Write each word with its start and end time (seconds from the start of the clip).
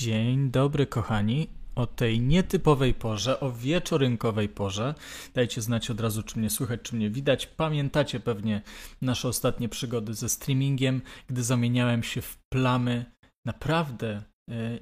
Dzień 0.00 0.50
dobry, 0.50 0.86
kochani. 0.86 1.48
O 1.74 1.86
tej 1.86 2.20
nietypowej 2.20 2.94
porze, 2.94 3.40
o 3.40 3.52
wieczorynkowej 3.52 4.48
porze. 4.48 4.94
Dajcie 5.34 5.62
znać 5.62 5.90
od 5.90 6.00
razu, 6.00 6.22
czy 6.22 6.38
mnie 6.38 6.50
słychać, 6.50 6.80
czy 6.82 6.96
mnie 6.96 7.10
widać. 7.10 7.46
Pamiętacie 7.46 8.20
pewnie 8.20 8.62
nasze 9.02 9.28
ostatnie 9.28 9.68
przygody 9.68 10.14
ze 10.14 10.28
streamingiem, 10.28 11.02
gdy 11.26 11.42
zamieniałem 11.42 12.02
się 12.02 12.22
w 12.22 12.38
plamy 12.48 13.04
naprawdę 13.44 14.22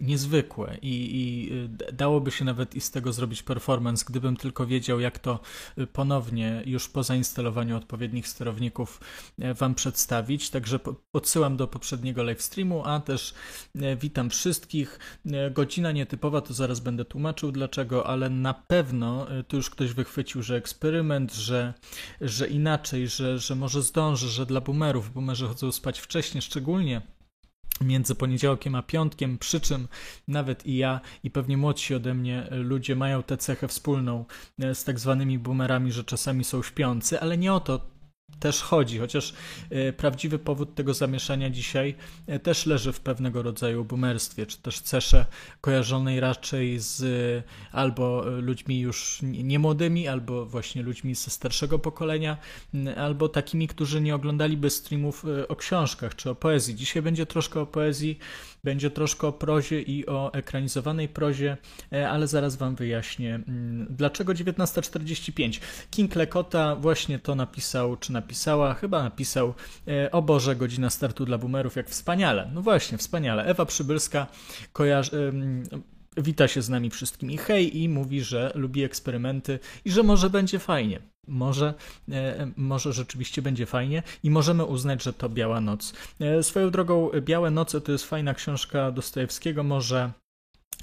niezwykłe 0.01 0.79
i, 0.83 1.17
i, 1.17 1.53
e, 1.89 1.93
dałoby 1.93 2.31
się 2.31 2.45
nawet 2.45 2.75
i 2.75 2.81
z 2.81 2.91
tego 2.91 3.13
zrobić 3.13 3.43
performance, 3.43 4.05
gdybym 4.09 4.37
tylko 4.37 4.67
wiedział, 4.67 5.01
jak 5.01 5.19
to 5.19 5.41
e, 5.79 5.87
ponownie 5.87 6.63
już 6.67 6.89
po 6.89 7.03
zainstalowaniu 7.03 7.77
odpowiednich 7.77 8.29
sterowników 8.29 9.01
Wam 9.39 9.75
przedstawić. 9.75 10.51
Także 10.51 10.79
odsyłam 11.13 11.57
do 11.57 11.69
poprzedniego 11.69 12.23
live 12.23 12.43
streamu, 12.43 12.83
a 12.85 13.01
też 13.01 13.35
witam 13.97 14.31
wszystkich. 14.31 14.99
Godzina 15.51 15.93
nietypowa, 15.93 16.41
to 16.41 16.55
zaraz 16.55 16.81
będę 16.81 17.05
tłumaczył 17.05 17.53
dlaczego, 17.53 18.07
ale 18.07 18.31
na 18.31 18.55
pewno 18.55 19.27
tu 19.49 19.57
już 19.57 19.71
ktoś 19.71 19.93
wychwycił, 19.93 20.43
że 20.43 20.57
eksperyment, 20.57 21.35
że, 21.35 21.75
że 22.21 22.49
inaczej, 22.49 23.09
że, 23.09 23.39
że 23.39 23.55
może 23.55 23.83
zdąży, 23.83 24.29
że 24.29 24.47
dla 24.47 24.61
boomerów, 24.61 25.13
boomerzy 25.13 25.49
chodzą 25.49 25.73
spać 25.73 26.01
wcześniej, 26.01 26.43
szczególnie 26.43 27.03
między 27.81 28.15
poniedziałkiem 28.15 28.75
a 28.75 28.83
piątkiem, 28.83 29.39
przy 29.39 29.61
czym 29.61 29.89
nawet 30.29 30.67
i 30.67 30.77
ja 30.77 31.01
i 31.25 31.31
pewnie 31.31 31.57
młodsi 31.57 31.95
ode 31.95 32.15
mnie 32.15 32.49
ludzie 32.51 32.97
mają 32.97 33.23
tę 33.23 33.37
cechę 33.37 33.69
wspólną 33.69 34.25
e, 34.59 34.75
z 34.75 34.85
tak 34.85 34.99
zwanymi 34.99 35.39
boomerami, 35.39 35.93
że 35.93 36.05
czasami 36.05 36.45
są 36.45 36.63
śpiący, 36.63 37.21
ale 37.21 37.39
nie 37.39 37.53
o 37.53 37.61
to 37.61 37.92
też 38.41 38.63
chodzi, 38.63 38.99
chociaż 38.99 39.35
e, 39.71 39.93
prawdziwy 39.93 40.39
powód 40.39 40.75
tego 40.75 40.95
zamieszania 40.95 41.51
dzisiaj 41.51 41.95
e, 42.27 42.39
też 42.39 42.67
leży 42.67 42.93
w 42.93 43.01
pewnego 43.01 43.43
rodzaju 43.43 43.85
boomerstwie, 43.85 44.47
czy 44.47 44.59
też 44.59 44.81
cesze 44.81 45.27
kojarzonej 45.61 46.21
raczej 46.21 46.79
z 46.79 47.03
e, 47.03 47.43
albo 47.73 48.25
ludźmi 48.25 48.81
już 48.81 49.19
niemłodymi, 49.23 50.09
albo 50.09 50.47
właśnie 50.47 50.83
ludźmi 50.83 51.15
ze 51.15 51.31
starszego 51.31 51.79
pokolenia, 51.79 52.37
albo 52.97 53.29
takimi, 53.29 53.69
którzy 53.69 54.01
nie 54.01 54.15
oglądaliby 54.15 54.71
streamów 54.71 55.25
o 55.49 55.57
książkach 55.57 56.17
czy 56.17 56.31
o 56.31 56.35
poezji. 56.35 56.75
Dzisiaj 56.75 57.03
będzie 57.03 57.27
troszkę 57.27 57.61
o 57.61 57.67
poezji, 57.67 58.19
będzie 58.65 58.91
troszkę 58.91 59.27
o 59.27 59.33
prozie 59.33 59.83
i 59.83 60.07
o 60.07 60.35
ekranizowanej 60.35 61.09
prozie, 61.09 61.57
ale 62.11 62.27
zaraz 62.27 62.57
Wam 62.57 62.75
wyjaśnię, 62.75 63.41
dlaczego 63.91 64.33
1945. 64.33 65.61
King 65.91 66.17
Lekota 66.17 66.77
właśnie 66.77 67.19
to 67.19 67.35
napisał, 67.35 67.97
czy 67.97 68.13
napisał 68.13 68.33
napisała, 68.33 68.75
chyba 68.75 69.03
napisał 69.03 69.55
e, 69.89 70.11
o 70.11 70.23
Boże, 70.23 70.57
godzina 70.57 70.91
startu 70.91 71.25
dla 71.25 71.39
boomerów, 71.39 71.77
jak 71.77 71.89
wspaniale. 71.91 72.51
No 72.55 72.63
właśnie, 72.63 72.99
wspaniale. 72.99 73.45
Ewa 73.45 73.67
Przybylska 73.67 74.27
kojarzy, 74.73 75.33
wita 76.17 76.49
się 76.49 76.63
z 76.63 76.69
nami 76.69 76.91
wszystkimi 76.91 77.37
hej 77.37 77.79
i 77.79 77.89
mówi, 77.89 78.21
że 78.21 78.53
lubi 78.55 78.83
eksperymenty 78.83 79.59
i 79.85 79.91
że 79.91 80.03
może 80.03 80.31
będzie 80.31 80.59
fajnie. 80.59 81.01
Może, 81.27 81.75
e, 82.13 82.51
może 82.57 82.93
rzeczywiście 82.93 83.43
będzie 83.43 83.67
fajnie 83.67 84.03
i 84.23 84.31
możemy 84.31 84.65
uznać, 84.65 85.03
że 85.03 85.13
to 85.13 85.29
Biała 85.29 85.61
Noc. 85.61 85.93
E, 86.21 86.43
swoją 86.43 86.71
drogą, 86.71 87.11
Białe 87.21 87.51
Noce 87.51 87.81
to 87.81 87.93
jest 87.93 88.05
fajna 88.05 88.35
książka 88.35 88.91
Dostojewskiego, 88.91 89.63
może 89.63 90.13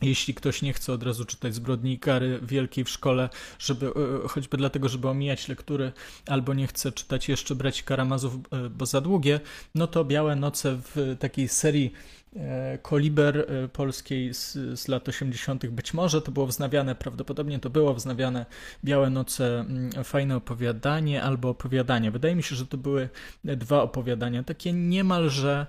jeśli 0.01 0.33
ktoś 0.33 0.61
nie 0.61 0.73
chce 0.73 0.93
od 0.93 1.03
razu 1.03 1.25
czytać 1.25 1.55
Zbrodni 1.55 1.93
i 1.93 1.99
Kary 1.99 2.39
Wielkiej 2.41 2.83
w 2.83 2.89
szkole, 2.89 3.29
żeby, 3.59 3.87
e, 3.87 4.27
choćby 4.27 4.57
dlatego, 4.57 4.89
żeby 4.89 5.07
omijać 5.07 5.47
lektury, 5.47 5.91
albo 6.27 6.53
nie 6.53 6.67
chce 6.67 6.91
czytać 6.91 7.29
jeszcze 7.29 7.55
Braci 7.55 7.83
Karamazów, 7.83 8.35
e, 8.35 8.69
bo 8.69 8.85
za 8.85 9.01
długie, 9.01 9.39
no 9.75 9.87
to 9.87 10.05
Białe 10.05 10.35
Noce 10.35 10.81
w 10.95 11.15
takiej 11.19 11.47
serii 11.47 11.93
e, 12.35 12.77
Koliber 12.77 13.47
polskiej 13.73 14.33
z, 14.33 14.57
z 14.79 14.87
lat 14.87 15.09
80. 15.09 15.67
Być 15.67 15.93
może 15.93 16.21
to 16.21 16.31
było 16.31 16.47
wznawiane, 16.47 16.95
prawdopodobnie 16.95 17.59
to 17.59 17.69
było 17.69 17.93
wznawiane 17.93 18.45
Białe 18.83 19.09
Noce, 19.09 19.59
mm, 19.59 20.03
fajne 20.03 20.35
opowiadanie 20.35 21.23
albo 21.23 21.49
opowiadanie. 21.49 22.11
Wydaje 22.11 22.35
mi 22.35 22.43
się, 22.43 22.55
że 22.55 22.65
to 22.65 22.77
były 22.77 23.09
dwa 23.43 23.81
opowiadania, 23.81 24.43
takie 24.43 24.73
niemalże 24.73 25.65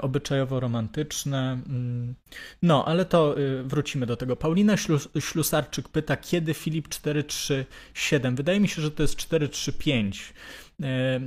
obyczajowo-romantyczne. 0.00 1.52
Mm. 1.68 2.14
No, 2.62 2.84
ale 2.84 3.04
to 3.04 3.38
y, 3.38 3.62
wrócimy 3.62 4.06
do 4.06 4.16
tego. 4.16 4.36
Paulina 4.36 4.76
Ślusarczyk 5.20 5.88
pyta, 5.88 6.16
kiedy 6.16 6.54
Filip 6.54 6.88
437? 6.88 8.36
Wydaje 8.36 8.60
mi 8.60 8.68
się, 8.68 8.82
że 8.82 8.90
to 8.90 9.02
jest 9.02 9.16
435 9.16 10.34
e, 10.80 10.86
e, 10.86 11.20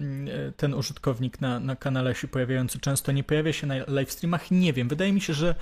ten 0.52 0.74
użytkownik 0.74 1.42
na, 1.42 1.60
na 1.60 1.76
kanale 1.76 2.16
się 2.16 2.28
pojawiający 2.28 2.80
często 2.80 3.12
nie 3.12 3.24
pojawia 3.24 3.54
się 3.54 3.68
na 3.68 3.76
live 3.88 4.12
streamach. 4.12 4.52
Nie 4.52 4.74
wiem, 4.74 4.88
wydaje 4.88 5.14
mi 5.14 5.22
się, 5.22 5.34
że 5.34 5.56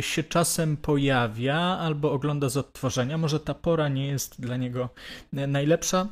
się 0.00 0.22
czasem 0.22 0.76
pojawia 0.76 1.56
albo 1.56 2.12
ogląda 2.12 2.48
z 2.48 2.56
odtworzenia. 2.56 3.18
Może 3.18 3.40
ta 3.40 3.54
pora 3.54 3.88
nie 3.88 4.06
jest 4.06 4.40
dla 4.40 4.56
niego 4.56 4.88
najlepsza. 5.32 6.08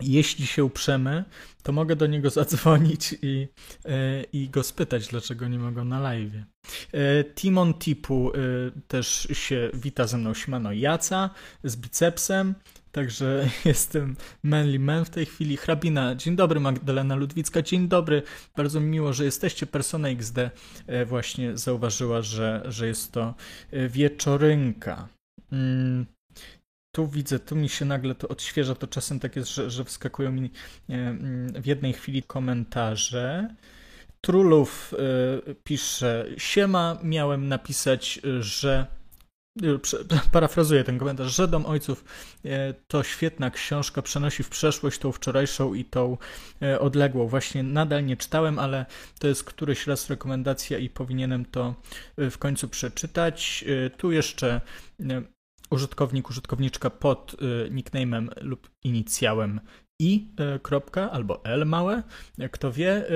Jeśli 0.00 0.46
się 0.46 0.64
uprzemy, 0.64 1.24
to 1.62 1.72
mogę 1.72 1.96
do 1.96 2.06
niego 2.06 2.30
zadzwonić 2.40 3.14
i, 3.22 3.48
e, 3.84 4.22
i 4.32 4.48
go 4.48 4.62
spytać, 4.62 5.08
dlaczego 5.08 5.48
nie 5.48 5.58
mogą 5.58 5.84
na 5.84 6.00
live. 6.00 6.32
E, 6.34 7.24
Timon 7.24 7.74
Tipu 7.74 8.32
e, 8.34 8.38
też 8.88 9.28
się 9.32 9.70
wita 9.74 10.06
ze 10.06 10.18
mną, 10.18 10.34
Simano 10.34 10.72
Jaca 10.72 11.30
z 11.64 11.76
bicepsem, 11.76 12.54
także 12.92 13.48
jestem 13.64 14.16
manly 14.42 14.78
man 14.78 15.04
w 15.04 15.10
tej 15.10 15.26
chwili. 15.26 15.56
Hrabina, 15.56 16.14
dzień 16.14 16.36
dobry 16.36 16.60
Magdalena 16.60 17.14
Ludwicka, 17.14 17.62
dzień 17.62 17.88
dobry, 17.88 18.22
bardzo 18.56 18.80
mi 18.80 18.86
miło, 18.86 19.12
że 19.12 19.24
jesteście. 19.24 19.66
Persona 19.66 20.08
XD 20.08 20.50
właśnie 21.06 21.56
zauważyła, 21.56 22.22
że, 22.22 22.62
że 22.68 22.86
jest 22.86 23.12
to 23.12 23.34
wieczorynka. 23.88 25.08
Mm 25.52 26.17
tu 26.92 27.08
widzę, 27.08 27.38
tu 27.38 27.56
mi 27.56 27.68
się 27.68 27.84
nagle 27.84 28.14
to 28.14 28.28
odświeża, 28.28 28.74
to 28.74 28.86
czasem 28.86 29.20
tak 29.20 29.36
jest, 29.36 29.48
że, 29.48 29.70
że 29.70 29.84
wskakują 29.84 30.32
mi 30.32 30.50
e, 30.90 30.94
mm, 30.94 31.62
w 31.62 31.66
jednej 31.66 31.92
chwili 31.92 32.22
komentarze. 32.22 33.54
Trulów 34.20 34.94
e, 35.48 35.54
pisze, 35.54 36.26
siema, 36.38 36.98
miałem 37.02 37.48
napisać, 37.48 38.20
że 38.40 38.86
e, 39.62 39.66
parafrazuję 40.32 40.84
ten 40.84 40.98
komentarz, 40.98 41.36
że 41.36 41.48
Dom 41.48 41.66
Ojców 41.66 42.04
to 42.88 43.02
świetna 43.02 43.50
książka, 43.50 44.02
przenosi 44.02 44.42
w 44.42 44.48
przeszłość 44.48 44.98
tą 44.98 45.12
wczorajszą 45.12 45.74
i 45.74 45.84
tą 45.84 46.16
odległą. 46.80 47.28
Właśnie 47.28 47.62
nadal 47.62 48.04
nie 48.04 48.16
czytałem, 48.16 48.58
ale 48.58 48.86
to 49.18 49.28
jest 49.28 49.44
któryś 49.44 49.86
raz 49.86 50.10
rekomendacja 50.10 50.78
i 50.78 50.88
powinienem 50.88 51.44
to 51.44 51.74
w 52.16 52.38
końcu 52.38 52.68
przeczytać. 52.68 53.64
Tu 53.96 54.12
jeszcze 54.12 54.60
użytkownik, 55.70 56.30
użytkowniczka 56.30 56.90
pod 56.90 57.36
y, 57.66 57.70
nicknamem 57.70 58.30
lub 58.40 58.70
inicjałem 58.84 59.60
i 60.00 60.26
e, 60.36 60.58
kropka 60.58 61.10
albo 61.10 61.44
L 61.44 61.66
małe, 61.66 62.02
kto 62.50 62.72
wie, 62.72 62.90
e, 62.90 63.10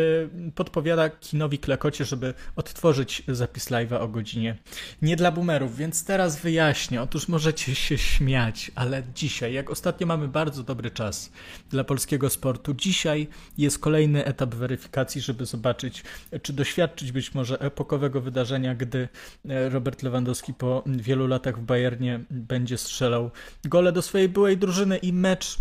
podpowiada 0.54 1.10
kinowi 1.10 1.58
Klekocie, 1.58 2.04
żeby 2.04 2.34
odtworzyć 2.56 3.22
zapis 3.28 3.70
live'a 3.70 4.00
o 4.00 4.08
godzinie 4.08 4.56
nie 5.02 5.16
dla 5.16 5.32
boomerów, 5.32 5.76
więc 5.76 6.04
teraz 6.04 6.40
wyjaśnię. 6.40 7.02
Otóż 7.02 7.28
możecie 7.28 7.74
się 7.74 7.98
śmiać, 7.98 8.70
ale 8.74 9.02
dzisiaj, 9.14 9.52
jak 9.52 9.70
ostatnio 9.70 10.06
mamy 10.06 10.28
bardzo 10.28 10.62
dobry 10.62 10.90
czas 10.90 11.32
dla 11.70 11.84
polskiego 11.84 12.30
sportu, 12.30 12.74
dzisiaj 12.74 13.28
jest 13.58 13.78
kolejny 13.78 14.24
etap 14.24 14.54
weryfikacji, 14.54 15.20
żeby 15.20 15.46
zobaczyć, 15.46 16.04
czy 16.42 16.52
doświadczyć 16.52 17.12
być 17.12 17.34
może 17.34 17.60
epokowego 17.60 18.20
wydarzenia, 18.20 18.74
gdy 18.74 19.08
e, 19.48 19.68
Robert 19.68 20.02
Lewandowski 20.02 20.54
po 20.54 20.84
wielu 20.86 21.26
latach 21.26 21.58
w 21.58 21.62
Bayernie 21.62 22.20
będzie 22.30 22.78
strzelał 22.78 23.30
gole 23.64 23.92
do 23.92 24.02
swojej 24.02 24.28
byłej 24.28 24.56
drużyny 24.56 24.96
i 24.96 25.12
mecz 25.12 25.58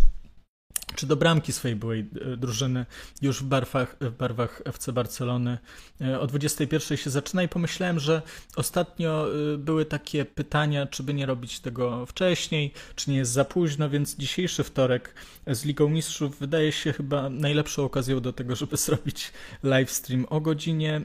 czy 0.94 1.06
do 1.06 1.16
bramki 1.16 1.52
swojej 1.52 1.76
byłej 1.76 2.00
e, 2.00 2.36
drużyny 2.36 2.86
już 3.22 3.42
w 3.42 3.46
barwach, 3.46 3.96
w 4.00 4.10
barwach 4.10 4.62
FC 4.64 4.92
Barcelony. 4.92 5.58
E, 6.00 6.20
o 6.20 6.26
21 6.26 6.98
się 6.98 7.10
zaczyna 7.10 7.42
i 7.42 7.48
pomyślałem, 7.48 8.00
że 8.00 8.22
ostatnio 8.56 9.26
e, 9.54 9.58
były 9.58 9.84
takie 9.84 10.24
pytania, 10.24 10.86
czy 10.86 11.02
by 11.02 11.14
nie 11.14 11.26
robić 11.26 11.60
tego 11.60 12.06
wcześniej, 12.06 12.72
czy 12.94 13.10
nie 13.10 13.16
jest 13.16 13.32
za 13.32 13.44
późno, 13.44 13.90
więc 13.90 14.16
dzisiejszy 14.16 14.64
wtorek 14.64 15.14
z 15.46 15.64
Ligą 15.64 15.88
Mistrzów 15.88 16.38
wydaje 16.38 16.72
się 16.72 16.92
chyba 16.92 17.30
najlepszą 17.30 17.84
okazją 17.84 18.20
do 18.20 18.32
tego, 18.32 18.56
żeby 18.56 18.76
zrobić 18.86 19.32
live 19.62 19.90
stream 19.90 20.26
o 20.30 20.40
godzinie 20.40 21.00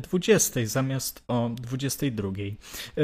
20 0.00 0.60
mm, 0.60 0.68
zamiast 0.68 1.22
o 1.28 1.50
22. 1.56 2.28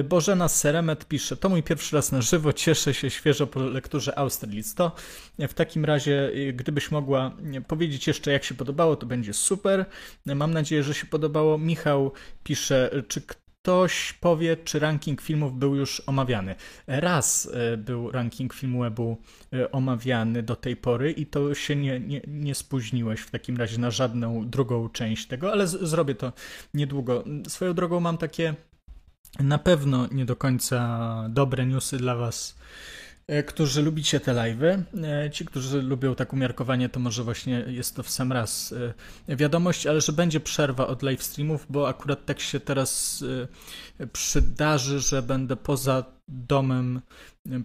Bożena 0.04 0.48
Seremet 0.48 1.04
pisze, 1.04 1.36
to 1.36 1.48
mój 1.48 1.62
pierwszy 1.62 1.96
raz 1.96 2.12
na 2.12 2.22
żywo, 2.22 2.52
cieszę 2.52 2.94
się 2.94 3.10
świeżo 3.10 3.46
po 3.46 3.60
lekturze 3.60 4.18
Austerlitz. 4.18 4.74
To 4.74 4.92
w 5.38 5.54
takim 5.54 5.84
razie 5.84 6.17
gdybyś 6.54 6.90
mogła 6.90 7.36
powiedzieć 7.66 8.06
jeszcze, 8.06 8.32
jak 8.32 8.44
się 8.44 8.54
podobało, 8.54 8.96
to 8.96 9.06
będzie 9.06 9.32
super. 9.32 9.84
Mam 10.26 10.54
nadzieję, 10.54 10.82
że 10.82 10.94
się 10.94 11.06
podobało. 11.06 11.58
Michał 11.58 12.12
pisze, 12.44 12.90
czy 13.08 13.22
ktoś 13.68 14.12
powie, 14.12 14.56
czy 14.56 14.78
ranking 14.78 15.20
filmów 15.20 15.58
był 15.58 15.74
już 15.74 16.02
omawiany. 16.06 16.54
Raz 16.86 17.50
e, 17.54 17.76
był 17.76 18.10
ranking 18.10 18.54
filmu 18.54 18.80
webu 18.80 19.16
e, 19.52 19.72
omawiany 19.72 20.42
do 20.42 20.56
tej 20.56 20.76
pory 20.76 21.12
i 21.12 21.26
to 21.26 21.54
się 21.54 21.76
nie, 21.76 22.00
nie, 22.00 22.20
nie 22.26 22.54
spóźniłeś 22.54 23.20
w 23.20 23.30
takim 23.30 23.56
razie 23.56 23.78
na 23.78 23.90
żadną 23.90 24.48
drugą 24.48 24.88
część 24.88 25.26
tego, 25.26 25.52
ale 25.52 25.66
z, 25.66 25.80
zrobię 25.80 26.14
to 26.14 26.32
niedługo. 26.74 27.24
Swoją 27.48 27.74
drogą 27.74 28.00
mam 28.00 28.18
takie 28.18 28.54
na 29.40 29.58
pewno 29.58 30.06
nie 30.12 30.24
do 30.24 30.36
końca 30.36 31.26
dobre 31.28 31.66
newsy 31.66 31.96
dla 31.96 32.16
Was, 32.16 32.58
którzy 33.46 33.82
lubicie 33.82 34.20
te 34.20 34.32
live'y. 34.34 34.82
E, 35.04 35.30
ci, 35.30 35.44
którzy 35.44 35.82
lubią 35.82 36.14
tak 36.14 36.32
umiarkowanie, 36.32 36.88
to 36.88 37.00
może 37.00 37.24
właśnie 37.24 37.64
jest 37.66 37.96
to 37.96 38.02
w 38.02 38.10
sam 38.10 38.32
raz 38.32 38.74
e, 39.28 39.36
wiadomość, 39.36 39.86
ale 39.86 40.00
że 40.00 40.12
będzie 40.12 40.40
przerwa 40.40 40.86
od 40.86 41.02
live 41.02 41.22
streamów, 41.22 41.66
bo 41.70 41.88
akurat 41.88 42.24
tak 42.26 42.40
się 42.40 42.60
teraz 42.60 43.24
przydarzy, 44.12 45.00
że 45.00 45.22
będę 45.22 45.56
poza 45.56 46.04
domem 46.28 47.00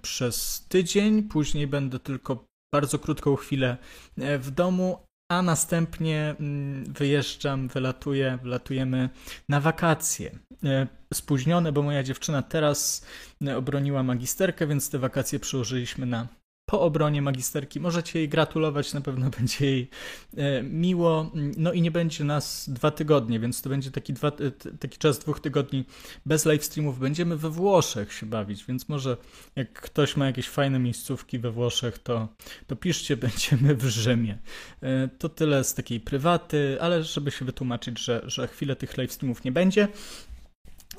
przez 0.02 0.66
tydzień, 0.70 1.24
później 1.24 1.68
będę 1.68 2.00
tylko 2.00 2.46
bardzo 2.74 3.00
krótką 3.00 3.36
chwilę 3.36 3.78
w 4.18 4.52
domu, 4.52 4.98
a 5.28 5.42
następnie 5.42 6.36
mm, 6.40 6.94
wyjeżdżam, 6.94 7.68
wylatuję, 7.68 8.40
wylatujemy 8.44 9.10
na 9.50 9.60
wakacje. 9.60 10.40
E, 10.64 10.88
spóźnione, 11.14 11.72
bo 11.72 11.82
moja 11.82 12.04
dziewczyna 12.04 12.42
teraz 12.42 13.06
e, 13.48 13.58
obroniła 13.58 14.04
magisterkę, 14.04 14.68
więc 14.68 14.90
te 14.90 15.00
wakacje 15.00 15.40
przełożyliśmy 15.40 16.06
na 16.06 16.28
po 16.66 16.82
obronie 16.82 17.22
magisterki. 17.22 17.80
Możecie 17.80 18.20
jej 18.20 18.30
gratulować, 18.30 18.94
na 18.94 19.02
pewno 19.02 19.30
będzie 19.40 19.66
jej 19.66 19.90
e, 20.38 20.64
miło. 20.64 21.32
No 21.58 21.74
i 21.74 21.82
nie 21.82 21.92
będzie 21.92 22.24
nas 22.24 22.70
dwa 22.70 22.92
tygodnie, 22.92 23.40
więc 23.40 23.62
to 23.62 23.70
będzie 23.70 23.92
taki, 23.92 24.14
dwa, 24.14 24.32
taki 24.80 24.98
czas 24.98 25.20
dwóch 25.20 25.40
tygodni 25.40 25.86
bez 26.26 26.46
live 26.46 26.66
streamów. 26.66 27.00
Będziemy 27.00 27.38
we 27.38 27.50
Włoszech 27.50 28.14
się 28.14 28.26
bawić, 28.26 28.66
więc 28.66 28.90
może 28.90 29.18
jak 29.56 29.74
ktoś 29.74 30.18
ma 30.18 30.26
jakieś 30.26 30.50
fajne 30.50 30.80
miejscówki 30.80 31.40
we 31.40 31.52
Włoszech, 31.52 32.00
to, 32.00 32.28
to 32.68 32.76
piszcie, 32.76 33.18
będziemy 33.28 33.76
w 33.76 33.86
Rzymie. 33.86 34.38
E, 34.82 35.08
to 35.08 35.30
tyle 35.30 35.64
z 35.64 35.74
takiej 35.74 36.00
prywaty, 36.00 36.78
ale 36.82 37.04
żeby 37.04 37.32
się 37.32 37.46
wytłumaczyć, 37.46 38.00
że, 38.00 38.22
że 38.26 38.48
chwilę 38.48 38.76
tych 38.76 38.98
live 38.98 39.12
streamów 39.12 39.44
nie 39.44 39.52
będzie. 39.52 39.88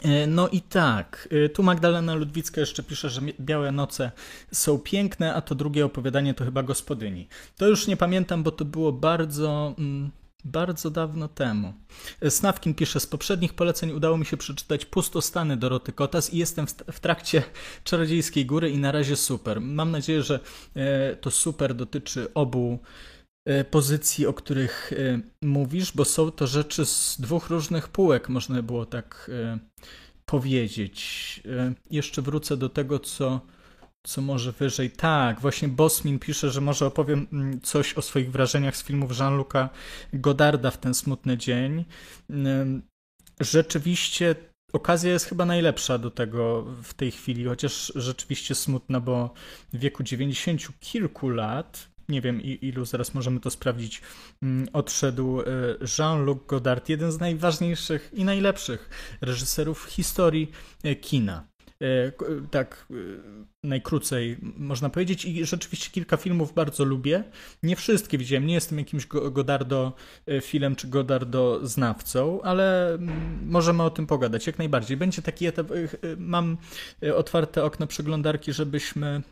E, 0.04 0.26
no 0.26 0.48
i 0.48 0.60
tak, 0.60 1.28
e, 1.44 1.48
tu 1.48 1.62
Magdalena 1.62 2.14
Ludwicka 2.14 2.60
jeszcze 2.60 2.82
pisze, 2.82 3.10
że 3.10 3.20
Białe 3.40 3.72
Noce 3.72 4.12
są 4.52 4.78
piękne, 4.78 5.34
a 5.34 5.40
to 5.40 5.54
drugie 5.54 5.84
opowiadanie 5.84 6.34
to 6.34 6.44
chyba 6.44 6.62
Gospodyni. 6.62 7.28
To 7.56 7.68
już 7.68 7.86
nie 7.86 7.96
pamiętam, 7.96 8.42
bo 8.42 8.50
to 8.50 8.64
było 8.64 8.92
bardzo, 8.92 9.74
mm, 9.78 10.10
bardzo 10.44 10.90
dawno 10.90 11.28
temu. 11.28 11.74
E, 12.20 12.30
Snawkin 12.30 12.74
pisze, 12.74 13.00
z 13.00 13.06
poprzednich 13.06 13.54
poleceń 13.54 13.92
udało 13.92 14.18
mi 14.18 14.26
się 14.26 14.36
przeczytać 14.36 14.86
Pustostany 14.86 15.56
Doroty 15.56 15.92
Kotas 15.92 16.34
i 16.34 16.38
jestem 16.38 16.66
w 16.92 17.00
trakcie 17.00 17.42
Czarodziejskiej 17.84 18.46
Góry 18.46 18.70
i 18.70 18.78
na 18.78 18.92
razie 18.92 19.16
super. 19.16 19.60
Mam 19.60 19.90
nadzieję, 19.90 20.22
że 20.22 20.40
to 21.20 21.30
super 21.30 21.74
dotyczy 21.74 22.34
obu 22.34 22.78
pozycji, 23.70 24.26
o 24.26 24.32
których 24.32 24.92
e, 24.92 25.20
mówisz, 25.42 25.92
bo 25.92 26.04
są 26.04 26.30
to 26.30 26.46
rzeczy 26.46 26.86
z 26.86 27.16
dwóch 27.20 27.50
różnych 27.50 27.88
półek, 27.88 28.28
można 28.28 28.62
było 28.62 28.86
tak 28.86 29.30
e, 29.34 29.58
powiedzieć. 30.26 31.42
Jeszcze 31.90 32.22
wrócę 32.22 32.56
do 32.56 32.68
tego, 32.68 32.98
co, 32.98 33.40
co 34.06 34.22
może 34.22 34.52
wyżej. 34.52 34.90
Tak, 34.90 35.40
właśnie 35.40 35.68
Bosmin 35.68 36.18
pisze, 36.18 36.50
że 36.50 36.60
może 36.60 36.86
opowiem 36.86 37.26
mm, 37.32 37.60
coś 37.60 37.94
o 37.94 38.02
swoich 38.02 38.32
wrażeniach 38.32 38.76
z 38.76 38.84
filmów 38.84 39.10
Jean-Luc'a 39.10 39.68
Godarda 40.12 40.70
w 40.70 40.78
ten 40.78 40.94
smutny 40.94 41.36
dzień. 41.36 41.84
Rzeczywiście 43.40 44.34
okazja 44.72 45.12
jest 45.12 45.26
chyba 45.26 45.44
najlepsza 45.44 45.98
do 45.98 46.10
tego 46.10 46.62
w 46.82 46.94
tej 46.94 47.10
chwili, 47.10 47.44
chociaż 47.44 47.92
rzeczywiście 47.94 48.54
smutna, 48.54 49.00
bo 49.00 49.34
w 49.72 49.78
wieku 49.78 50.02
90 50.02 50.80
kilku 50.80 51.28
lat 51.28 51.93
nie 52.08 52.20
wiem 52.20 52.40
ilu, 52.42 52.84
zaraz 52.84 53.14
możemy 53.14 53.40
to 53.40 53.50
sprawdzić, 53.50 54.02
mm, 54.42 54.68
odszedł 54.72 55.40
e, 55.40 55.44
Jean-Luc 55.98 56.38
Godard, 56.46 56.88
jeden 56.88 57.12
z 57.12 57.20
najważniejszych 57.20 58.10
i 58.12 58.24
najlepszych 58.24 58.88
reżyserów 59.20 59.84
historii 59.84 60.50
e, 60.84 60.94
kina. 60.94 61.46
E, 61.82 62.12
tak 62.50 62.86
najkrócej 63.64 64.36
można 64.56 64.90
powiedzieć 64.90 65.24
i 65.24 65.46
rzeczywiście 65.46 65.90
kilka 65.90 66.16
filmów 66.16 66.54
bardzo 66.54 66.84
lubię. 66.84 67.24
Nie 67.62 67.76
wszystkie 67.76 68.18
widziałem, 68.18 68.46
nie 68.46 68.54
jestem 68.54 68.78
jakimś 68.78 69.06
Godardo 69.06 69.92
filmem 70.42 70.76
czy 70.76 70.88
Godardo 70.88 71.66
znawcą, 71.66 72.42
ale 72.42 72.94
mm, 72.94 73.48
możemy 73.50 73.82
o 73.82 73.90
tym 73.90 74.06
pogadać 74.06 74.46
jak 74.46 74.58
najbardziej. 74.58 74.96
Będzie 74.96 75.22
taki 75.22 75.46
etap, 75.46 75.66
mam 76.16 76.56
otwarte 77.16 77.64
okno 77.64 77.86
przeglądarki, 77.86 78.52
żebyśmy 78.52 79.22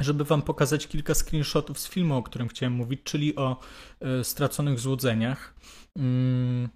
żeby 0.00 0.24
Wam 0.24 0.42
pokazać 0.42 0.86
kilka 0.86 1.14
screenshotów 1.14 1.78
z 1.78 1.88
filmu, 1.88 2.16
o 2.16 2.22
którym 2.22 2.48
chciałem 2.48 2.72
mówić, 2.72 3.00
czyli 3.04 3.36
o 3.36 3.60
y, 4.20 4.24
straconych 4.24 4.80
złudzeniach. 4.80 5.54
Mm, 5.98 6.68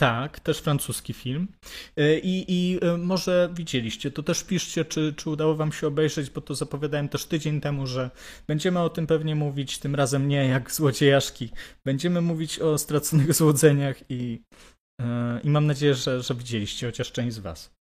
tak, 0.00 0.40
też 0.40 0.58
francuski 0.58 1.12
film. 1.12 1.48
E, 1.96 2.18
I, 2.18 2.44
I, 2.48 2.78
e, 2.82 2.96
może 2.96 3.50
widzieliście, 3.54 4.10
to 4.10 4.22
też 4.22 4.44
piszcie, 4.44 4.84
czy, 4.84 5.14
czy 5.16 5.30
udało 5.30 5.56
Wam 5.56 5.72
się 5.72 5.86
obejrzeć, 5.86 6.30
bo 6.30 6.40
to 6.40 6.54
zapowiadałem 6.54 7.08
też 7.08 7.26
tydzień 7.26 7.60
temu, 7.60 7.86
że 7.86 8.10
będziemy 8.46 8.80
o 8.80 8.90
tym 8.90 9.06
pewnie 9.06 9.34
mówić, 9.34 9.78
tym 9.78 9.94
razem 9.94 10.28
nie 10.28 10.46
jak 10.46 10.72
złodziejaszki. 10.72 11.50
Będziemy 11.84 12.20
mówić 12.20 12.58
o 12.58 12.78
straconych 12.78 13.34
złudzeniach 13.34 13.96
i, 14.08 14.42
i 15.44 15.50
mam 15.50 15.66
nadzieję, 15.66 15.94
że, 15.94 16.22
że 16.22 16.34
widzieliście, 16.34 16.86
chociaż 16.86 17.12
część 17.12 17.36
z 17.36 17.38
Was. 17.38 17.79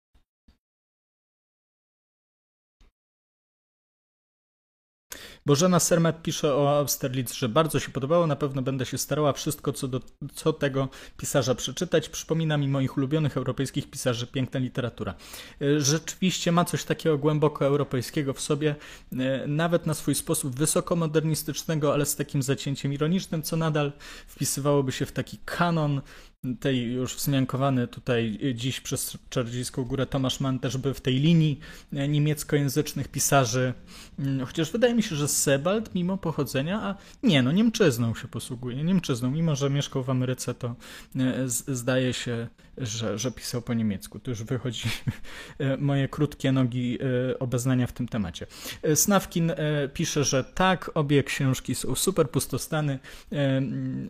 Bożena 5.46 5.81
Sermet 5.81 6.23
pisze 6.23 6.55
o 6.55 6.79
Austerlitz, 6.79 7.35
że 7.35 7.49
bardzo 7.49 7.81
się 7.81 7.91
podobało, 7.91 8.26
na 8.26 8.37
pewno 8.37 8.62
będę 8.62 8.87
się 8.87 8.99
starała 8.99 9.32
wszystko 9.32 9.73
co 9.73 9.88
do 9.88 10.00
co 10.35 10.52
tego 10.52 10.88
pisarza 11.17 11.55
przeczytać. 11.55 12.08
Przypomina 12.08 12.56
mi 12.56 12.69
moich 12.69 12.96
ulubionych 12.96 13.37
europejskich 13.37 13.91
pisarzy 13.91 14.26
piękna 14.26 14.61
literatura. 14.61 15.14
E, 15.62 15.81
rzeczywiście 15.81 16.52
ma 16.52 16.64
coś 16.64 16.85
takiego 16.85 17.19
głęboko 17.19 17.67
europejskiego 17.67 18.32
w 18.35 18.41
sobie, 18.41 18.75
e, 19.12 19.46
nawet 19.46 19.87
na 19.87 19.94
swój 19.94 20.14
sposób 20.14 20.56
wysokomodernistycznego, 20.56 21.93
ale 21.93 22.06
z 22.06 22.17
takim 22.17 22.43
zacięciem 22.43 22.93
ironicznym, 22.93 23.43
co 23.43 23.56
nadal 23.56 23.93
wpisywałoby 24.26 24.93
się 24.93 25.06
w 25.06 25.12
taki 25.12 25.38
kanon 25.44 26.00
tej 26.61 26.93
już 26.93 27.14
wzmiankowany 27.17 27.88
tutaj 27.88 28.38
dziś 28.55 28.81
przez 28.81 29.19
Czardziejską 29.31 29.85
Górę 29.85 30.06
Tomasz 30.06 30.41
Mann 30.41 30.58
był 30.79 30.94
w 30.94 31.00
tej 31.00 31.14
linii 31.14 31.61
niemieckojęzycznych 31.93 33.08
pisarzy, 33.08 33.75
mm, 34.19 34.46
chociaż 34.46 34.73
wydaje 34.73 34.94
mi 34.94 35.02
się, 35.02 35.17
że 35.17 35.29
Sebald 35.29 35.94
mimo 35.94 36.17
pochodzenia, 36.17 36.81
a 36.82 36.94
nie, 37.23 37.43
no 37.43 37.52
Niemczyzną 37.52 38.14
się 38.14 38.29
posługuje, 38.29 38.85
Niemczyzną, 38.85 39.31
mimo 39.31 39.56
że 39.56 39.70
mieszkał 39.70 40.05
w 40.05 40.11
Ameryce, 40.11 40.55
to 40.55 40.75
e, 41.17 41.49
zdaje 41.49 42.12
się, 42.12 42.49
że, 42.79 43.19
że 43.19 43.32
pisał 43.32 43.62
po 43.62 43.75
niemiecku. 43.75 44.19
Tu 44.19 44.31
już 44.31 44.43
wychodzi 44.43 44.88
e, 45.59 45.76
moje 45.76 46.09
krótkie 46.09 46.53
nogi 46.53 46.98
e, 47.31 47.39
obeznania 47.39 47.87
w 47.87 47.93
tym 47.93 48.08
temacie. 48.08 48.46
Snawkin 48.94 49.53
pisze, 49.94 50.25
że 50.25 50.44
tak, 50.44 50.91
obie 50.94 51.22
książki 51.22 51.75
są 51.75 51.94
super 51.94 52.31
pustostany, 52.31 52.98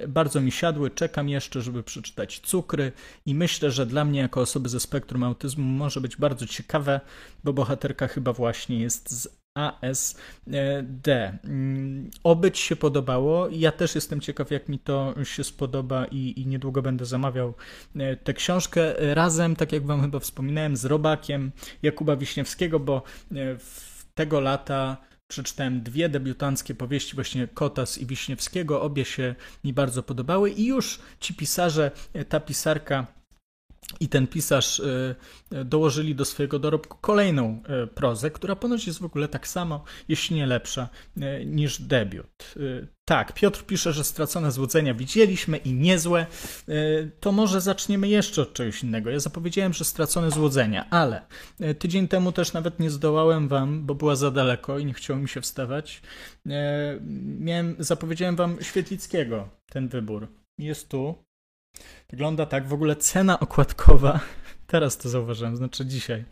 bardzo 0.09 0.41
mi 0.41 0.53
siadły, 0.53 0.91
czekam 0.91 1.29
jeszcze, 1.29 1.63
żeby 1.63 1.83
przeczytać 1.83 2.41
cukry 2.41 2.93
i 3.27 3.35
myślę, 3.35 3.71
że 3.71 3.87
dla 3.87 4.05
mnie 4.05 4.21
jako 4.21 4.41
osoby 4.41 4.69
ze 4.69 4.81
spektrum 4.81 5.23
autyzmu 5.23 5.65
może 5.65 6.01
być 6.01 6.17
bardzo 6.17 6.47
ciekawe, 6.47 7.01
bo 7.45 7.53
bohaterka 7.53 8.09
chyba 8.09 8.33
właśnie 8.33 8.81
jest 8.81 9.11
z 9.11 9.44
ASD. 9.55 11.09
Mm, 11.45 12.11
obyć 12.25 12.59
się 12.59 12.77
podobało. 12.77 13.49
Ja 13.49 13.73
też 13.73 13.95
jestem 13.95 14.21
ciekaw, 14.21 14.51
jak 14.51 14.69
mi 14.69 14.79
to 14.79 15.15
się 15.25 15.45
spodoba 15.45 16.07
i, 16.07 16.41
i 16.41 16.47
niedługo 16.47 16.83
będę 16.83 17.05
zamawiał 17.05 17.55
e, 17.97 18.17
tę 18.17 18.35
książkę 18.35 18.95
razem, 19.15 19.57
tak 19.57 19.73
jak 19.73 19.87
Wam 19.87 20.01
chyba 20.03 20.19
wspominałem, 20.19 20.77
z 20.77 20.85
robakiem 20.85 21.53
Jakuba 21.83 22.17
Wiśniewskiego, 22.17 22.81
bo 22.81 23.03
e, 23.33 23.37
tego 24.15 24.41
lata 24.41 24.97
Przeczytałem 25.29 25.83
dwie 25.83 26.09
debiutanckie 26.09 26.75
powieści 26.75 27.15
właśnie 27.15 27.49
Kotas 27.49 27.99
i 27.99 28.07
Wiśniewskiego. 28.07 28.83
Obie 28.83 29.05
się 29.05 29.35
mi 29.65 29.73
bardzo 29.73 30.03
podobały 30.03 30.51
i 30.51 30.67
już 30.67 30.99
ci 31.21 31.35
pisarze, 31.35 31.91
ta 32.29 32.41
pisarka 32.41 33.07
i 34.01 34.09
ten 34.09 34.27
pisarz 34.27 34.81
e, 34.81 35.65
dołożyli 35.65 36.15
do 36.15 36.25
swojego 36.25 36.59
dorobku 36.59 36.99
kolejną 37.01 37.63
e, 37.69 37.87
prozę, 37.87 38.31
która 38.31 38.57
ponoć 38.57 38.87
jest 38.87 39.01
w 39.01 39.05
ogóle 39.05 39.29
tak 39.29 39.49
samo, 39.49 39.85
jeśli 40.09 40.37
nie 40.37 40.47
lepsza, 40.47 40.89
e, 41.21 41.45
niż 41.45 41.83
debiut. 41.83 42.55
Tak, 43.05 43.33
Piotr 43.33 43.65
pisze, 43.65 43.93
że 43.93 44.05
stracone 44.05 44.53
złudzenia 44.53 44.95
widzieliśmy 44.95 45.57
i 45.57 45.73
niezłe. 45.73 46.27
To 47.21 47.33
może 47.33 47.61
zaczniemy 47.61 48.09
jeszcze 48.09 48.43
od 48.43 48.53
czegoś 48.53 48.83
innego. 48.83 49.11
Ja 49.11 49.21
zapowiedziałem, 49.21 49.73
że 49.73 49.85
stracone 49.85 50.31
złudzenia, 50.31 50.91
ale 50.91 51.27
tydzień 51.79 52.09
temu 52.09 52.33
też 52.33 52.53
nawet 52.53 52.81
nie 52.81 52.91
zdołałem 52.91 53.49
wam, 53.49 53.87
bo 53.87 53.95
była 53.95 54.17
za 54.17 54.31
daleko 54.31 54.79
i 54.79 54.87
nie 54.87 54.95
chciało 54.95 55.21
mi 55.21 55.29
się 55.29 55.41
wstawać. 55.41 56.03
Miałem, 57.39 57.77
zapowiedziałem 57.79 58.37
wam 58.37 58.57
Świetlickiego 58.63 59.49
ten 59.71 59.89
wybór. 59.89 60.29
Jest 60.59 60.89
tu. 60.89 61.25
Wygląda 62.11 62.47
tak, 62.47 62.69
w 62.69 62.73
ogóle 62.73 62.97
cena 62.97 63.41
okładkowa 63.41 64.21
teraz 64.75 64.97
to 64.97 65.09
zauważyłem, 65.09 65.57
znaczy 65.57 65.87
dzisiaj. 65.87 66.25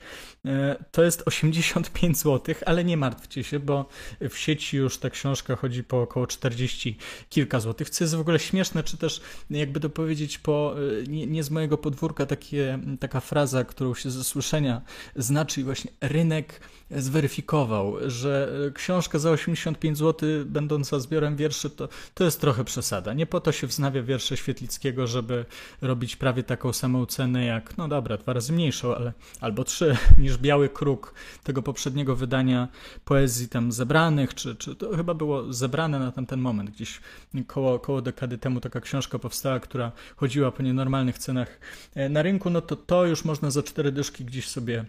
E, 0.45 0.85
to 0.93 1.03
jest 1.03 1.23
85 1.27 2.19
zł, 2.19 2.55
ale 2.67 2.85
nie 2.85 2.97
martwcie 2.97 3.45
się, 3.45 3.61
bo 3.61 3.89
w 4.21 4.39
sieci 4.39 4.77
już 4.77 4.99
ta 4.99 5.11
książka 5.11 5.57
chodzi 5.57 5.85
po 5.85 6.03
około 6.03 6.27
40 6.27 6.97
kilka 7.29 7.61
złotych, 7.61 7.91
co 7.91 8.05
jest 8.05 8.15
w 8.15 8.21
ogóle 8.21 8.39
śmieszne, 8.39 8.83
czy 8.83 8.97
też 8.97 9.21
jakby 9.51 9.81
to 9.81 9.91
powiedzieć 9.91 10.39
po, 10.39 10.75
e, 11.03 11.07
nie, 11.07 11.27
nie 11.27 11.43
z 11.43 11.51
mojego 11.51 11.79
podwórka 11.79 12.27
takie, 12.27 12.79
taka 13.01 13.21
fraza, 13.21 13.65
którą 13.65 13.95
się 13.95 14.11
ze 14.11 14.25
słyszenia 14.25 14.83
znaczy 15.17 15.65
właśnie 15.65 15.91
rynek 16.01 16.61
zweryfikował, 16.97 17.95
że 18.07 18.53
książka 18.75 19.19
za 19.19 19.31
85 19.31 19.99
zł 19.99 20.29
będąca 20.47 21.01
zbiorem 21.01 21.37
wierszy 21.37 21.71
to, 21.71 21.89
to 22.15 22.25
jest 22.25 22.41
trochę 22.41 22.65
przesada. 22.65 23.15
Nie 23.15 23.27
po 23.27 23.41
to 23.41 23.53
się 23.53 23.67
wznawia 23.67 24.03
wiersze 24.03 24.37
Świetlickiego, 24.37 25.07
żeby 25.07 25.45
robić 25.83 26.17
prawie 26.17 26.43
taką 26.43 26.73
samą 26.73 27.07
cenę 27.07 27.45
jak, 27.45 27.79
no 27.79 27.89
dobra, 27.89 28.19
razy 28.33 28.53
mniejszą, 28.53 28.97
ale 28.97 29.13
albo 29.41 29.65
trzy 29.65 29.97
niż 30.19 30.39
Biały 30.39 30.69
Kruk 30.69 31.15
tego 31.43 31.63
poprzedniego 31.63 32.17
wydania 32.17 32.69
poezji 33.05 33.49
tam 33.49 33.73
zebranych, 33.73 34.35
czy, 34.35 34.57
czy 34.57 34.77
to 34.77 34.97
chyba 34.97 35.15
było 35.15 35.53
zebrane 35.53 35.99
na 35.99 36.13
tamten 36.13 36.41
moment, 36.41 36.71
gdzieś 36.71 37.01
koło, 37.47 37.79
koło 37.79 38.03
dekady 38.03 38.39
temu 38.39 38.61
taka 38.61 38.81
książka 38.81 39.19
powstała, 39.19 39.61
która 39.61 39.93
chodziła 40.17 40.53
po 40.53 40.63
nienormalnych 40.63 41.19
cenach 41.19 41.61
e, 41.95 42.09
na 42.09 42.23
rynku, 42.23 42.51
no 42.51 42.61
to 42.61 42.77
to 42.77 43.07
już 43.07 43.25
można 43.25 43.51
za 43.51 43.63
cztery 43.63 43.93
dyszki 43.93 44.25
gdzieś 44.25 44.49
sobie 44.49 44.85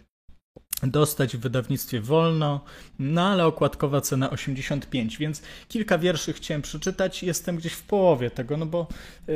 dostać 0.82 1.38
w 1.38 1.40
wydawnictwie 1.40 2.02
wolno, 2.02 2.62
no 3.00 3.28
ale 3.28 3.46
okładkowa 3.46 4.02
cena 4.02 4.30
85, 4.30 5.18
więc 5.18 5.42
kilka 5.68 5.98
wierszy 5.98 6.34
chciałem 6.34 6.62
przeczytać, 6.62 7.24
jestem 7.24 7.58
gdzieś 7.58 7.74
w 7.74 7.84
połowie 7.84 8.32
tego, 8.32 8.58
no 8.58 8.66
bo 8.66 8.88
yy, 9.28 9.36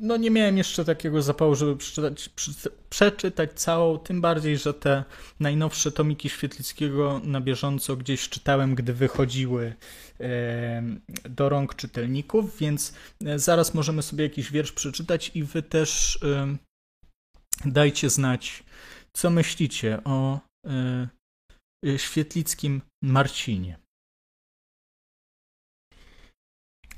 no 0.00 0.16
nie 0.16 0.30
miałem 0.30 0.58
jeszcze 0.58 0.84
takiego 0.84 1.22
zapału, 1.22 1.54
żeby 1.54 1.76
przeczytać, 1.76 2.30
przeczytać 2.90 3.50
całą, 3.54 3.98
tym 3.98 4.20
bardziej, 4.20 4.58
że 4.58 4.74
te 4.74 5.04
najnowsze 5.40 5.92
tomiki 5.92 6.28
Świetlickiego 6.28 7.20
na 7.24 7.40
bieżąco 7.40 7.96
gdzieś 7.96 8.28
czytałem, 8.28 8.74
gdy 8.74 8.92
wychodziły 8.92 9.74
yy, 10.18 10.26
do 11.30 11.48
rąk 11.48 11.74
czytelników, 11.74 12.58
więc 12.58 12.94
yy, 13.20 13.38
zaraz 13.38 13.74
możemy 13.74 14.02
sobie 14.02 14.24
jakiś 14.24 14.52
wiersz 14.52 14.72
przeczytać 14.72 15.30
i 15.34 15.44
wy 15.44 15.62
też 15.62 16.18
yy, 16.22 17.72
dajcie 17.72 18.10
znać, 18.10 18.64
co 19.16 19.30
myślicie 19.30 20.04
o 20.04 20.40
y, 21.86 21.98
świetlickim 21.98 22.82
Marcinie? 23.02 23.78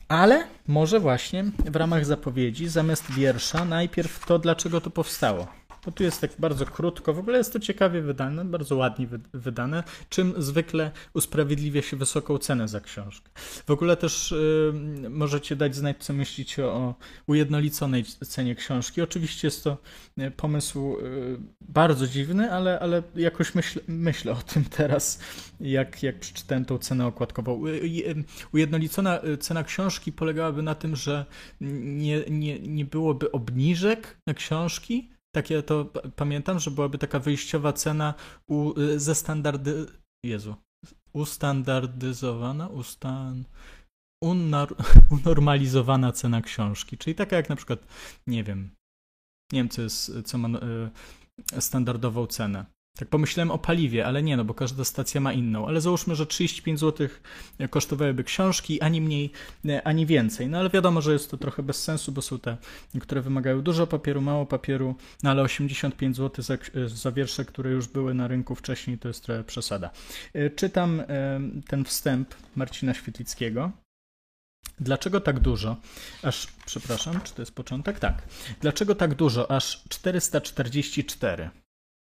Ale 0.09 0.49
może 0.67 1.01
właśnie 1.01 1.45
w 1.45 1.77
ramach 1.77 2.05
zapowiedzi, 2.05 2.69
zamiast 2.69 3.13
wiersza, 3.13 3.65
najpierw 3.65 4.27
to, 4.27 4.39
dlaczego 4.39 4.81
to 4.81 4.91
powstało 4.91 5.66
bo 5.87 5.93
tu 5.93 6.03
jest 6.03 6.21
tak 6.21 6.31
bardzo 6.39 6.67
krótko. 6.67 7.15
W 7.15 7.19
ogóle 7.19 7.39
jest 7.39 7.53
to 7.53 7.61
ciekawie 7.61 8.03
wydane, 8.03 8.45
bardzo 8.45 8.77
ładnie 8.77 9.07
wydane, 9.35 9.83
czym 10.09 10.35
zwykle 10.37 10.91
usprawiedliwia 11.15 11.83
się 11.83 11.97
wysoką 11.97 12.39
cenę 12.39 12.69
za 12.69 12.81
książkę. 12.81 13.31
W 13.67 13.71
ogóle 13.71 13.97
też 13.97 14.33
y, 14.33 14.73
możecie 15.11 15.57
dać 15.57 15.77
znać, 15.77 15.97
co 16.05 16.13
myślicie 16.13 16.67
o 16.67 16.95
ujednoliconej 17.27 18.05
cenie 18.05 18.55
książki. 18.55 19.03
Oczywiście 19.03 19.47
jest 19.47 19.65
to 19.65 19.77
y, 20.19 20.31
pomysł 20.31 20.97
y, 20.97 21.39
bardzo 21.61 22.07
dziwny, 22.07 22.53
ale, 22.53 22.81
ale 22.81 23.03
jakoś 23.17 23.55
myśl, 23.55 23.81
myślę 23.89 24.33
o 24.33 24.37
tym 24.37 24.65
teraz, 24.65 25.21
jak, 25.61 26.03
jak 26.03 26.21
przeczytałem 26.21 26.65
tą 26.65 26.79
cenę 26.79 27.07
okładkową. 27.07 27.63
Ujednolicona 28.53 29.21
cena 29.41 29.65
książki 29.65 30.13
polegałaby 30.13 30.63
na 30.63 30.75
tym, 30.75 30.97
że 30.97 31.27
nie, 31.61 32.21
nie, 32.31 32.61
nie 32.61 32.85
byłoby 32.85 33.33
obniżek 33.33 34.17
na 34.27 34.35
książki, 34.35 35.16
takie 35.37 35.63
to 35.63 35.85
pamiętam, 36.17 36.59
że 36.59 36.71
byłaby 36.71 36.99
taka 36.99 37.19
wyjściowa 37.19 37.73
cena 37.73 38.15
u, 38.49 38.81
y, 38.81 39.01
ze 39.01 39.15
standardy... 39.15 39.87
Jezu. 40.25 40.57
Ustandardyzowana? 41.13 42.69
Ustan... 42.69 43.45
Unar... 44.23 44.75
Unormalizowana 45.17 46.13
cena 46.13 46.43
książki. 46.43 46.99
Czyli 46.99 47.15
taka 47.15 47.37
jak 47.37 47.49
na 47.49 47.57
przykład, 47.57 47.87
nie 48.27 48.45
wiem, 48.45 48.71
nie 49.53 49.59
wiem 49.61 49.69
co 49.69 49.83
jest, 49.83 50.13
co 50.25 50.39
ma 50.39 50.49
y, 50.49 51.61
standardową 51.61 52.27
cenę. 52.27 52.67
Tak 52.99 53.09
pomyślałem 53.09 53.51
o 53.51 53.59
paliwie, 53.59 54.07
ale 54.07 54.23
nie, 54.23 54.37
no 54.37 54.45
bo 54.45 54.55
każda 54.55 54.85
stacja 54.85 55.21
ma 55.21 55.33
inną. 55.33 55.69
Ale 55.69 55.81
załóżmy, 55.81 56.17
że 56.17 56.27
35 56.27 56.81
zł 56.81 57.09
kosztowałyby 57.71 58.25
książki, 58.25 58.81
ani 58.81 59.01
mniej, 59.01 59.33
ani 59.85 60.07
więcej. 60.07 60.49
No 60.49 60.59
ale 60.59 60.71
wiadomo, 60.71 61.01
że 61.01 61.13
jest 61.13 61.31
to 61.31 61.37
trochę 61.37 61.63
bez 61.63 61.83
sensu, 61.83 62.13
bo 62.13 62.23
są 62.23 62.39
te, 62.39 62.57
które 63.01 63.23
wymagają 63.23 63.63
dużo 63.63 63.87
papieru, 63.87 64.21
mało 64.21 64.47
papieru, 64.47 64.95
no 65.23 65.31
ale 65.31 65.43
85 65.43 66.17
zł 66.17 66.45
za, 66.45 66.59
za 66.87 67.13
wiersze, 67.13 67.45
które 67.45 67.71
już 67.71 67.89
były 67.89 68.15
na 68.15 68.29
rynku 68.29 68.55
wcześniej, 68.55 68.99
to 68.99 69.09
jest 69.09 69.25
trochę 69.25 69.45
przesada. 69.45 69.91
E, 70.35 70.51
czytam 70.51 71.01
e, 71.01 71.41
ten 71.69 71.85
wstęp 71.85 72.35
Marcina 72.57 72.95
Świetlickiego. 72.95 73.71
Dlaczego 74.81 75.21
tak 75.21 75.41
dużo? 75.41 75.77
Aż, 76.23 76.47
przepraszam, 76.67 77.21
czy 77.21 77.35
to 77.35 77.43
jest 77.43 77.55
początek? 77.55 77.99
Tak. 77.99 78.23
Dlaczego 78.61 78.95
tak 78.95 79.15
dużo? 79.15 79.51
Aż 79.51 79.83
444. 79.89 81.51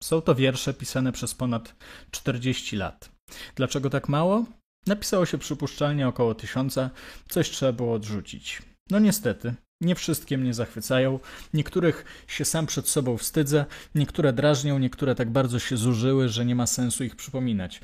Są 0.02 0.20
to 0.20 0.34
wiersze 0.34 0.74
pisane 0.74 1.12
przez 1.12 1.34
ponad 1.34 1.74
40 2.10 2.76
lat. 2.76 3.10
Dlaczego 3.54 3.90
tak 3.90 4.08
mało? 4.08 4.44
Napisało 4.86 5.26
się 5.26 5.38
przypuszczalnie 5.38 6.08
około 6.08 6.34
tysiąca, 6.34 6.90
coś 7.28 7.50
trzeba 7.50 7.72
było 7.72 7.92
odrzucić. 7.92 8.62
No 8.90 8.98
niestety, 8.98 9.54
nie 9.80 9.94
wszystkie 9.94 10.38
mnie 10.38 10.54
zachwycają, 10.54 11.20
niektórych 11.54 12.04
się 12.26 12.44
sam 12.44 12.66
przed 12.66 12.88
sobą 12.88 13.16
wstydzę, 13.16 13.64
niektóre 13.94 14.32
drażnią, 14.32 14.78
niektóre 14.78 15.14
tak 15.14 15.30
bardzo 15.30 15.58
się 15.58 15.76
zużyły, 15.76 16.28
że 16.28 16.44
nie 16.44 16.54
ma 16.54 16.66
sensu 16.66 17.04
ich 17.04 17.16
przypominać. 17.16 17.80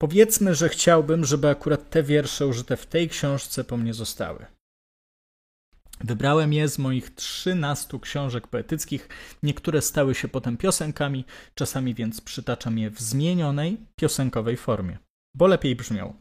Powiedzmy, 0.00 0.54
że 0.54 0.68
chciałbym, 0.68 1.24
żeby 1.24 1.48
akurat 1.48 1.90
te 1.90 2.02
wiersze 2.02 2.46
użyte 2.46 2.76
w 2.76 2.86
tej 2.86 3.08
książce 3.08 3.64
po 3.64 3.76
mnie 3.76 3.94
zostały. 3.94 4.46
Wybrałem 6.04 6.52
je 6.52 6.68
z 6.68 6.78
moich 6.78 7.14
13 7.14 8.00
książek 8.00 8.48
poetyckich. 8.48 9.08
Niektóre 9.42 9.82
stały 9.82 10.14
się 10.14 10.28
potem 10.28 10.56
piosenkami, 10.56 11.24
czasami 11.54 11.94
więc 11.94 12.20
przytaczam 12.20 12.78
je 12.78 12.90
w 12.90 13.00
zmienionej, 13.00 13.76
piosenkowej 13.96 14.56
formie, 14.56 14.98
bo 15.36 15.46
lepiej 15.46 15.76
brzmią. 15.76 16.14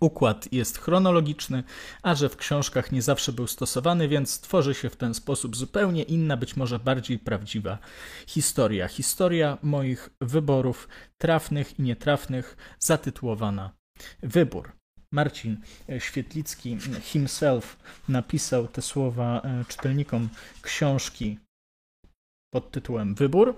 Układ 0.00 0.52
jest 0.52 0.78
chronologiczny, 0.78 1.62
a 2.02 2.14
że 2.14 2.28
w 2.28 2.36
książkach 2.36 2.92
nie 2.92 3.02
zawsze 3.02 3.32
był 3.32 3.46
stosowany, 3.46 4.08
więc 4.08 4.40
tworzy 4.40 4.74
się 4.74 4.90
w 4.90 4.96
ten 4.96 5.14
sposób 5.14 5.56
zupełnie 5.56 6.02
inna, 6.02 6.36
być 6.36 6.56
może 6.56 6.78
bardziej 6.78 7.18
prawdziwa 7.18 7.78
historia. 8.26 8.88
Historia 8.88 9.58
moich 9.62 10.10
wyborów 10.20 10.88
trafnych 11.18 11.78
i 11.78 11.82
nietrafnych, 11.82 12.56
zatytułowana 12.78 13.70
Wybór. 14.22 14.77
Marcin 15.12 15.56
Świetlicki 15.98 16.78
himself 17.02 17.76
napisał 18.08 18.68
te 18.68 18.82
słowa 18.82 19.40
e, 19.40 19.64
czytelnikom 19.68 20.28
książki 20.62 21.38
pod 22.50 22.70
tytułem 22.70 23.14
Wybór. 23.14 23.56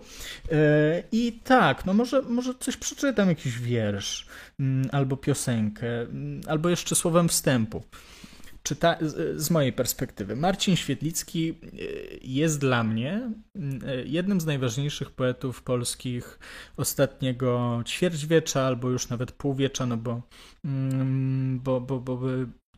E, 0.52 1.02
I 1.12 1.32
tak, 1.32 1.84
no 1.84 1.94
może, 1.94 2.22
może 2.22 2.54
coś 2.54 2.76
przeczytam, 2.76 3.28
jakiś 3.28 3.58
wiersz, 3.58 4.26
mm, 4.60 4.88
albo 4.92 5.16
piosenkę, 5.16 6.00
mm, 6.00 6.40
albo 6.48 6.68
jeszcze 6.68 6.94
słowem 6.94 7.28
wstępu 7.28 7.82
czyta, 8.62 8.96
z 9.36 9.50
mojej 9.50 9.72
perspektywy, 9.72 10.36
Marcin 10.36 10.76
Świetlicki 10.76 11.50
e, 11.50 11.66
jest 12.22 12.60
dla 12.60 12.84
mnie 12.84 13.32
e, 13.86 14.04
jednym 14.04 14.40
z 14.40 14.46
najważniejszych 14.46 15.10
poetów 15.10 15.62
polskich 15.62 16.38
ostatniego 16.76 17.82
ćwierćwiecza 17.86 18.62
albo 18.62 18.90
już 18.90 19.08
nawet 19.08 19.32
półwiecza, 19.32 19.86
no 19.86 19.96
bo, 19.96 20.22
mm, 20.64 21.60
bo, 21.60 21.80
bo, 21.80 22.00
bo 22.00 22.18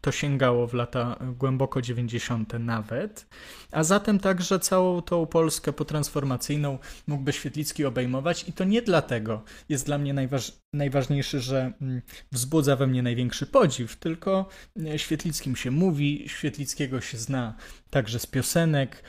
to 0.02 0.12
sięgało 0.12 0.66
w 0.66 0.75
lata 0.75 1.16
głęboko 1.38 1.82
90. 1.82 2.52
nawet, 2.59 3.26
a 3.71 3.85
zatem 3.85 4.18
także 4.18 4.59
całą 4.59 5.02
tą 5.02 5.26
Polskę 5.26 5.73
potransformacyjną 5.73 6.78
mógłby 7.06 7.32
Świetlicki 7.32 7.85
obejmować 7.85 8.49
i 8.49 8.52
to 8.52 8.64
nie 8.64 8.82
dlatego 8.82 9.42
jest 9.68 9.87
dla 9.87 9.99
mnie 9.99 10.14
najważ, 10.14 10.52
najważniejszy, 10.73 11.40
że 11.40 11.73
mm, 11.82 12.02
wzbudza 12.32 12.76
we 12.76 12.87
mnie 12.87 13.02
największy 13.02 13.47
podziw, 13.47 13.97
tylko 13.97 14.49
e, 14.87 14.99
Świetlickim 14.99 15.56
się 15.56 15.71
mówi, 15.71 16.25
Świetlickiego 16.28 17.00
się 17.00 17.18
zna 17.18 17.54
także 17.90 18.18
z 18.18 18.26
piosenek. 18.26 19.02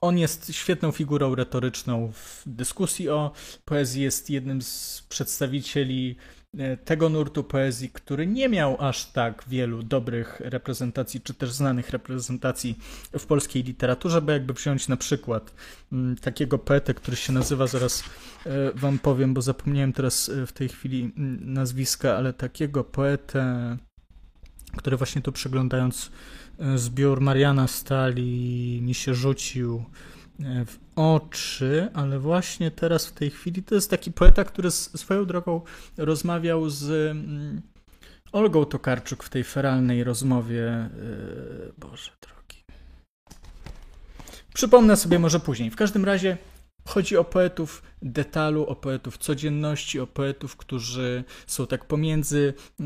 On 0.00 0.18
jest 0.18 0.54
świetną 0.54 0.92
figurą 0.92 1.34
retoryczną 1.34 2.12
w 2.12 2.42
dyskusji 2.46 3.08
o 3.08 3.32
poezji, 3.64 4.02
jest 4.02 4.30
jednym 4.30 4.62
z 4.62 5.02
przedstawicieli 5.08 6.16
tego 6.84 7.08
nurtu 7.08 7.44
poezji, 7.44 7.90
który 7.90 8.26
nie 8.26 8.48
miał 8.48 8.76
aż 8.80 9.06
tak 9.06 9.44
wielu 9.48 9.82
dobrych 9.82 10.40
reprezentacji, 10.40 11.20
czy 11.20 11.34
też 11.34 11.52
znanych 11.52 11.90
reprezentacji 11.90 12.78
w 13.18 13.26
polskiej 13.26 13.62
literaturze, 13.62 14.22
bo 14.22 14.32
jakby 14.32 14.52
wziąć 14.52 14.88
na 14.88 14.96
przykład 14.96 15.54
mm, 15.92 16.16
takiego 16.16 16.58
poetę, 16.58 16.94
który 16.94 17.16
się 17.16 17.32
nazywa, 17.32 17.66
zaraz 17.66 18.04
e, 18.46 18.72
wam 18.74 18.98
powiem, 18.98 19.34
bo 19.34 19.42
zapomniałem 19.42 19.92
teraz 19.92 20.28
e, 20.28 20.46
w 20.46 20.52
tej 20.52 20.68
chwili 20.68 21.12
mm, 21.16 21.52
nazwiska, 21.52 22.16
ale 22.16 22.32
takiego 22.32 22.84
poetę, 22.84 23.76
który 24.76 24.96
właśnie 24.96 25.22
tu 25.22 25.32
przeglądając 25.32 26.10
zbiór 26.74 27.20
Mariana 27.20 27.68
Stali 27.68 28.80
mi 28.82 28.94
się 28.94 29.14
rzucił, 29.14 29.84
e, 30.40 30.64
w 30.64 30.83
oczy, 30.96 31.88
ale 31.94 32.18
właśnie 32.18 32.70
teraz 32.70 33.06
w 33.06 33.12
tej 33.12 33.30
chwili 33.30 33.62
to 33.62 33.74
jest 33.74 33.90
taki 33.90 34.12
poeta, 34.12 34.44
który 34.44 34.70
swoją 34.70 35.24
drogą 35.24 35.60
rozmawiał 35.96 36.70
z 36.70 37.10
mm, 37.10 37.62
Olgą 38.32 38.64
Tokarczuk 38.64 39.24
w 39.24 39.28
tej 39.28 39.44
feralnej 39.44 40.04
rozmowie. 40.04 40.68
E, 40.68 40.90
Boże 41.78 42.10
drogi. 42.20 42.64
Przypomnę 44.54 44.96
sobie 44.96 45.18
może 45.18 45.40
później. 45.40 45.70
W 45.70 45.76
każdym 45.76 46.04
razie 46.04 46.36
chodzi 46.84 47.16
o 47.16 47.24
poetów 47.24 47.82
detalu, 48.04 48.66
o 48.66 48.76
poetów 48.76 49.18
codzienności, 49.18 50.00
o 50.00 50.06
poetów, 50.06 50.56
którzy 50.56 51.24
są 51.46 51.66
tak 51.66 51.84
pomiędzy 51.84 52.54
e, 52.80 52.84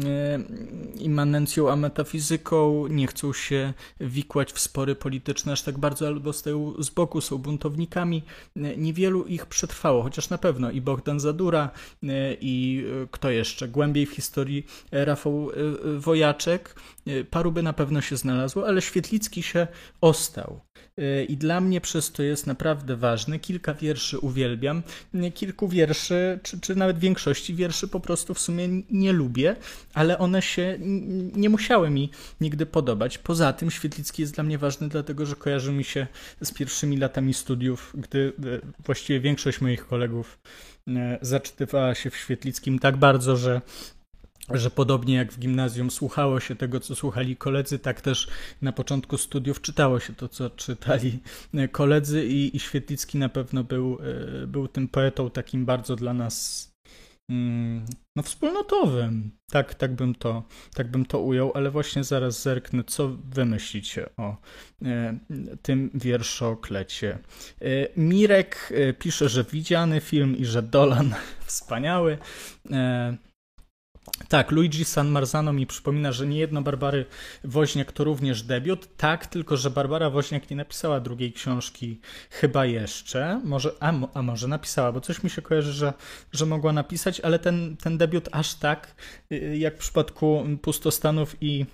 immanencją 0.99 1.71
a 1.71 1.77
metafizyką, 1.77 2.87
nie 2.87 3.07
chcą 3.07 3.33
się 3.33 3.75
wikłać 4.01 4.53
w 4.53 4.59
spory 4.59 4.95
polityczne 4.95 5.53
aż 5.53 5.63
tak 5.63 5.79
bardzo, 5.79 6.07
albo 6.07 6.33
stoją 6.33 6.75
z 6.79 6.91
boku, 6.91 7.21
są 7.21 7.39
buntownikami. 7.39 8.23
E, 8.57 8.77
niewielu 8.77 9.25
ich 9.25 9.47
przetrwało, 9.47 10.03
chociaż 10.03 10.31
na 10.31 10.39
pewno 10.39 10.71
i 10.71 10.81
Bogdan 10.81 11.21
Zadura, 11.21 11.71
e, 12.03 12.37
i 12.41 12.85
kto 13.11 13.31
jeszcze, 13.31 13.69
głębiej 13.69 14.07
w 14.07 14.13
historii 14.13 14.67
Rafał 14.93 15.51
Wojaczek, 15.99 16.75
paru 17.31 17.53
by 17.53 17.63
na 17.63 17.73
pewno 17.73 18.01
się 18.01 18.17
znalazło, 18.17 18.67
ale 18.67 18.83
Świetlicki 18.83 19.43
się 19.43 19.67
ostał. 20.01 20.61
I 21.29 21.37
dla 21.37 21.61
mnie 21.61 21.81
przez 21.81 22.13
to 22.13 22.23
jest 22.23 22.47
naprawdę 22.47 22.97
ważne. 22.97 23.39
Kilka 23.39 23.75
wierszy 23.75 24.19
uwielbiam 24.19 24.83
kilku 25.35 25.69
wierszy, 25.69 26.39
czy, 26.43 26.61
czy 26.61 26.77
nawet 26.77 26.99
większości 26.99 27.55
wierszy 27.55 27.89
po 27.89 28.01
prostu 28.01 28.35
w 28.35 28.39
sumie 28.39 28.69
nie 28.91 29.13
lubię, 29.13 29.57
ale 29.95 30.19
one 30.19 30.43
się 30.43 30.79
nie 31.37 31.49
musiały 31.49 31.91
mi 31.91 32.11
nigdy 32.41 32.67
podobać. 32.67 33.19
Poza 33.19 33.53
tym 33.53 33.71
Świetlicki 33.71 34.23
jest 34.23 34.35
dla 34.35 34.45
mnie 34.45 34.59
ważny, 34.59 34.89
dlatego 34.89 35.27
że 35.27 35.37
kojarzy 35.37 35.73
mi 35.73 35.85
się 35.85 36.07
z 36.43 36.53
pierwszymi 36.53 36.97
latami 36.97 37.35
studiów, 37.35 37.93
gdy 37.95 38.33
e, 38.39 38.83
właściwie 38.85 39.21
większość 39.21 39.61
moich 39.61 39.87
kolegów 39.87 40.39
e, 40.89 41.19
zaczytywała 41.23 41.95
się 41.95 42.11
w 42.11 42.17
Świetlickim 42.17 42.79
tak 42.79 42.97
bardzo, 42.97 43.37
że 43.37 43.61
że 44.51 44.71
podobnie 44.71 45.15
jak 45.15 45.33
w 45.33 45.39
gimnazjum 45.39 45.91
słuchało 45.91 46.41
się 46.41 46.57
tego, 46.57 46.81
co 46.81 46.95
słuchali 46.95 47.37
koledzy, 47.37 47.79
tak 47.79 48.01
też 48.01 48.29
na 48.63 48.73
początku 48.73 49.19
studiów 49.19 49.61
czytało 49.61 50.01
się 50.01 50.15
to, 50.15 50.29
co 50.29 50.51
czytali 50.51 51.19
e, 51.55 51.69
koledzy 51.69 52.27
i, 52.27 52.57
i 52.57 52.61
Świetlicki 52.61 53.19
na 53.19 53.29
pewno 53.29 53.65
był, 53.65 53.99
e, 54.43 54.47
był 54.47 54.69
tym 54.69 54.89
poetą 54.89 55.31
takim 55.31 55.65
bardzo 55.65 55.97
dla 55.97 56.15
nas 56.15 56.69
mm, 57.31 57.87
no, 58.17 58.23
wspólnotowym. 58.23 59.31
Tak, 59.51 59.75
tak, 59.75 59.95
bym 59.95 60.15
to, 60.15 60.43
tak 60.75 60.91
bym 60.91 61.07
to 61.07 61.21
ujął, 61.21 61.53
ale 61.55 61.71
właśnie 61.71 62.05
zaraz 62.05 62.43
zerknę, 62.43 62.85
co 62.85 63.09
wy 63.09 63.45
myślicie 63.45 64.07
o 64.17 64.37
e, 64.85 65.19
tym 65.63 65.91
wierszoklecie. 65.95 67.19
E, 67.63 67.67
Mirek 67.97 68.73
e, 68.75 68.93
pisze, 68.93 69.29
że 69.29 69.45
widziany 69.45 70.01
film 70.01 70.37
i 70.37 70.45
że 70.45 70.63
Dolan 70.63 71.15
wspaniały. 71.47 72.19
E, 72.71 73.17
tak, 74.29 74.51
Luigi 74.51 74.85
San 74.85 75.09
Marzano 75.09 75.53
mi 75.53 75.67
przypomina, 75.67 76.13
że 76.13 76.27
niejedno 76.27 76.63
Barbary 76.63 77.07
Woźniak 77.45 77.93
to 77.93 78.05
również 78.05 78.43
debiut. 78.43 78.97
Tak, 78.97 79.27
tylko 79.27 79.57
że 79.57 79.71
Barbara 79.71 80.11
Woźniak 80.11 80.51
nie 80.51 80.57
napisała 80.57 81.01
drugiej 81.01 81.33
książki 81.33 82.01
chyba 82.31 82.67
jeszcze. 82.67 83.41
Może, 83.45 83.73
a, 83.81 83.93
a 84.15 84.23
może 84.23 84.49
napisała, 84.49 84.93
bo 84.93 85.01
coś 85.01 85.23
mi 85.23 85.31
się 85.31 85.43
kojarzy, 85.43 85.73
że, 85.73 85.93
że 86.33 86.47
mogła 86.47 86.73
napisać, 86.73 87.21
ale 87.21 87.39
ten, 87.39 87.77
ten 87.77 87.99
debiut 87.99 88.29
aż 88.33 88.55
tak, 88.55 88.95
y, 89.33 89.57
jak 89.59 89.75
w 89.75 89.79
przypadku 89.79 90.47
Pustostanów 90.63 91.37
i 91.41 91.67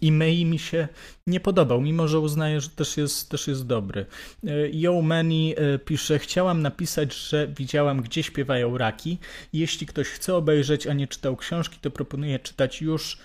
I 0.00 0.12
Mei 0.12 0.44
mi 0.44 0.58
się 0.58 0.88
nie 1.26 1.40
podobał, 1.40 1.80
mimo 1.80 2.08
że 2.08 2.18
uznaję, 2.18 2.60
że 2.60 2.68
też 2.68 2.96
jest, 2.96 3.30
też 3.30 3.48
jest 3.48 3.66
dobry. 3.66 4.06
E, 4.46 4.68
Yo 4.72 5.02
Many 5.02 5.54
e, 5.56 5.78
pisze, 5.78 6.18
chciałam 6.18 6.62
napisać, 6.62 7.14
że 7.14 7.48
widziałam, 7.48 8.02
gdzie 8.02 8.22
śpiewają 8.22 8.78
raki. 8.78 9.18
Jeśli 9.52 9.86
ktoś 9.86 10.08
chce 10.08 10.34
obejrzeć, 10.34 10.86
a 10.86 10.92
nie 10.92 11.06
czytał 11.06 11.36
książki, 11.36 11.78
to 11.80 11.90
proponuję 11.90 12.38
czytać 12.38 12.82
już 12.82 13.18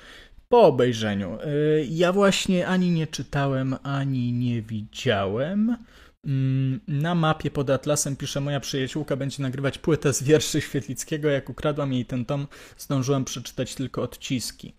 po 0.49 0.61
obejrzeniu. 0.61 1.33
E, 1.33 1.47
ja 1.89 2.13
właśnie 2.13 2.67
ani 2.67 2.91
nie 2.91 3.07
czytałem, 3.07 3.75
ani 3.83 4.33
nie 4.33 4.61
widziałem. 4.61 5.77
Mm, 6.25 6.79
na 6.87 7.15
mapie 7.15 7.51
pod 7.51 7.69
Atlasem 7.69 8.15
pisze 8.15 8.41
moja 8.41 8.59
przyjaciółka 8.59 9.15
będzie 9.15 9.43
nagrywać 9.43 9.77
płytę 9.77 10.13
z 10.13 10.23
wierszy 10.23 10.61
Świetlickiego. 10.61 11.29
Jak 11.29 11.49
ukradłam 11.49 11.93
jej 11.93 12.05
ten 12.05 12.25
tom, 12.25 12.47
zdążyłam 12.77 13.25
przeczytać 13.25 13.75
tylko 13.75 14.01
odciski. 14.01 14.73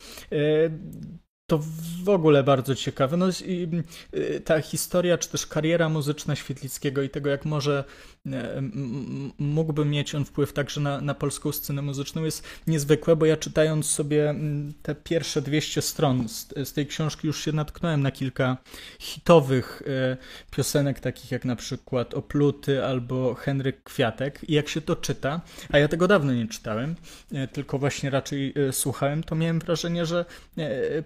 To 1.51 1.61
w 2.05 2.09
ogóle 2.09 2.43
bardzo 2.43 2.75
ciekawe. 2.75 3.17
No, 3.17 3.29
y, 3.29 4.41
ta 4.45 4.61
historia, 4.61 5.19
czy 5.19 5.29
też 5.29 5.47
kariera 5.47 5.89
muzyczna 5.89 6.37
Świetlickiego 6.37 7.03
i 7.03 7.11
tego, 7.11 7.31
jak 7.31 7.45
może 7.45 7.85
e, 8.27 8.63
mógłby 9.39 9.85
mieć 9.85 10.15
on 10.15 10.25
wpływ 10.25 10.53
także 10.53 10.81
na, 10.81 11.01
na 11.01 11.15
polską 11.15 11.53
scenę 11.53 11.83
muzyczną, 11.83 12.25
jest 12.25 12.45
niezwykłe, 12.67 13.17
bo 13.17 13.27
ja 13.27 13.37
czytając 13.37 13.87
sobie 13.87 14.35
te 14.83 14.95
pierwsze 14.95 15.43
200 15.43 15.83
stron 15.83 16.29
z, 16.29 16.49
z 16.69 16.73
tej 16.73 16.87
książki 16.87 17.27
już 17.27 17.45
się 17.45 17.53
natknąłem 17.53 18.03
na 18.03 18.11
kilka 18.11 18.57
hitowych 18.99 19.83
e, 19.87 20.17
piosenek, 20.51 21.01
takich 21.01 21.31
jak 21.31 21.45
na 21.45 21.57
przykład 21.57 22.15
Opluty 22.15 22.85
albo 22.85 23.35
Henryk 23.35 23.83
Kwiatek. 23.83 24.41
I 24.49 24.53
jak 24.53 24.69
się 24.69 24.81
to 24.81 24.97
czyta, 24.97 25.41
a 25.73 25.79
ja 25.79 25.89
tego 25.89 26.09
dawno 26.09 26.33
nie 26.33 26.49
czytałem, 26.49 26.95
e, 27.33 27.49
tylko 27.49 27.79
właśnie 27.79 28.11
raczej 28.11 28.55
słuchałem, 28.71 29.23
to 29.23 29.35
miałem 29.35 29.59
wrażenie, 29.59 30.07
że 30.07 30.25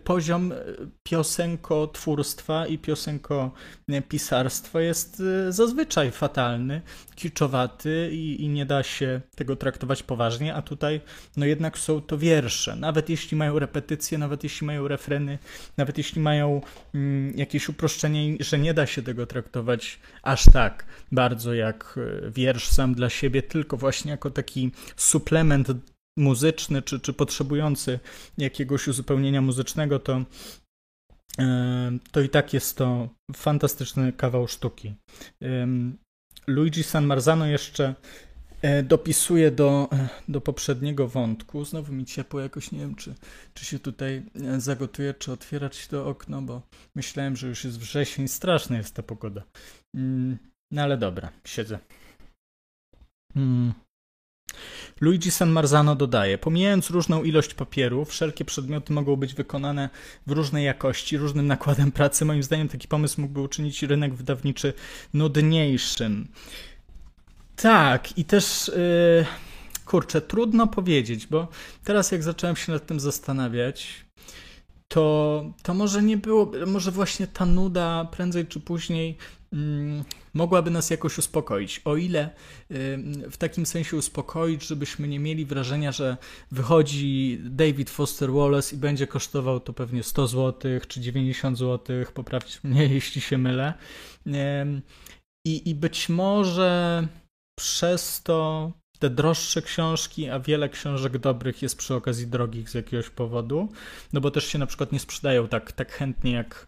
poziom 0.05 0.34
poziom 0.35 0.53
e, 0.53 0.57
piosenkotwórstwa 1.03 2.67
i 2.67 2.79
piosenkopisarstwa 2.79 4.81
jest 4.81 5.23
e, 5.49 5.53
zazwyczaj 5.53 6.11
fatalny, 6.11 6.83
kiczowaty 7.15 8.11
i, 8.13 8.43
i, 8.43 8.49
nie 8.49 8.67
da 8.67 8.83
się 8.83 9.21
tego 9.37 9.57
traktować 9.57 10.03
poważnie, 10.03 10.55
a 10.55 10.63
tutaj 10.63 11.01
no 11.37 11.47
jednak 11.47 11.79
są 11.79 12.01
to 12.01 12.19
wiersze. 12.19 12.77
Nawet 12.77 13.09
jeśli 13.09 13.37
mają 13.37 13.59
repetycje, 13.59 14.19
nawet 14.19 14.45
jeśli 14.45 14.67
mają 14.67 14.89
refreny, 14.89 15.39
nawet 15.77 15.99
jeśli 15.99 16.23
mają 16.23 16.61
mm, 16.95 17.37
jakieś 17.37 17.69
uproszczenie, 17.69 18.37
że 18.41 18.59
nie 18.59 18.75
da 18.75 18.87
się 18.87 19.03
tego 19.03 19.27
traktować 19.27 19.99
aż 20.23 20.45
tak 20.45 20.85
bardzo 21.13 21.55
jak 21.55 21.95
e, 21.97 22.31
wiersz 22.31 22.69
sam 22.69 22.95
dla 22.95 23.11
siebie, 23.11 23.43
tylko 23.43 23.77
właśnie 23.77 24.11
jako 24.11 24.31
taki 24.31 24.71
suplement 24.97 25.69
muzyczny, 26.19 26.83
czy, 26.83 27.01
czy 27.01 27.13
potrzebujący 27.13 28.01
jakiegoś 28.39 28.89
uzupełnienia 28.89 29.43
muzycznego, 29.43 29.99
to, 29.99 30.25
e, 31.39 31.99
to 32.13 32.21
i 32.21 32.29
tak 32.29 32.55
jest 32.55 32.77
to 32.77 33.09
fantastyczny 33.37 34.13
kawał 34.13 34.49
sztuki. 34.49 34.95
Luigi 36.47 36.83
San 36.83 37.07
Marzano 37.07 37.47
jeszcze 37.47 37.95
e, 38.63 38.83
dopisuje 38.83 39.51
do, 39.51 39.89
e, 39.93 40.09
do 40.29 40.41
poprzedniego 40.41 41.09
wątku. 41.09 41.65
Znowu 41.65 41.93
mi 41.93 42.05
ciepło 42.05 42.41
jakoś, 42.41 42.73
nie 42.73 42.79
wiem, 42.79 42.95
czy, 42.95 43.15
czy 43.55 43.65
się 43.65 43.79
tutaj 43.79 44.23
zagotuje, 44.59 45.15
czy 45.15 45.33
otwierać 45.33 45.89
to 45.89 46.07
okno, 46.07 46.43
bo 46.43 46.63
myślałem, 46.97 47.37
że 47.37 47.49
już 47.49 47.65
jest 47.65 47.79
wrzesień. 47.79 48.29
Straszna 48.29 48.77
jest 48.77 48.95
ta 48.95 49.03
pogoda. 49.03 49.43
Mm, 49.95 50.39
no 50.73 50.83
ale 50.83 50.97
dobra, 50.97 51.33
siedzę. 51.45 51.79
Mm. 53.37 53.84
Luigi 55.01 55.31
San 55.31 55.51
Marzano 55.51 55.97
dodaje, 55.97 56.39
pomijając 56.39 56.91
różną 56.91 57.23
ilość 57.23 57.55
papieru, 57.55 58.05
wszelkie 58.05 58.45
przedmioty 58.45 58.93
mogą 58.93 59.17
być 59.17 59.35
wykonane 59.35 59.89
w 60.27 60.31
różnej 60.31 60.65
jakości, 60.65 61.17
różnym 61.17 61.47
nakładem 61.47 61.93
pracy. 61.93 62.25
Moim 62.25 62.43
zdaniem 62.43 62.69
taki 62.69 62.89
pomysł 62.89 63.21
mógłby 63.21 63.41
uczynić 63.41 63.83
rynek 63.83 64.15
wydawniczy 64.15 64.73
nudniejszym. 65.15 66.29
Tak, 67.57 68.19
i 68.19 68.25
też 68.25 68.69
yy, 68.69 69.27
kurczę, 69.85 70.21
trudno 70.21 70.67
powiedzieć, 70.67 71.27
bo 71.27 71.49
teraz 71.85 72.13
jak 72.13 72.23
zacząłem 72.23 72.57
się 72.57 72.73
nad 72.73 72.87
tym 72.87 73.01
zastanawiać, 73.01 74.04
to, 74.89 75.45
to 75.63 75.75
może 75.75 76.03
nie 76.03 76.17
było, 76.17 76.53
może 76.67 76.91
właśnie 76.91 77.27
ta 77.27 77.47
nuda 77.47 78.09
prędzej 78.13 78.47
czy 78.47 78.61
później 78.61 79.17
mm, 79.53 80.05
mogłaby 80.35 80.71
nas 80.71 80.91
jakoś 80.91 81.19
uspokoić. 81.19 81.81
O 81.85 81.97
ile 81.97 82.31
w 83.31 83.37
takim 83.39 83.67
sensie 83.67 83.97
uspokoić, 83.97 84.67
żebyśmy 84.67 85.09
nie 85.09 85.19
mieli 85.19 85.47
wrażenia, 85.47 85.93
że 85.93 86.17
wychodzi 86.51 87.39
David 87.45 87.91
Foster 87.91 88.33
Wallace 88.33 88.77
i 88.77 88.79
będzie 88.79 89.07
kosztował 89.07 89.61
to 89.61 89.73
pewnie 89.73 90.03
100 90.03 90.27
zł 90.27 90.71
czy 90.89 91.01
90 91.01 91.59
zł, 91.59 91.97
poprawcie 92.15 92.59
mnie, 92.65 92.87
jeśli 92.95 93.21
się 93.21 93.39
mylę. 93.39 93.75
I, 95.47 95.71
i 95.71 95.75
być 95.75 96.09
może 96.09 97.09
przez 97.59 98.23
to 98.23 98.73
te 98.99 99.11
droższe 99.11 99.63
książki, 99.63 100.29
a 100.29 100.41
wiele 100.41 100.69
książek 100.69 101.19
dobrych 101.19 101.63
jest 101.63 101.79
przy 101.79 101.95
okazji 101.95 102.27
drogich 102.27 102.71
z 102.71 102.75
jakiegoś 102.75 103.11
powodu, 103.11 103.69
no 104.13 104.21
bo 104.21 104.31
też 104.31 104.47
się 104.47 104.59
na 104.59 104.67
przykład 104.67 104.93
nie 104.93 104.99
sprzedają 104.99 105.49
tak, 105.49 105.73
tak 105.73 105.93
chętnie 105.93 106.33
jak, 106.33 106.67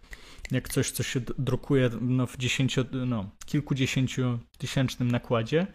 jak 0.51 0.69
coś, 0.69 0.91
co 0.91 1.03
się 1.03 1.21
drukuje 1.39 1.91
no, 2.01 2.27
w 2.27 2.37
dziesięcio, 2.37 2.85
no, 2.93 3.31
kilkudziesięciu 3.47 4.39
tysięcznym 4.59 5.11
nakładzie 5.11 5.67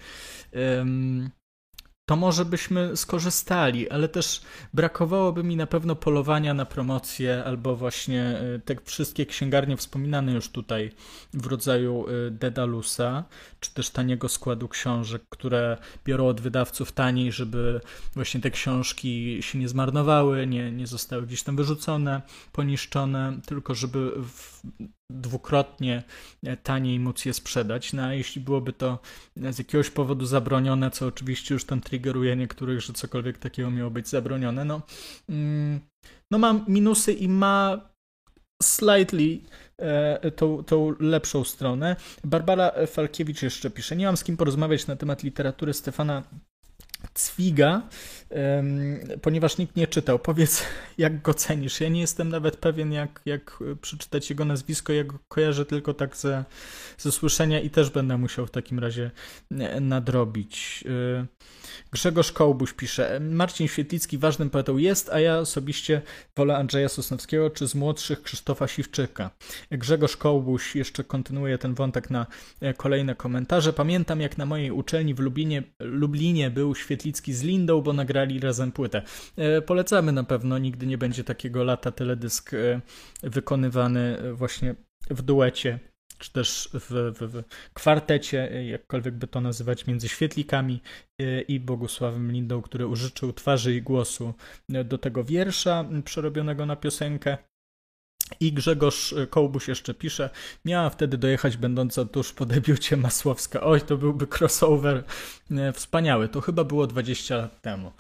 to 2.12 2.16
może 2.16 2.46
byśmy 2.46 2.98
skorzystali, 2.98 3.90
ale 3.90 4.08
też 4.08 4.42
brakowałoby 4.74 5.44
mi 5.44 5.56
na 5.56 5.68
pewno 5.68 5.96
polowania 5.96 6.54
na 6.54 6.66
promocję 6.66 7.44
albo 7.46 7.76
właśnie 7.76 8.42
te 8.66 8.76
wszystkie 8.84 9.26
księgarnie 9.26 9.78
wspominane 9.78 10.32
już 10.32 10.50
tutaj 10.50 10.92
w 11.34 11.46
rodzaju 11.46 12.06
Dedalusa, 12.32 13.24
czy 13.62 13.74
też 13.74 13.90
taniego 13.90 14.30
składu 14.30 14.68
książek, 14.68 15.22
które 15.30 15.78
biorą 16.06 16.28
od 16.28 16.42
wydawców 16.42 16.92
taniej, 16.92 17.32
żeby 17.32 17.82
właśnie 18.14 18.42
te 18.42 18.52
książki 18.52 19.38
się 19.42 19.60
nie 19.60 19.68
zmarnowały, 19.68 20.48
nie, 20.48 20.72
nie 20.72 20.88
zostały 20.88 21.28
gdzieś 21.28 21.44
tam 21.44 21.56
wyrzucone, 21.56 22.22
poniszczone, 22.52 23.40
tylko 23.46 23.76
żeby 23.76 24.12
dwukrotnie 25.10 26.04
taniej 26.64 27.00
móc 27.00 27.26
je 27.26 27.34
sprzedać. 27.34 27.94
No 27.94 28.04
a 28.04 28.14
jeśli 28.14 28.42
byłoby 28.42 28.74
to 28.74 29.00
z 29.52 29.58
jakiegoś 29.58 29.90
powodu 29.90 30.26
zabronione, 30.26 30.92
co 30.92 31.08
oczywiście 31.08 31.54
już 31.54 31.66
tam 31.66 31.82
triggeruje 31.82 32.36
niektórych, 32.36 32.82
że 32.82 32.94
cokolwiek 32.94 33.38
takiego 33.38 33.72
miało 33.72 33.92
być 33.92 34.08
zabronione, 34.08 34.66
no, 34.66 34.82
mm, 35.30 35.80
no 36.32 36.38
ma 36.38 36.66
minusy 36.68 37.14
i 37.14 37.30
ma 37.30 37.91
slightly 38.62 39.40
e, 39.78 40.32
tą, 40.32 40.64
tą 40.64 40.96
lepszą 41.00 41.44
stronę. 41.44 41.96
Barbara 42.24 42.72
Falkiewicz 42.88 43.42
jeszcze 43.42 43.70
pisze, 43.70 43.96
nie 43.96 44.06
mam 44.06 44.18
z 44.18 44.24
kim 44.24 44.38
porozmawiać 44.38 44.88
na 44.88 44.96
temat 44.96 45.24
literatury 45.24 45.74
Stefana 45.74 46.24
Cwiga, 47.14 47.82
ponieważ 49.22 49.58
nikt 49.58 49.76
nie 49.76 49.88
czytał. 49.88 50.20
Powiedz, 50.20 50.64
jak 50.98 51.22
go 51.22 51.34
cenisz. 51.34 51.82
Ja 51.82 51.90
nie 51.90 52.02
jestem 52.02 52.30
nawet 52.30 52.58
pewien, 52.58 52.92
jak, 52.92 53.22
jak 53.26 53.60
przeczytać 53.82 54.30
jego 54.30 54.46
nazwisko. 54.46 54.94
Ja 54.94 55.04
go 55.04 55.20
kojarzę 55.28 55.66
tylko 55.66 55.94
tak 55.94 56.18
ze, 56.18 56.46
ze 56.98 57.12
słyszenia 57.12 57.60
i 57.60 57.70
też 57.70 57.90
będę 57.90 58.18
musiał 58.18 58.48
w 58.48 58.52
takim 58.52 58.80
razie 58.80 59.12
e, 59.52 59.80
nadrobić. 59.80 60.84
E, 61.20 61.26
Grzegorz 61.92 62.32
Kołbuś 62.32 62.74
pisze, 62.74 63.20
Marcin 63.20 63.68
Świetlicki 63.68 64.18
ważnym 64.18 64.50
poetą 64.50 64.78
jest, 64.78 65.10
a 65.10 65.20
ja 65.20 65.38
osobiście 65.38 66.02
wolę 66.36 66.58
Andrzeja 66.58 66.90
Sosnowskiego 66.90 67.50
czy 67.50 67.68
z 67.68 67.76
młodszych 67.76 68.22
Krzysztofa 68.22 68.68
Siwczyka. 68.68 69.32
Grzegorz 69.72 70.18
Kołbuś 70.18 70.76
jeszcze 70.76 71.04
kontynuuje 71.04 71.58
ten 71.58 71.74
wątek 71.74 72.10
na 72.10 72.26
e, 72.62 72.74
kolejne 72.74 73.16
komentarze. 73.16 73.74
Pamiętam 73.74 74.22
jak 74.22 74.38
na 74.38 74.46
mojej 74.46 74.72
uczelni 74.72 75.14
w 75.14 75.20
Lublinie, 75.20 75.64
Lublinie 75.80 76.52
był 76.52 76.76
Świetlicki 76.76 77.34
z 77.34 77.44
Lindą, 77.44 77.82
bo 77.82 77.94
nagrali 77.94 78.21
razem 78.40 78.72
płytę. 78.72 79.02
E, 79.38 79.62
polecamy 79.62 80.12
na 80.12 80.24
pewno, 80.24 80.58
nigdy 80.58 80.88
nie 80.88 80.98
będzie 80.98 81.24
takiego 81.24 81.64
lata 81.64 81.92
teledysk 81.92 82.54
e, 82.54 82.82
wykonywany 83.24 84.18
właśnie 84.34 84.76
w 85.10 85.22
duecie 85.22 85.80
czy 86.22 86.32
też 86.32 86.70
w, 86.74 86.90
w, 86.90 87.20
w, 87.20 87.44
kwartecie, 87.74 88.66
jakkolwiek 88.70 89.14
by 89.14 89.28
to 89.28 89.42
nazywać, 89.42 89.88
między 89.88 90.10
świetlikami 90.10 90.82
e, 91.20 91.42
i 91.42 91.60
Bogusławem 91.60 92.32
Lindą, 92.32 92.62
który 92.62 92.88
użyczył 92.88 93.34
twarzy 93.34 93.76
i 93.76 93.82
głosu 93.82 94.34
do 94.86 94.98
tego 94.98 95.24
wiersza 95.24 95.86
przerobionego 96.06 96.66
na 96.66 96.76
piosenkę. 96.76 97.38
I 98.40 98.54
Grzegorz 98.54 99.16
Kołbuś 99.30 99.68
jeszcze 99.68 99.94
pisze, 99.94 100.30
miała 100.66 100.90
wtedy 100.90 101.18
dojechać 101.18 101.58
będąca 101.58 102.06
tuż 102.06 102.34
po 102.34 102.46
debiucie 102.46 102.98
Masłowska. 102.98 103.62
Oj, 103.62 103.82
to 103.82 103.98
byłby 103.98 104.28
crossover 104.40 105.04
wspaniały. 105.74 106.30
To 106.30 106.42
chyba 106.42 106.64
było 106.64 106.88
20 106.88 107.38
lat 107.38 107.62
temu. 107.62 107.92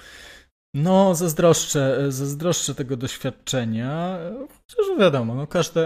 No, 0.74 1.16
zazdroszczę, 1.16 2.12
zazdroszczę 2.12 2.76
tego 2.76 2.98
doświadczenia. 2.98 4.18
Chociaż 4.70 5.00
wiadomo, 5.00 5.36
no 5.36 5.48
każdy, 5.48 5.82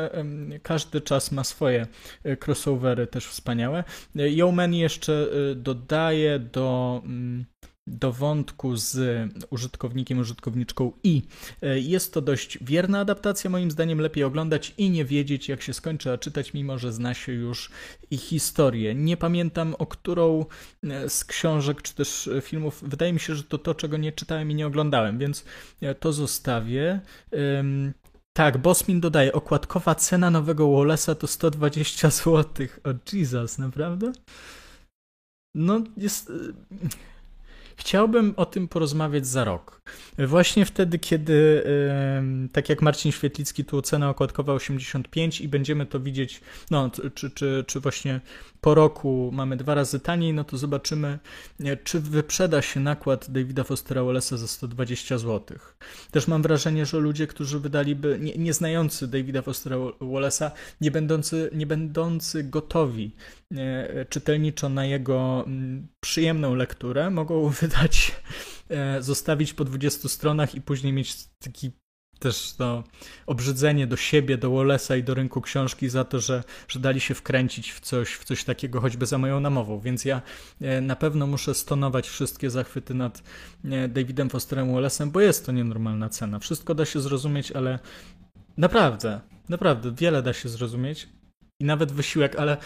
każdy 0.64 1.02
czas 1.02 1.32
ma 1.32 1.44
swoje 1.44 1.88
e, 2.24 2.38
crossovery 2.46 3.08
też 3.08 3.28
wspaniałe. 3.28 3.84
Yeoman 4.16 4.74
jeszcze 4.74 5.28
dodaje 5.56 6.40
do 6.40 7.02
mm, 7.06 7.46
do 7.88 8.12
wątku 8.12 8.76
z 8.76 8.98
użytkownikiem, 9.50 10.20
użytkowniczką 10.20 10.92
i. 11.04 11.22
E, 11.62 11.80
jest 11.80 12.14
to 12.14 12.22
dość 12.22 12.58
wierna 12.62 13.00
adaptacja, 13.00 13.50
moim 13.50 13.72
zdaniem 13.72 14.00
lepiej 14.00 14.24
oglądać 14.24 14.74
i 14.78 14.90
nie 14.90 15.06
wiedzieć 15.06 15.50
jak 15.50 15.62
się 15.62 15.74
skończy, 15.74 16.12
a 16.12 16.18
czytać 16.18 16.54
mimo, 16.54 16.78
że 16.78 16.94
zna 16.94 17.14
się 17.14 17.32
już 17.32 17.70
ich 18.12 18.22
historię. 18.22 18.96
Nie 18.96 19.18
pamiętam 19.18 19.76
o 19.80 19.86
którą 19.86 20.46
e, 20.84 21.10
z 21.10 21.26
książek 21.26 21.82
czy 21.82 21.96
też 21.96 22.30
filmów, 22.42 22.84
wydaje 22.88 23.14
mi 23.14 23.20
się, 23.20 23.36
że 23.36 23.44
to 23.44 23.58
to, 23.58 23.76
czego 23.76 23.98
nie 23.98 24.12
czytałem 24.12 24.52
i 24.52 24.56
nie 24.56 24.68
oglądałem, 24.68 25.18
więc 25.18 25.46
e, 25.82 25.96
to 25.96 26.14
zostawię. 26.14 27.00
Tak, 28.34 28.58
Bosmin 28.58 29.02
dodaje, 29.02 29.34
okładkowa 29.34 29.96
cena 29.96 30.32
nowego 30.32 30.66
Wallace'a 30.66 31.16
to 31.16 31.28
120 31.28 32.10
zł. 32.10 32.68
O 32.84 32.90
Jesus, 33.14 33.58
naprawdę? 33.58 34.12
No, 35.56 35.82
jest... 35.98 36.32
Chciałbym 37.76 38.34
o 38.38 38.46
tym 38.46 38.68
porozmawiać 38.68 39.28
za 39.28 39.44
rok. 39.44 39.82
Właśnie 40.18 40.66
wtedy, 40.66 41.00
kiedy, 41.00 41.64
tak 42.52 42.70
jak 42.70 42.82
Marcin 42.82 43.12
Świetlicki, 43.12 43.66
tu 43.66 43.82
cena 43.82 44.10
okładkowa 44.10 44.54
85 44.54 45.42
i 45.42 45.48
będziemy 45.48 45.86
to 45.86 46.00
widzieć, 46.00 46.42
no, 46.72 46.92
czy, 47.16 47.32
czy, 47.32 47.64
czy 47.68 47.80
właśnie 47.80 48.22
po 48.62 48.76
roku 48.76 49.30
mamy 49.34 49.58
dwa 49.58 49.76
razy 49.76 50.00
taniej, 50.00 50.34
no 50.34 50.44
to 50.44 50.58
zobaczymy, 50.58 51.20
czy 51.84 52.00
wyprzeda 52.00 52.62
się 52.62 52.80
nakład 52.80 53.30
Davida 53.30 53.64
Fostera 53.64 54.02
Wallace'a 54.02 54.38
za 54.38 54.48
120 54.48 55.18
zł. 55.18 55.58
Też 56.12 56.28
mam 56.28 56.42
wrażenie, 56.42 56.86
że 56.86 57.00
ludzie, 57.00 57.28
którzy 57.28 57.60
wydaliby, 57.60 58.18
nie, 58.22 58.34
nie 58.38 58.54
znający 58.54 59.08
Davida 59.08 59.42
Fostera 59.42 59.76
Wallace'a, 60.02 60.52
nie 60.82 60.92
będący, 60.92 61.50
nie 61.54 61.68
będący 61.68 62.44
gotowi 62.44 63.12
czytelniczo 64.10 64.70
na 64.70 64.86
jego 64.86 65.44
mm, 65.48 65.88
przyjemną 66.00 66.56
lekturę, 66.56 67.10
mogą 67.10 67.50
wydać, 67.62 68.12
e, 68.70 69.02
zostawić 69.02 69.54
po 69.54 69.66
20 69.66 70.10
stronach 70.10 70.56
i 70.56 70.62
później 70.62 70.94
mieć 70.94 71.16
taki 71.40 71.72
też 72.20 72.58
no, 72.60 72.84
obrzydzenie 73.26 73.88
do 73.88 73.98
siebie, 73.98 74.38
do 74.38 74.50
Wallace'a 74.50 75.00
i 75.00 75.04
do 75.04 75.14
rynku 75.14 75.42
książki 75.42 75.90
za 75.90 76.04
to, 76.04 76.20
że, 76.20 76.44
że 76.68 76.80
dali 76.80 77.00
się 77.00 77.14
wkręcić 77.14 77.72
w 77.72 77.80
coś, 77.80 78.14
w 78.14 78.24
coś 78.24 78.44
takiego, 78.44 78.82
choćby 78.82 79.06
za 79.06 79.18
moją 79.18 79.40
namową. 79.40 79.80
Więc 79.80 80.06
ja 80.06 80.22
e, 80.62 80.82
na 80.82 80.96
pewno 80.96 81.28
muszę 81.28 81.54
stonować 81.54 82.10
wszystkie 82.10 82.50
zachwyty 82.50 82.94
nad 82.94 83.24
e, 83.66 83.88
Davidem 83.88 84.30
Fosterem 84.30 84.68
Wallace'em, 84.68 85.10
bo 85.10 85.22
jest 85.22 85.46
to 85.46 85.52
nienormalna 85.52 86.10
cena. 86.10 86.40
Wszystko 86.40 86.76
da 86.76 86.86
się 86.86 87.00
zrozumieć, 87.02 87.52
ale 87.52 87.80
naprawdę, 88.58 89.22
naprawdę 89.50 89.92
wiele 89.92 90.24
da 90.24 90.34
się 90.34 90.50
zrozumieć 90.50 91.08
i 91.66 91.68
nawet 91.68 91.92
wysiłek, 91.92 92.36
ale 92.36 92.58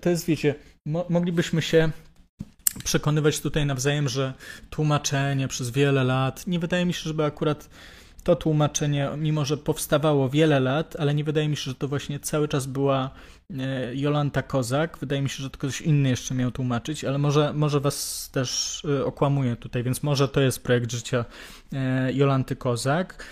to 0.00 0.10
jest, 0.10 0.26
wiecie, 0.26 0.54
mo 0.86 1.06
moglibyśmy 1.08 1.62
się 1.62 1.90
przekonywać 2.84 3.40
tutaj 3.40 3.66
nawzajem, 3.66 4.08
że 4.08 4.34
tłumaczenie 4.70 5.48
przez 5.48 5.70
wiele 5.70 6.04
lat, 6.04 6.46
nie 6.46 6.58
wydaje 6.58 6.86
mi 6.86 6.94
się, 6.94 7.02
żeby 7.04 7.24
akurat 7.24 7.68
to 8.24 8.36
tłumaczenie, 8.36 9.08
mimo 9.16 9.44
że 9.44 9.56
powstawało 9.56 10.28
wiele 10.28 10.60
lat, 10.60 10.96
ale 10.98 11.14
nie 11.14 11.24
wydaje 11.24 11.48
mi 11.48 11.56
się, 11.56 11.62
że 11.62 11.74
to 11.74 11.88
właśnie 11.88 12.20
cały 12.20 12.48
czas 12.48 12.66
była 12.66 13.10
e, 13.50 13.94
Jolanta 13.94 14.42
Kozak. 14.42 14.98
Wydaje 14.98 15.22
mi 15.22 15.28
się, 15.28 15.42
że 15.42 15.50
to 15.50 15.58
ktoś 15.58 15.80
inny 15.80 16.08
jeszcze 16.08 16.34
miał 16.34 16.50
tłumaczyć, 16.50 17.04
ale 17.04 17.18
może, 17.18 17.52
może 17.52 17.80
was 17.80 18.30
też 18.32 18.82
e, 18.84 19.04
okłamuję 19.04 19.56
tutaj, 19.56 19.82
więc 19.82 20.02
może 20.02 20.28
to 20.28 20.40
jest 20.40 20.62
projekt 20.62 20.92
życia 20.92 21.24
e, 21.72 22.12
Jolanty 22.12 22.56
Kozak. 22.56 23.24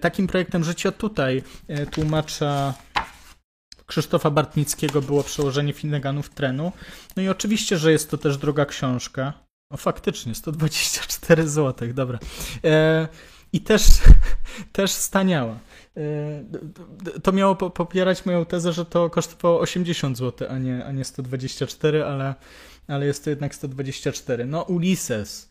Takim 0.00 0.26
projektem 0.26 0.64
życia 0.64 0.92
tutaj 0.92 1.42
tłumacza 1.90 2.74
Krzysztofa 3.90 4.30
Bartnickiego 4.30 5.02
było 5.02 5.22
przełożenie 5.22 5.72
Finneganów 5.72 6.30
Trenu. 6.30 6.72
No 7.16 7.22
i 7.22 7.28
oczywiście, 7.28 7.78
że 7.78 7.92
jest 7.92 8.10
to 8.10 8.18
też 8.18 8.38
droga 8.38 8.66
książka. 8.66 9.32
O 9.72 9.76
faktycznie, 9.76 10.34
124 10.34 11.48
zł, 11.48 11.88
dobra. 11.94 12.18
E, 12.64 13.08
I 13.52 13.60
też, 13.60 13.82
też 14.72 14.90
staniała. 14.90 15.58
E, 15.96 16.00
to 17.22 17.32
miało 17.32 17.54
popierać 17.56 18.26
moją 18.26 18.44
tezę, 18.44 18.72
że 18.72 18.84
to 18.84 19.10
kosztowało 19.10 19.60
80 19.60 20.18
zł, 20.18 20.48
a 20.50 20.58
nie, 20.58 20.84
a 20.84 20.92
nie 20.92 21.04
124, 21.04 22.04
ale 22.04 22.34
ale 22.90 23.06
jest 23.06 23.24
to 23.24 23.30
jednak 23.30 23.54
124. 23.54 24.46
No, 24.46 24.62
Ulises 24.62 25.50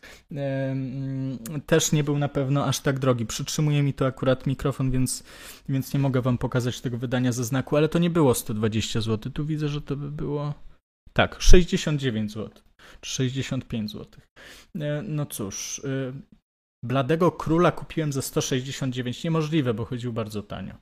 też 1.66 1.92
nie 1.92 2.04
był 2.04 2.18
na 2.18 2.28
pewno 2.28 2.64
aż 2.64 2.80
tak 2.80 2.98
drogi. 2.98 3.26
Przytrzymuje 3.26 3.82
mi 3.82 3.94
to 3.94 4.06
akurat 4.06 4.46
mikrofon, 4.46 4.90
więc, 4.90 5.24
więc 5.68 5.94
nie 5.94 6.00
mogę 6.00 6.22
wam 6.22 6.38
pokazać 6.38 6.80
tego 6.80 6.98
wydania 6.98 7.32
ze 7.32 7.44
znaku, 7.44 7.76
ale 7.76 7.88
to 7.88 7.98
nie 7.98 8.10
było 8.10 8.34
120 8.34 9.00
zł. 9.00 9.32
Tu 9.32 9.46
widzę, 9.46 9.68
że 9.68 9.80
to 9.80 9.96
by 9.96 10.10
było. 10.10 10.54
Tak, 11.12 11.36
69 11.42 12.32
zł. 12.32 12.50
Czy 13.00 13.10
65 13.10 13.90
zł. 13.90 14.06
E, 14.80 15.02
no 15.02 15.26
cóż. 15.26 15.78
Y, 15.78 16.12
Bladego 16.84 17.32
Króla 17.32 17.72
kupiłem 17.72 18.12
za 18.12 18.22
169. 18.22 19.24
Niemożliwe, 19.24 19.74
bo 19.74 19.84
chodził 19.84 20.12
bardzo 20.12 20.42
tanio. 20.42 20.74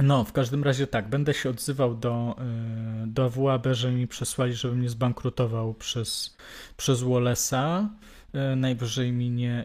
No, 0.00 0.24
w 0.24 0.32
każdym 0.32 0.64
razie 0.64 0.86
tak, 0.86 1.08
będę 1.08 1.34
się 1.34 1.50
odzywał 1.50 1.94
do, 1.94 2.36
y, 3.04 3.06
do 3.06 3.30
WAB, 3.30 3.66
że 3.72 3.92
mi 3.92 4.08
przesłali, 4.08 4.52
żebym 4.52 4.82
nie 4.82 4.88
zbankrutował 4.88 5.74
przez, 5.74 6.36
przez 6.76 7.02
Wallace'a. 7.02 7.88
Najwyżej 8.56 9.12
mi 9.12 9.30
nie, 9.30 9.64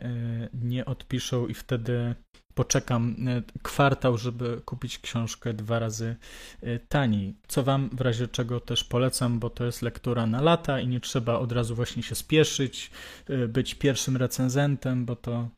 nie 0.53 0.85
odpiszą 0.85 1.47
i 1.47 1.53
wtedy 1.53 2.15
poczekam 2.57 3.15
e, 3.27 3.41
kwartał, 3.61 4.17
żeby 4.17 4.61
kupić 4.65 4.99
książkę 4.99 5.53
dwa 5.53 5.79
razy 5.79 6.15
e, 6.61 6.79
taniej. 6.79 7.35
Co 7.47 7.63
Wam 7.63 7.89
w 7.93 8.01
razie 8.01 8.27
czego 8.27 8.59
też 8.59 8.83
polecam, 8.83 9.39
bo 9.39 9.49
to 9.49 9.65
jest 9.65 9.81
lektura 9.81 10.25
na 10.25 10.41
lata 10.41 10.79
i 10.79 10.87
nie 10.87 10.99
trzeba 10.99 11.39
od 11.39 11.51
razu 11.51 11.75
właśnie 11.75 12.03
się 12.03 12.15
spieszyć, 12.15 12.91
e, 13.29 13.47
być 13.47 13.75
pierwszym 13.75 14.17
recenzentem, 14.17 15.05
bo 15.05 15.15
to 15.15 15.49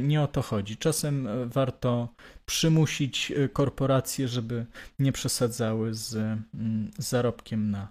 nie 0.00 0.22
o 0.22 0.26
to 0.26 0.42
chodzi. 0.42 0.76
Czasem 0.76 1.28
warto 1.46 2.08
przymusić 2.46 3.32
korporacje, 3.52 4.28
żeby 4.28 4.66
nie 4.98 5.12
przesadzały 5.12 5.94
z 5.94 6.14
mm, 6.14 6.90
zarobkiem 6.98 7.70
na 7.70 7.88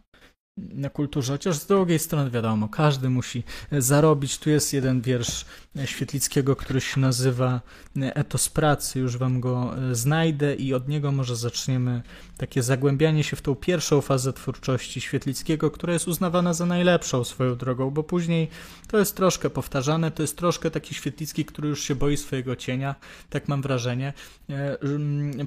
kulturze, 0.93 1.33
chociaż 1.33 1.57
z 1.57 1.65
drugiej 1.65 1.99
strony 1.99 2.31
wiadomo, 2.31 2.69
każdy 2.69 3.09
musi 3.09 3.43
zarobić. 3.71 4.37
Tu 4.37 4.49
jest 4.49 4.73
jeden 4.73 5.01
wiersz 5.01 5.45
Świetlickiego, 5.85 6.55
który 6.55 6.81
się 6.81 6.99
nazywa 6.99 7.61
Etos 7.95 8.49
pracy, 8.49 8.99
już 8.99 9.17
wam 9.17 9.39
go 9.39 9.77
e, 9.77 9.95
znajdę 9.95 10.55
i 10.55 10.73
od 10.73 10.87
niego 10.87 11.11
może 11.11 11.35
zaczniemy 11.35 12.01
takie 12.37 12.63
zagłębianie 12.63 13.23
się 13.23 13.35
w 13.35 13.41
tą 13.41 13.55
pierwszą 13.55 14.01
fazę 14.01 14.33
twórczości 14.33 15.01
Świetlickiego, 15.01 15.71
która 15.71 15.93
jest 15.93 16.07
uznawana 16.07 16.53
za 16.53 16.65
najlepszą 16.65 17.23
swoją 17.23 17.55
drogą, 17.55 17.89
bo 17.89 18.03
później 18.03 18.47
to 18.87 18.97
jest 18.97 19.15
troszkę 19.15 19.49
powtarzane, 19.49 20.11
to 20.11 20.23
jest 20.23 20.37
troszkę 20.37 20.71
taki 20.71 20.95
Świetlicki, 20.95 21.45
który 21.45 21.69
już 21.69 21.83
się 21.83 21.95
boi 21.95 22.17
swojego 22.17 22.55
cienia, 22.55 22.95
tak 23.29 23.47
mam 23.47 23.61
wrażenie. 23.61 24.13
E, 24.49 24.77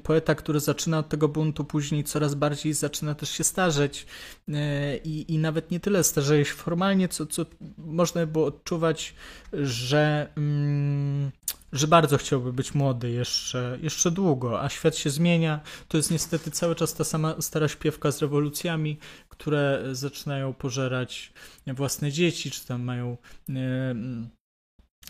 poeta, 0.03 0.35
który 0.35 0.61
zaczyna 0.61 0.98
od 0.98 1.09
tego 1.09 1.29
buntu, 1.29 1.64
później 1.64 2.05
coraz 2.05 2.35
bardziej 2.35 2.74
zaczyna 2.74 3.14
też 3.14 3.31
się 3.31 3.44
starzeć 3.44 4.07
e, 4.48 4.96
i, 5.05 5.35
i 5.35 5.38
nawet 5.38 5.71
nie 5.71 5.81
tyle 5.81 6.05
starzeje 6.05 6.45
się 6.45 6.55
formalnie, 6.55 7.09
co, 7.09 7.27
co 7.27 7.47
można 7.79 8.27
było 8.27 8.47
odczuwać, 8.47 9.14
że, 9.53 10.29
mm, 10.37 11.31
że 11.73 11.88
bardzo 11.88 12.19
chciałby 12.19 12.53
być 12.53 12.75
młody 12.75 13.11
jeszcze, 13.11 13.79
jeszcze 13.83 14.11
długo, 14.11 14.62
a 14.62 14.69
świat 14.69 14.97
się 14.97 15.11
zmienia. 15.11 15.61
To 15.88 15.97
jest 15.97 16.11
niestety 16.11 16.51
cały 16.51 16.75
czas 16.75 16.95
ta 16.95 17.05
sama 17.05 17.35
stara 17.40 17.69
śpiewka 17.69 18.12
z 18.12 18.23
rewolucjami, 18.23 18.99
które 19.29 19.83
zaczynają 19.93 20.53
pożerać 20.53 21.33
własne 21.67 22.12
dzieci, 22.12 22.51
czy 22.51 22.67
tam 22.67 22.83
mają. 22.83 23.17
Yy, 23.49 23.55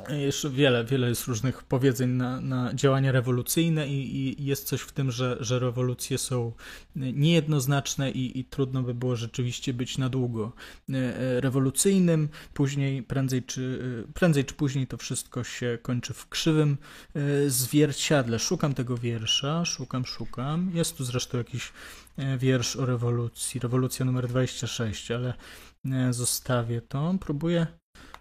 jeszcze 0.08 0.50
wiele, 0.50 0.84
wiele 0.84 1.08
jest 1.08 1.26
różnych 1.26 1.62
powiedzeń 1.62 2.10
na, 2.10 2.40
na 2.40 2.74
działania 2.74 3.12
rewolucyjne 3.12 3.88
i, 3.88 4.16
i, 4.16 4.44
jest 4.44 4.66
coś 4.66 4.80
w 4.80 4.92
tym, 4.92 5.10
że, 5.10 5.36
że 5.40 5.58
rewolucje 5.58 6.18
są 6.18 6.52
niejednoznaczne 6.96 8.10
i, 8.10 8.38
i 8.38 8.44
trudno 8.44 8.82
by 8.82 8.94
było 8.94 9.16
rzeczywiście 9.16 9.74
być 9.74 9.98
na 9.98 10.08
długo 10.08 10.52
e, 10.90 10.96
e, 10.96 11.40
rewolucyjnym. 11.40 12.28
Później, 12.54 13.02
prędzej 13.02 13.42
czy, 13.42 13.78
e, 14.08 14.12
prędzej 14.12 14.44
czy 14.44 14.54
później 14.54 14.86
to 14.86 14.96
wszystko 14.96 15.44
się 15.44 15.78
kończy 15.82 16.14
w 16.14 16.28
krzywym 16.28 16.76
zwierciadle. 17.46 18.38
Szukam 18.38 18.74
tego 18.74 18.96
wiersza, 18.96 19.64
szukam, 19.64 20.06
szukam. 20.06 20.70
Jest 20.74 20.96
tu 20.96 21.04
zresztą 21.04 21.38
jakiś 21.38 21.72
wiersz 22.38 22.76
o 22.76 22.86
rewolucji, 22.86 23.60
rewolucja 23.60 24.04
numer 24.04 24.28
26, 24.28 25.10
ale 25.10 25.34
zostawię 26.10 26.80
to. 26.80 27.14
Próbuję 27.20 27.66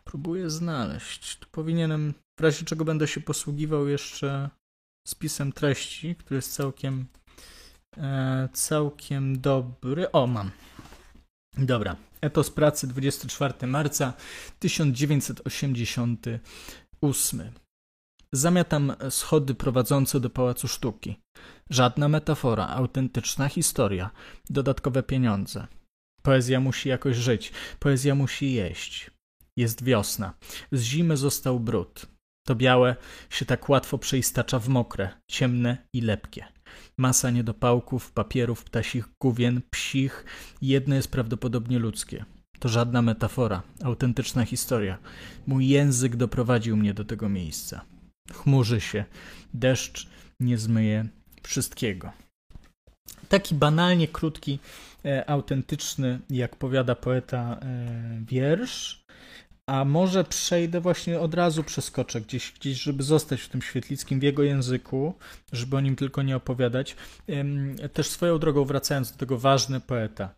Próbuję 0.04 0.50
znaleźć. 0.50 1.40
Tu 1.40 1.48
powinienem, 1.52 2.14
w 2.40 2.42
razie 2.42 2.66
czego 2.66 2.86
będę 2.86 3.08
się 3.08 3.22
posługiwał 3.22 3.88
jeszcze 3.88 4.50
spisem 5.08 5.52
treści, 5.52 6.16
który 6.16 6.36
jest 6.36 6.54
całkiem 6.54 7.06
e, 7.98 8.50
całkiem 8.54 9.42
dobry. 9.42 10.12
O, 10.12 10.28
mam. 10.28 10.52
Dobra. 11.58 11.96
Etos 12.22 12.52
pracy 12.52 12.88
24 12.88 13.68
marca 13.68 14.14
1988. 14.60 17.52
Zamiatam 18.32 18.96
schody 19.10 19.56
prowadzące 19.56 20.20
do 20.20 20.30
Pałacu 20.30 20.68
Sztuki. 20.68 21.20
Żadna 21.70 22.10
metafora, 22.10 22.68
autentyczna 22.68 23.50
historia, 23.50 24.10
dodatkowe 24.50 25.04
pieniądze. 25.04 25.68
Poezja 26.22 26.60
musi 26.60 26.90
jakoś 26.90 27.18
żyć, 27.18 27.52
poezja 27.80 28.16
musi 28.16 28.54
jeść. 28.54 29.12
Jest 29.58 29.84
wiosna. 29.84 30.34
Z 30.72 30.82
zimy 30.82 31.18
został 31.18 31.60
brud. 31.60 32.06
To 32.48 32.56
białe 32.56 32.96
się 33.30 33.46
tak 33.46 33.70
łatwo 33.70 33.98
przeistacza 33.98 34.60
w 34.60 34.70
mokre, 34.70 35.10
ciemne 35.28 35.78
i 35.94 36.02
lepkie. 36.02 36.46
Masa 36.98 37.30
niedopałków, 37.30 38.12
papierów, 38.12 38.64
ptasich 38.64 39.10
główien, 39.22 39.62
psich 39.70 40.26
jedno 40.62 40.96
jest 40.96 41.12
prawdopodobnie 41.12 41.80
ludzkie. 41.80 42.26
To 42.60 42.70
żadna 42.70 43.02
metafora, 43.02 43.64
autentyczna 43.84 44.46
historia. 44.46 44.98
Mój 45.48 45.68
język 45.68 46.16
doprowadził 46.16 46.78
mnie 46.78 46.94
do 46.94 47.06
tego 47.06 47.30
miejsca. 47.30 47.86
Chmurzy 48.32 48.82
się, 48.82 49.06
deszcz 49.54 50.08
nie 50.40 50.58
zmyje 50.58 51.08
wszystkiego. 51.44 52.12
Taki 53.30 53.56
banalnie 53.56 54.08
krótki, 54.08 54.60
e, 55.06 55.30
autentyczny, 55.30 56.20
jak 56.30 56.56
powiada 56.56 56.96
poeta, 56.96 57.60
e, 57.62 58.22
wiersz, 58.28 59.03
a 59.70 59.86
może 59.86 60.24
przejdę 60.24 60.82
właśnie 60.82 61.20
od 61.20 61.34
razu, 61.34 61.64
przeskoczę 61.64 62.22
gdzieś, 62.22 62.52
gdzieś, 62.52 62.82
żeby 62.82 63.04
zostać 63.04 63.42
w 63.42 63.50
tym 63.50 63.62
świetlickim, 63.62 64.20
w 64.20 64.24
jego 64.24 64.44
języku, 64.44 65.14
żeby 65.52 65.78
o 65.78 65.80
nim 65.80 65.96
tylko 65.96 66.22
nie 66.22 66.36
opowiadać. 66.36 66.96
Też 67.94 68.10
swoją 68.10 68.40
drogą 68.40 68.66
wracając 68.66 69.12
do 69.12 69.18
tego 69.18 69.38
ważny 69.38 69.80
poeta. 69.80 70.36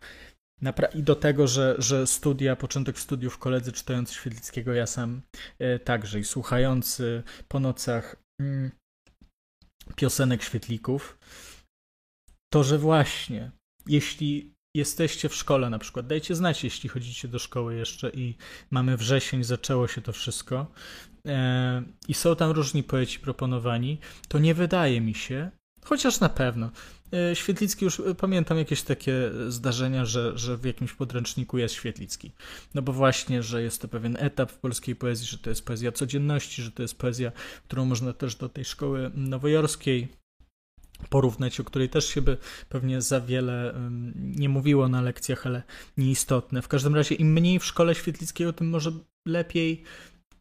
I 0.94 1.04
do 1.04 1.16
tego, 1.16 1.48
że, 1.48 1.76
że 1.78 2.08
studia, 2.08 2.56
początek 2.56 3.00
studiów 3.00 3.38
koledzy 3.38 3.72
czytający 3.72 4.14
Świetlickiego, 4.14 4.74
ja 4.74 4.88
sam 4.88 5.22
e, 5.60 5.80
także 5.80 6.20
i 6.20 6.24
słuchający 6.24 7.24
po 7.48 7.60
nocach 7.60 8.16
mm, 8.40 8.72
piosenek 9.96 10.44
Świetlików, 10.44 11.18
to 12.54 12.64
że 12.64 12.78
właśnie, 12.78 13.52
jeśli 13.88 14.55
jesteście 14.76 15.30
w 15.30 15.36
szkole 15.36 15.70
na 15.70 15.80
przykład, 15.80 16.08
dajcie 16.08 16.36
znać, 16.36 16.64
jeśli 16.64 16.90
chodzicie 16.90 17.28
do 17.28 17.40
szkoły 17.40 17.76
jeszcze 17.76 18.10
i 18.10 18.36
mamy 18.72 18.98
wrzesień, 18.98 19.44
zaczęło 19.44 19.88
się 19.88 20.02
to 20.02 20.12
wszystko. 20.14 20.72
E, 21.26 21.84
i 22.08 22.14
są 22.14 22.36
tam 22.36 22.52
różni 22.52 22.84
poeci 22.84 23.20
proponowani, 23.20 24.00
to 24.28 24.40
nie 24.40 24.54
wydaje 24.54 25.02
mi 25.02 25.14
się, 25.14 25.52
chociaż 25.86 26.20
na 26.20 26.30
pewno, 26.30 26.70
e, 27.14 27.36
Świetlicki 27.36 27.86
już 27.86 28.00
e, 28.00 28.16
pamiętam 28.16 28.58
jakieś 28.58 28.82
takie 28.82 29.32
zdarzenia, 29.48 30.06
że, 30.06 30.38
że 30.38 30.58
w 30.58 30.66
jakimś 30.66 30.94
podręczniku 30.94 31.58
jest 31.58 31.76
Świetlicki. 31.76 32.32
No 32.74 32.82
bo 32.82 32.94
właśnie, 32.94 33.44
że 33.44 33.64
jest 33.64 33.82
to 33.82 33.88
pewien 33.88 34.18
etap 34.20 34.52
w 34.52 34.58
polskiej 34.58 34.96
poezji, 34.96 35.28
że 35.28 35.38
to 35.38 35.50
jest 35.50 35.66
poezja 35.66 35.92
codzienności, 35.92 36.62
że 36.62 36.72
to 36.72 36.82
jest 36.82 36.98
poezja, 36.98 37.32
którą 37.68 37.86
można 37.86 38.14
też 38.14 38.36
do 38.36 38.50
tej 38.50 38.66
szkoły 38.66 39.12
nowojorskiej 39.14 40.25
porównać, 41.10 41.60
o 41.60 41.64
której 41.64 41.90
też 41.90 42.08
się 42.08 42.22
by 42.22 42.38
pewnie 42.70 43.02
za 43.02 43.22
wiele 43.22 43.76
nie 44.18 44.50
mówiło 44.50 44.88
na 44.88 45.02
lekcjach, 45.02 45.48
ale 45.48 45.64
nieistotne. 45.98 46.62
W 46.62 46.68
każdym 46.68 46.96
razie 46.96 47.16
im 47.16 47.34
mniej 47.34 47.60
w 47.60 47.66
szkole 47.66 47.96
Świetlickiego, 47.96 48.54
tym 48.54 48.70
może 48.70 48.92
lepiej 49.28 49.84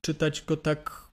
czytać 0.00 0.44
go 0.46 0.56
tak 0.56 1.04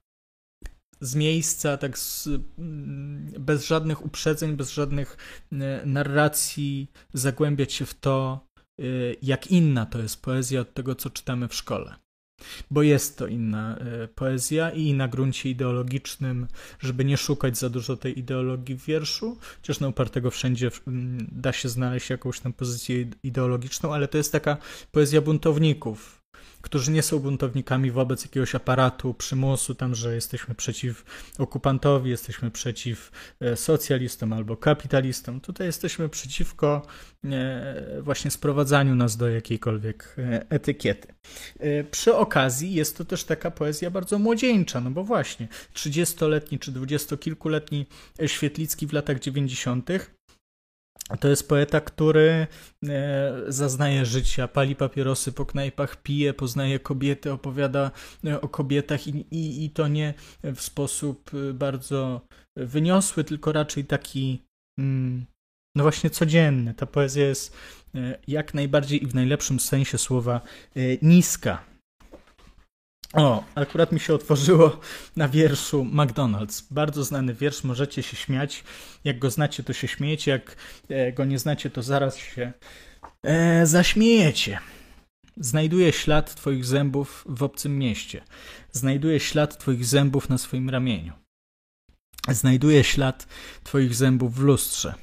z 1.02 1.16
miejsca, 1.16 1.78
tak 1.78 1.98
z, 2.00 2.30
mm, 2.58 3.34
bez 3.40 3.66
żadnych 3.66 4.06
uprzedzeń, 4.06 4.56
bez 4.56 4.72
żadnych 4.72 5.18
e, 5.52 5.86
narracji, 5.86 6.92
zagłębiać 7.14 7.74
się 7.74 7.86
w 7.86 7.94
to, 7.94 8.48
e, 8.80 8.84
jak 9.22 9.48
inna 9.48 9.86
to 9.86 10.00
jest 10.00 10.22
poezja 10.22 10.62
od 10.62 10.74
tego, 10.74 10.96
co 10.96 11.10
czytamy 11.10 11.48
w 11.48 11.56
szkole 11.56 12.01
bo 12.72 12.82
jest 12.82 13.18
to 13.18 13.28
inna 13.28 13.78
e, 13.78 14.08
poezja 14.08 14.70
i 14.70 14.94
na 14.94 15.08
gruncie 15.08 15.50
ideologicznym, 15.50 16.48
żeby 16.80 17.06
nie 17.06 17.18
szukać 17.18 17.58
za 17.58 17.70
dużo 17.70 17.98
tej 17.98 18.20
ideologii 18.20 18.76
w 18.76 18.86
wierszu, 18.86 19.38
chociaż 19.62 19.80
na 19.80 19.88
upartego 19.88 20.32
wszędzie 20.32 20.72
da 21.32 21.54
się 21.54 21.70
znaleźć 21.70 22.10
jakąś 22.10 22.40
tam 22.40 22.54
pozycję 22.54 23.06
ideologiczną, 23.24 23.94
ale 23.94 24.08
to 24.08 24.18
jest 24.18 24.32
taka 24.32 24.58
poezja 24.92 25.22
buntowników, 25.22 26.21
którzy 26.62 26.92
nie 26.92 27.02
są 27.02 27.20
buntownikami 27.20 27.92
wobec 27.92 28.24
jakiegoś 28.24 28.56
aparatu, 28.56 29.14
przymusu, 29.14 29.76
tam, 29.76 29.96
że 29.96 30.16
jesteśmy 30.16 30.56
przeciw 30.56 31.06
okupantowi, 31.38 32.10
jesteśmy 32.10 32.52
przeciw 32.52 33.12
e, 33.40 33.56
socjalistom 33.56 34.34
albo 34.34 34.58
kapitalistom. 34.58 35.42
Tutaj 35.42 35.68
jesteśmy 35.68 36.10
przeciwko 36.10 36.88
e, 37.26 38.02
właśnie 38.02 38.32
sprowadzaniu 38.32 38.96
nas 38.96 39.18
do 39.18 39.30
jakiejkolwiek 39.30 40.16
e, 40.18 40.46
etykiety. 40.50 41.14
Przy 41.92 42.16
okazji 42.16 42.74
jest 42.74 42.98
to 42.98 43.06
też 43.06 43.24
taka 43.24 43.52
poezja 43.52 43.92
bardzo 43.92 44.20
młodzieńcza, 44.20 44.82
no 44.82 44.92
bo 44.92 45.04
właśnie 45.04 45.48
30-letni 45.74 46.60
czy 46.60 46.72
dwudziestokilkuletni 46.72 47.86
Świetlicki 48.26 48.88
w 48.88 48.94
latach 48.94 49.20
90 49.20 49.90
to 51.20 51.28
jest 51.28 51.50
poeta, 51.50 51.82
który 51.82 52.48
e, 52.90 53.34
zaznaje 53.48 54.06
życia, 54.06 54.48
pali 54.48 54.76
papierosy 54.76 55.32
po 55.32 55.46
knajpach, 55.46 56.02
pije, 56.02 56.34
poznaje 56.34 56.80
kobiety, 56.80 57.32
opowiada 57.32 57.92
e, 58.26 58.42
o 58.42 58.48
kobietach 58.48 59.08
i, 59.08 59.26
i, 59.32 59.66
i 59.66 59.70
to 59.70 59.88
nie 59.88 60.14
w 60.44 60.62
sposób 60.62 61.32
e, 61.34 61.54
bardzo 61.54 62.22
wyniosły, 62.56 63.24
tylko 63.24 63.52
raczej 63.52 63.86
taki, 63.86 64.42
mm, 64.80 65.26
no 65.76 65.84
właśnie 65.84 66.10
codzienny. 66.10 66.74
Ta 66.74 66.86
poezja 66.86 67.26
jest 67.26 67.58
jak 68.28 68.54
najbardziej 68.54 69.04
i 69.04 69.08
w 69.08 69.16
najlepszym 69.16 69.60
sensie 69.60 69.98
słowa 69.98 70.42
niska. 71.02 71.71
O, 73.14 73.44
akurat 73.56 73.92
mi 73.92 74.00
się 74.00 74.14
otworzyło 74.14 74.80
na 75.16 75.30
wierszu 75.30 75.84
McDonald's. 75.84 76.64
Bardzo 76.72 77.04
znany 77.04 77.34
wiersz, 77.34 77.64
możecie 77.64 78.04
się 78.04 78.18
śmiać. 78.18 78.64
Jak 79.04 79.20
go 79.20 79.30
znacie, 79.30 79.64
to 79.64 79.74
się 79.74 79.88
śmiejecie. 79.88 80.32
Jak 80.32 80.56
e, 80.90 81.12
go 81.12 81.26
nie 81.26 81.40
znacie, 81.40 81.70
to 81.70 81.84
zaraz 81.84 82.18
się 82.18 82.54
e, 83.24 83.66
zaśmiejecie. 83.66 84.60
Znajduję 85.38 85.92
ślad 85.94 86.36
Twoich 86.36 86.66
zębów 86.66 87.24
w 87.30 87.44
obcym 87.44 87.78
mieście. 87.78 88.22
Znajduję 88.72 89.20
ślad 89.20 89.58
Twoich 89.58 89.86
zębów 89.86 90.30
na 90.30 90.38
swoim 90.38 90.70
ramieniu. 90.70 91.14
Znajduję 92.28 92.84
ślad 92.84 93.28
Twoich 93.64 93.96
zębów 93.96 94.36
w 94.36 94.40
lustrze. 94.40 94.94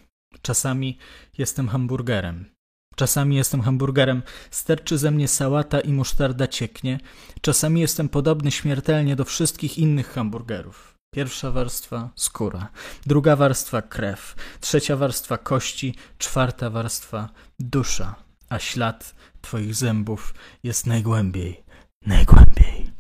Czasami 0.43 0.99
jestem 1.39 1.69
hamburgerem. 1.69 2.58
Czasami 2.99 3.37
jestem 3.37 3.61
hamburgerem, 3.61 4.23
sterczy 4.51 4.99
ze 4.99 5.11
mnie 5.11 5.29
sałata 5.29 5.81
i 5.81 5.93
musztarda 5.93 6.47
cieknie. 6.47 7.01
Czasami 7.41 7.81
jestem 7.81 8.09
podobny 8.09 8.51
śmiertelnie 8.51 9.17
do 9.17 9.25
wszystkich 9.25 9.79
innych 9.79 10.13
hamburgerów. 10.13 10.95
Pierwsza 11.15 11.51
warstwa 11.51 12.11
skóra, 12.17 12.69
druga 13.07 13.37
warstwa 13.37 13.83
krew, 13.83 14.35
trzecia 14.61 14.97
warstwa 14.97 15.39
kości, 15.39 15.95
czwarta 16.19 16.71
warstwa 16.71 17.29
dusza, 17.59 18.15
a 18.49 18.59
ślad 18.59 19.15
Twoich 19.41 19.75
zębów 19.75 20.35
jest 20.63 20.87
najgłębiej, 20.87 21.63
najgłębiej. 22.07 22.91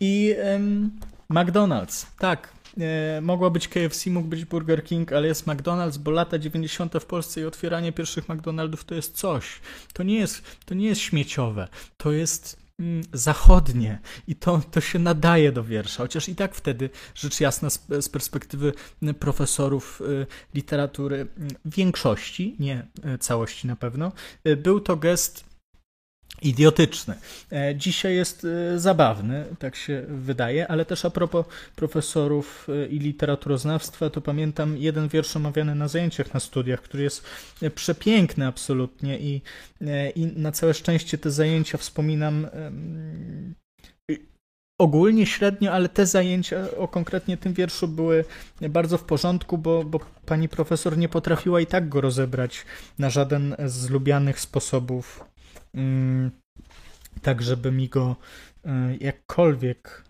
I 0.00 0.34
McDonald's, 1.30 2.06
tak, 2.18 2.48
e, 2.78 3.20
mogła 3.20 3.50
być 3.50 3.68
KFC, 3.68 4.10
mógł 4.10 4.28
być 4.28 4.44
Burger 4.44 4.84
King, 4.84 5.12
ale 5.12 5.26
jest 5.26 5.46
McDonald's, 5.46 5.98
bo 5.98 6.10
lata 6.10 6.38
90. 6.38 6.94
w 7.00 7.06
Polsce 7.06 7.40
i 7.40 7.44
otwieranie 7.44 7.92
pierwszych 7.92 8.28
McDonaldów 8.28 8.84
to 8.84 8.94
jest 8.94 9.16
coś. 9.16 9.60
To 9.92 10.02
nie 10.02 10.18
jest, 10.18 10.42
to 10.64 10.74
nie 10.74 10.86
jest 10.86 11.00
śmieciowe, 11.00 11.68
to 11.96 12.12
jest 12.12 12.56
mm, 12.78 13.02
zachodnie 13.12 13.98
i 14.28 14.36
to, 14.36 14.60
to 14.70 14.80
się 14.80 14.98
nadaje 14.98 15.52
do 15.52 15.64
wiersza, 15.64 16.02
chociaż 16.02 16.28
i 16.28 16.34
tak 16.34 16.54
wtedy, 16.54 16.90
rzecz 17.14 17.40
jasna, 17.40 17.70
z, 17.70 18.08
perspektywy 18.08 18.72
profesorów 19.20 20.00
y, 20.00 20.26
literatury, 20.54 21.16
y, 21.16 21.26
większości, 21.64 22.56
nie 22.58 22.86
y, 23.14 23.18
całości 23.18 23.66
na 23.66 23.76
pewno, 23.76 24.12
y, 24.48 24.56
był 24.56 24.80
to 24.80 24.96
gest 24.96 25.53
idiotyczny. 26.42 27.14
E, 27.52 27.76
dzisiaj 27.76 28.14
jest 28.14 28.44
e, 28.44 28.78
zabawny, 28.78 29.44
tak 29.58 29.76
się 29.76 30.04
wydaje, 30.08 30.68
ale 30.68 30.84
też 30.84 31.04
a 31.04 31.10
propos 31.10 31.46
profesorów 31.76 32.66
e, 32.68 32.86
i 32.86 32.98
literaturoznawstwa, 32.98 34.10
to 34.10 34.20
pamiętam 34.20 34.76
jeden 34.76 35.08
wiersz 35.08 35.36
omawiany 35.36 35.74
na 35.74 35.88
zajęciach 35.88 36.34
na 36.34 36.40
studiach, 36.40 36.82
który 36.82 37.02
jest 37.02 37.24
przepiękny 37.74 38.46
absolutnie 38.46 39.18
i, 39.18 39.42
i 40.16 40.26
na 40.26 40.52
całe 40.52 40.74
szczęście 40.74 41.18
te 41.18 41.30
zajęcia 41.30 41.78
wspominam 41.78 42.46
ogólnie 44.78 45.26
średnio, 45.26 45.72
ale 45.72 45.88
te 45.88 46.06
zajęcia 46.06 46.66
o 46.78 46.88
konkretnie 46.88 47.36
tym 47.36 47.52
wierszu 47.52 47.88
były 47.88 48.24
bardzo 48.60 48.98
w 48.98 49.04
porządku, 49.04 49.58
bo, 49.58 49.84
bo 49.84 50.00
pani 50.26 50.48
profesor 50.48 50.98
nie 50.98 51.08
potrafiła 51.08 51.60
i 51.60 51.66
tak 51.66 51.88
go 51.88 52.00
rozebrać 52.00 52.64
na 52.98 53.10
żaden 53.10 53.56
z 53.66 53.90
lubianych 53.90 54.40
sposobów 54.40 55.24
tak 57.22 57.42
żeby 57.42 57.72
mi 57.72 57.88
go 57.88 58.16
e, 58.64 58.96
jakkolwiek 59.00 60.04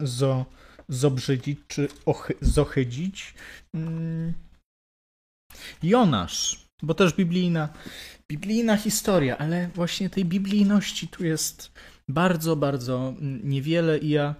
zo, 0.00 0.46
zobrzydzić 0.88 1.58
czy 1.68 1.88
ochy, 2.06 2.34
zohydzić. 2.40 3.34
Mm, 3.74 4.32
Jonasz, 5.82 6.66
bo 6.82 6.94
też 6.94 7.14
biblijna, 7.14 7.68
biblijna 8.28 8.76
historia, 8.76 9.38
ale 9.38 9.68
właśnie 9.74 10.10
tej 10.10 10.24
biblijności 10.24 11.08
tu 11.08 11.24
jest 11.24 11.72
bardzo, 12.08 12.56
bardzo 12.56 13.14
niewiele 13.20 13.98
i 13.98 14.08
ja 14.08 14.34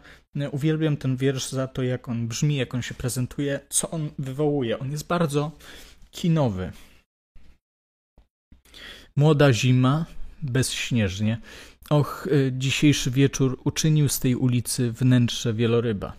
uwielbiam 0.52 0.96
ten 0.96 1.16
wiersz 1.16 1.50
za 1.50 1.66
to, 1.66 1.82
jak 1.82 2.08
on 2.08 2.28
brzmi, 2.28 2.56
jak 2.56 2.74
on 2.74 2.82
się 2.82 2.94
prezentuje, 2.94 3.60
co 3.68 3.90
on 3.90 4.10
wywołuje. 4.18 4.78
On 4.78 4.90
jest 4.90 5.06
bardzo 5.06 5.52
kinowy. 6.10 6.72
Młoda 9.18 9.52
zima, 9.52 10.06
bezśnieżnie. 10.42 11.38
Och, 11.90 12.26
y, 12.26 12.52
dzisiejszy 12.58 13.10
wieczór 13.10 13.60
uczynił 13.64 14.08
z 14.08 14.20
tej 14.20 14.34
ulicy 14.34 14.92
wnętrze 14.92 15.54
wieloryba. 15.54 16.12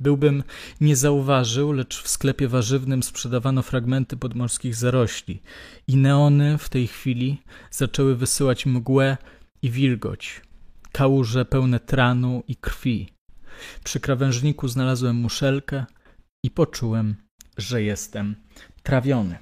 Byłbym 0.00 0.42
nie 0.80 0.96
zauważył, 0.96 1.72
lecz 1.72 2.02
w 2.02 2.08
sklepie 2.08 2.48
warzywnym 2.48 3.02
sprzedawano 3.02 3.62
fragmenty 3.62 4.16
podmorskich 4.16 4.74
zarośli 4.74 5.42
i 5.86 5.96
neony 5.96 6.58
w 6.58 6.68
tej 6.68 6.86
chwili 6.86 7.42
zaczęły 7.70 8.16
wysyłać 8.16 8.66
mgłę 8.66 9.16
i 9.62 9.70
wilgoć, 9.70 10.40
kałuże 10.92 11.44
pełne 11.44 11.80
tranu 11.80 12.42
i 12.48 12.56
krwi. 12.56 13.08
Przy 13.84 14.00
krawężniku 14.00 14.68
znalazłem 14.68 15.16
muszelkę 15.16 15.84
i 16.42 16.50
poczułem, 16.50 17.14
że 17.56 17.82
jestem 17.82 18.36
trawiony. 18.82 19.38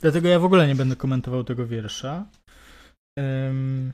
Dlatego 0.00 0.28
ja 0.28 0.38
w 0.38 0.44
ogóle 0.44 0.66
nie 0.66 0.74
będę 0.74 0.96
komentował 0.96 1.44
tego 1.44 1.66
wiersza. 1.66 2.26
Um, 3.16 3.92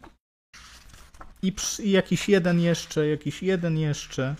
i, 1.42 1.52
I 1.82 1.90
jakiś 1.90 2.28
jeden 2.28 2.60
jeszcze, 2.60 3.08
jakiś 3.08 3.42
jeden 3.42 3.78
jeszcze. 3.78 4.34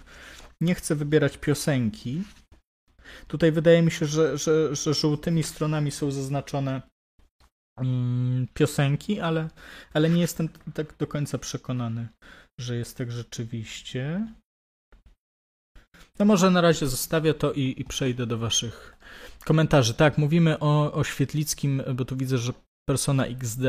Nie 0.60 0.74
chcę 0.74 0.94
wybierać 0.94 1.38
piosenki. 1.38 2.22
Tutaj 3.26 3.52
wydaje 3.52 3.82
mi 3.82 3.90
się, 3.90 4.06
że, 4.06 4.38
że, 4.38 4.76
że 4.76 4.94
żółtymi 4.94 5.42
stronami 5.42 5.90
są 5.90 6.10
zaznaczone 6.10 6.82
um, 7.78 8.46
piosenki, 8.54 9.20
ale, 9.20 9.48
ale 9.92 10.10
nie 10.10 10.20
jestem 10.20 10.48
tak 10.74 10.96
do 10.96 11.06
końca 11.06 11.38
przekonany, 11.38 12.08
że 12.60 12.76
jest 12.76 12.96
tak 12.96 13.12
rzeczywiście. 13.12 14.26
No 16.18 16.24
może 16.24 16.50
na 16.50 16.60
razie 16.60 16.86
zostawię 16.86 17.34
to 17.34 17.52
i, 17.52 17.74
i 17.78 17.84
przejdę 17.84 18.26
do 18.26 18.38
waszych 18.38 18.96
komentarzy. 19.44 19.94
Tak, 19.94 20.18
mówimy 20.18 20.58
o, 20.58 20.92
o 20.92 21.04
Świetlickim, 21.04 21.82
bo 21.94 22.04
tu 22.04 22.16
widzę, 22.16 22.38
że 22.38 22.52
persona 22.88 23.26
XD 23.26 23.62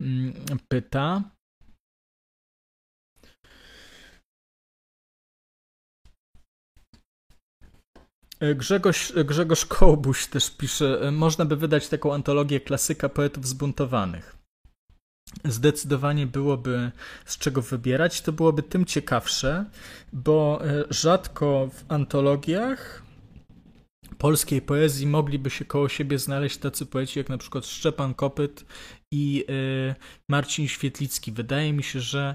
mm, 0.00 0.34
pyta. 0.68 1.22
Grzegorz, 8.54 9.12
Grzegorz 9.24 9.66
Kołbuś 9.66 10.26
też 10.26 10.50
pisze, 10.50 11.10
można 11.12 11.44
by 11.44 11.56
wydać 11.56 11.88
taką 11.88 12.14
antologię 12.14 12.60
klasyka 12.60 13.08
poetów 13.08 13.46
zbuntowanych. 13.46 14.37
Zdecydowanie 15.44 16.26
byłoby 16.26 16.90
z 17.24 17.38
czego 17.38 17.62
wybierać. 17.62 18.20
To 18.20 18.32
byłoby 18.32 18.62
tym 18.62 18.84
ciekawsze, 18.84 19.64
bo 20.12 20.60
e, 20.64 20.84
rzadko 20.90 21.70
w 21.72 21.92
antologiach 21.92 23.02
polskiej 24.18 24.62
poezji 24.62 25.06
mogliby 25.06 25.50
się 25.50 25.64
koło 25.64 25.88
siebie 25.88 26.18
znaleźć 26.18 26.56
tacy 26.56 26.86
poeci 26.86 27.18
jak 27.18 27.28
na 27.28 27.38
przykład 27.38 27.66
Szczepan 27.66 28.14
Kopyt 28.14 28.64
i 29.10 29.44
y, 29.50 29.94
Marcin 30.28 30.68
Świetlicki. 30.68 31.32
Wydaje 31.32 31.72
mi 31.72 31.82
się, 31.82 32.00
że 32.00 32.34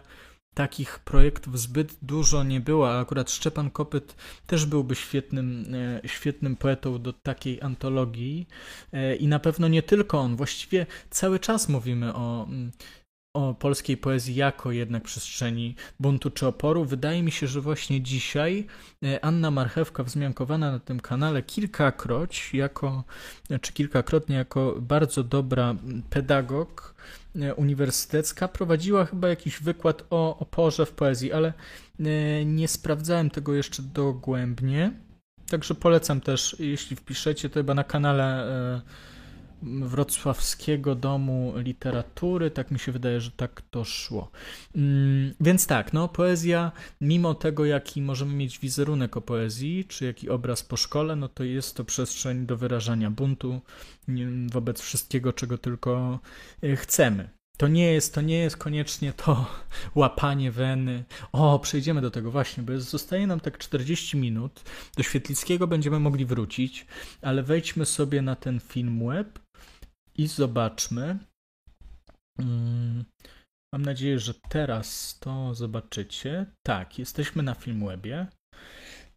takich 0.54 1.00
projektów 1.00 1.60
zbyt 1.60 1.96
dużo 2.02 2.44
nie 2.44 2.60
było, 2.60 2.92
a 2.92 3.00
akurat 3.00 3.32
Szczepan 3.32 3.72
Kopyt 3.72 4.16
też 4.48 4.66
byłby 4.66 4.96
świetnym, 4.96 5.76
y, 5.76 6.02
świetnym 6.06 6.56
poetą 6.56 7.02
do 7.02 7.14
takiej 7.14 7.62
antologii 7.62 8.48
y, 8.94 9.16
i 9.16 9.28
na 9.28 9.40
pewno 9.40 9.68
nie 9.68 9.84
tylko 9.84 10.20
on. 10.20 10.36
Właściwie 10.36 10.86
cały 11.10 11.40
czas 11.40 11.70
mówimy 11.70 12.14
o 12.14 12.46
mm, 12.50 12.72
o 13.34 13.54
polskiej 13.54 13.98
poezji 13.98 14.36
jako 14.36 14.72
jednak 14.72 15.04
przestrzeni 15.04 15.76
buntu 16.00 16.30
czy 16.32 16.48
oporu. 16.48 16.86
Wydaje 16.86 17.24
mi 17.24 17.32
się, 17.32 17.48
że 17.48 17.62
właśnie 17.62 18.02
dzisiaj 18.02 18.68
e, 19.04 19.26
Anna 19.26 19.52
Marchewka, 19.52 20.04
wzmiankowana 20.04 20.72
na 20.72 20.80
tym 20.80 21.00
kanale 21.00 21.44
kilkakroć, 21.44 22.54
jako, 22.54 23.04
czy 23.62 23.74
kilkakrotnie 23.74 24.36
jako 24.36 24.76
bardzo 24.82 25.24
dobra 25.24 25.76
pedagog 26.10 26.96
e, 27.36 27.56
uniwersytecka, 27.56 28.48
prowadziła 28.48 29.06
chyba 29.06 29.28
jakiś 29.28 29.60
wykład 29.60 30.04
o 30.10 30.40
oporze 30.40 30.86
w 30.86 30.92
poezji, 30.92 31.34
ale 31.34 31.54
e, 32.00 32.46
nie 32.46 32.68
sprawdzałem 32.68 33.30
tego 33.30 33.54
jeszcze 33.54 33.84
dogłębnie. 33.84 34.92
Także 35.50 35.76
polecam 35.76 36.22
też, 36.22 36.56
jeśli 36.60 36.96
wpiszecie, 36.96 37.50
to 37.50 37.54
chyba 37.54 37.74
na 37.74 37.84
kanale 37.84 38.48
Wrocławskiego 39.64 40.96
Domu 40.96 41.54
Literatury. 41.58 42.52
Tak 42.52 42.72
mi 42.72 42.80
się 42.80 42.92
wydaje, 42.92 43.22
że 43.22 43.32
tak 43.32 43.62
to 43.72 43.84
szło. 43.84 44.32
Mm, 44.76 45.34
więc 45.40 45.68
tak, 45.68 45.94
no 45.94 46.08
poezja, 46.08 46.72
mimo 47.02 47.34
tego, 47.34 47.66
jaki 47.66 48.02
możemy 48.02 48.34
mieć 48.34 48.60
wizerunek 48.60 49.18
o 49.18 49.22
poezji, 49.22 49.86
czy 49.86 50.06
jaki 50.06 50.30
obraz 50.30 50.64
po 50.64 50.78
szkole, 50.78 51.16
no 51.16 51.28
to 51.28 51.44
jest 51.44 51.76
to 51.76 51.86
przestrzeń 51.86 52.46
do 52.46 52.58
wyrażania 52.58 53.12
buntu 53.12 53.62
wobec 54.52 54.82
wszystkiego, 54.82 55.34
czego 55.34 55.58
tylko 55.58 56.20
e, 56.64 56.76
chcemy. 56.76 57.30
To 57.58 57.68
nie 57.68 57.94
jest, 57.94 58.14
to 58.14 58.22
nie 58.22 58.38
jest 58.38 58.58
koniecznie 58.58 59.14
to 59.14 59.46
łapanie 59.96 60.52
weny. 60.52 61.04
O, 61.32 61.60
przejdziemy 61.60 62.02
do 62.02 62.12
tego 62.12 62.32
właśnie, 62.32 62.64
bo 62.64 62.80
zostaje 62.80 63.28
nam 63.28 63.40
tak 63.40 63.58
40 63.58 64.18
minut. 64.18 64.62
Do 64.98 65.04
Świetlickiego 65.04 65.68
będziemy 65.68 66.00
mogli 66.00 66.26
wrócić, 66.26 66.86
ale 67.22 67.44
wejdźmy 67.44 67.86
sobie 67.86 68.22
na 68.22 68.36
ten 68.36 68.60
film 68.60 69.08
web 69.08 69.40
i 70.16 70.28
zobaczmy, 70.28 71.20
Mm, 72.40 73.06
mam 73.74 73.82
nadzieję, 73.82 74.20
że 74.20 74.34
teraz 74.34 75.20
to 75.20 75.54
zobaczycie. 75.54 76.46
Tak, 76.64 77.00
jesteśmy 77.00 77.44
na 77.44 77.54
Filmwebie. 77.54 78.28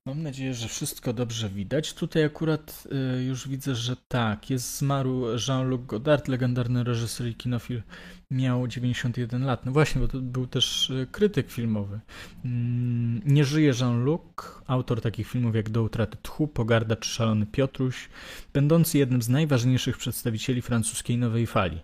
Mam 0.07 0.23
nadzieję, 0.23 0.55
że 0.55 0.69
wszystko 0.69 1.13
dobrze 1.13 1.49
widać. 1.49 1.95
Tutaj 1.95 2.25
akurat 2.25 2.89
y, 3.19 3.25
już 3.25 3.49
widzę, 3.49 3.75
że 3.75 3.97
tak, 4.09 4.51
jest 4.51 4.79
zmarł 4.79 5.25
Jean-Luc 5.49 5.87
Godard, 5.87 6.29
legendarny 6.29 6.85
reżyser 6.85 7.27
i 7.27 7.35
kinofil. 7.35 7.83
Miał 8.31 8.69
91 8.69 9.45
lat. 9.45 9.67
No 9.67 9.73
właśnie, 9.73 10.01
bo 10.01 10.09
to 10.09 10.21
był 10.21 10.47
też 10.47 10.91
y, 10.91 11.07
krytyk 11.13 11.51
filmowy. 11.51 12.01
Mm, 12.45 13.21
nie 13.25 13.45
żyje 13.45 13.73
Jean-Luc, 13.81 14.21
autor 14.67 15.01
takich 15.01 15.29
filmów 15.29 15.55
jak 15.55 15.71
Do 15.71 15.83
utraty 15.83 16.19
tchu, 16.23 16.49
Pogarda 16.49 16.97
czy 16.97 17.11
Szalony 17.11 17.47
Piotruś, 17.47 18.09
będący 18.53 18.99
jednym 18.99 19.23
z 19.23 19.29
najważniejszych 19.29 19.99
przedstawicieli 19.99 20.63
francuskiej 20.63 21.19
nowej 21.19 21.47
fali. 21.47 21.81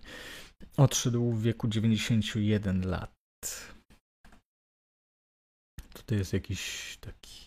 Odszedł 0.76 1.32
w 1.32 1.42
wieku 1.42 1.68
91 1.68 2.88
lat. 2.88 3.12
Tutaj 5.94 6.18
jest 6.18 6.32
jakiś 6.32 6.98
taki 7.00 7.41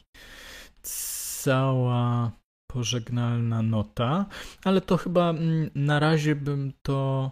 cała 1.45 2.31
pożegnalna 2.67 3.61
nota, 3.61 4.25
ale 4.63 4.81
to 4.81 4.97
chyba 4.97 5.29
mm, 5.29 5.69
na 5.75 5.99
razie 5.99 6.35
bym 6.35 6.73
to. 6.81 7.31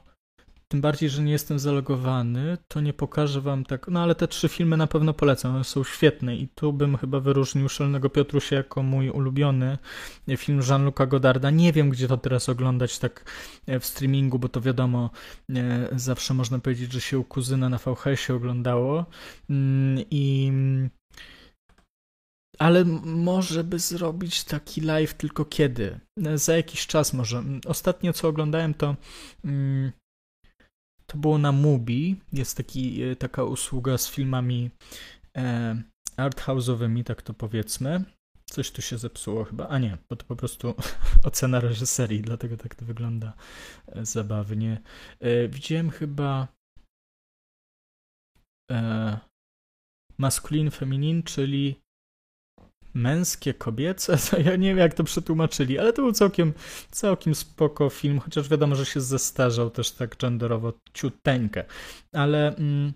Tym 0.67 0.81
bardziej, 0.81 1.09
że 1.09 1.23
nie 1.23 1.31
jestem 1.31 1.59
zalogowany, 1.59 2.57
to 2.67 2.81
nie 2.81 2.93
pokażę 2.93 3.41
wam 3.41 3.63
tak. 3.65 3.87
No 3.87 4.03
ale 4.03 4.15
te 4.15 4.27
trzy 4.27 4.49
filmy 4.49 4.77
na 4.77 4.87
pewno 4.87 5.13
polecam, 5.13 5.55
one 5.55 5.63
są 5.63 5.83
świetne 5.83 6.35
i 6.35 6.47
tu 6.47 6.73
bym 6.73 6.97
chyba 6.97 7.19
wyróżnił 7.19 7.69
Szelnego 7.69 8.09
Piotrusia 8.09 8.55
jako 8.55 8.83
mój 8.83 9.09
ulubiony 9.09 9.77
film 10.37 10.61
Jean-Luca 10.69 11.07
Godarda. 11.07 11.49
Nie 11.49 11.73
wiem, 11.73 11.89
gdzie 11.89 12.07
to 12.07 12.17
teraz 12.17 12.49
oglądać 12.49 12.99
tak 12.99 13.25
e, 13.67 13.79
w 13.79 13.85
streamingu, 13.85 14.39
bo 14.39 14.49
to 14.49 14.61
wiadomo, 14.61 15.09
e, 15.55 15.89
zawsze 15.95 16.33
można 16.33 16.59
powiedzieć, 16.59 16.93
że 16.93 17.01
się 17.01 17.19
u 17.19 17.23
kuzyna 17.23 17.69
na 17.69 17.77
VHS-ie 17.77 18.35
oglądało 18.35 19.05
mm, 19.49 20.03
i 20.11 20.51
ale 22.59 22.85
może 23.05 23.63
by 23.63 23.79
zrobić 23.79 24.43
taki 24.43 24.81
live 24.81 25.13
tylko 25.13 25.45
kiedy? 25.45 25.99
Za 26.35 26.55
jakiś 26.55 26.87
czas 26.87 27.13
może. 27.13 27.43
Ostatnio 27.65 28.13
co 28.13 28.27
oglądałem 28.27 28.73
to 28.73 28.95
mm, 29.45 29.91
to 31.07 31.17
było 31.17 31.37
na 31.37 31.51
Mubi. 31.51 32.21
Jest 32.33 32.57
taki, 32.57 33.01
e, 33.01 33.15
taka 33.15 33.43
usługa 33.43 33.97
z 33.97 34.09
filmami 34.09 34.69
e, 35.37 35.75
arthouse'owymi, 36.17 37.03
tak 37.03 37.21
to 37.21 37.33
powiedzmy. 37.33 38.03
Coś 38.45 38.71
tu 38.71 38.81
się 38.81 38.97
zepsuło 38.97 39.43
chyba. 39.43 39.67
A 39.67 39.79
nie, 39.79 39.97
bo 40.09 40.15
to 40.15 40.25
po 40.25 40.35
prostu 40.35 40.75
ocena 41.27 41.59
reżyserii, 41.59 42.21
dlatego 42.21 42.57
tak 42.57 42.75
to 42.75 42.85
wygląda 42.85 43.33
e, 43.87 44.05
zabawnie. 44.05 44.81
Widziałem 45.49 45.89
chyba 45.89 46.47
maskulin, 50.17 50.71
feminin, 50.71 51.23
czyli 51.23 51.82
męskie, 52.93 53.53
kobiece, 53.53 54.17
to 54.29 54.39
ja 54.39 54.55
nie 54.55 54.67
wiem 54.67 54.77
jak 54.77 54.93
to 54.93 55.03
przetłumaczyli, 55.03 55.79
ale 55.79 55.93
to 55.93 56.01
był 56.01 56.11
całkiem, 56.11 56.53
całkiem 56.91 57.35
spoko 57.35 57.89
film, 57.89 58.19
chociaż 58.19 58.49
wiadomo, 58.49 58.75
że 58.75 58.85
się 58.85 59.01
zestarzał 59.01 59.69
też 59.69 59.91
tak 59.91 60.17
genderowo 60.17 60.73
ciuteńkę, 60.93 61.63
ale... 62.13 62.55
Mm, 62.55 62.93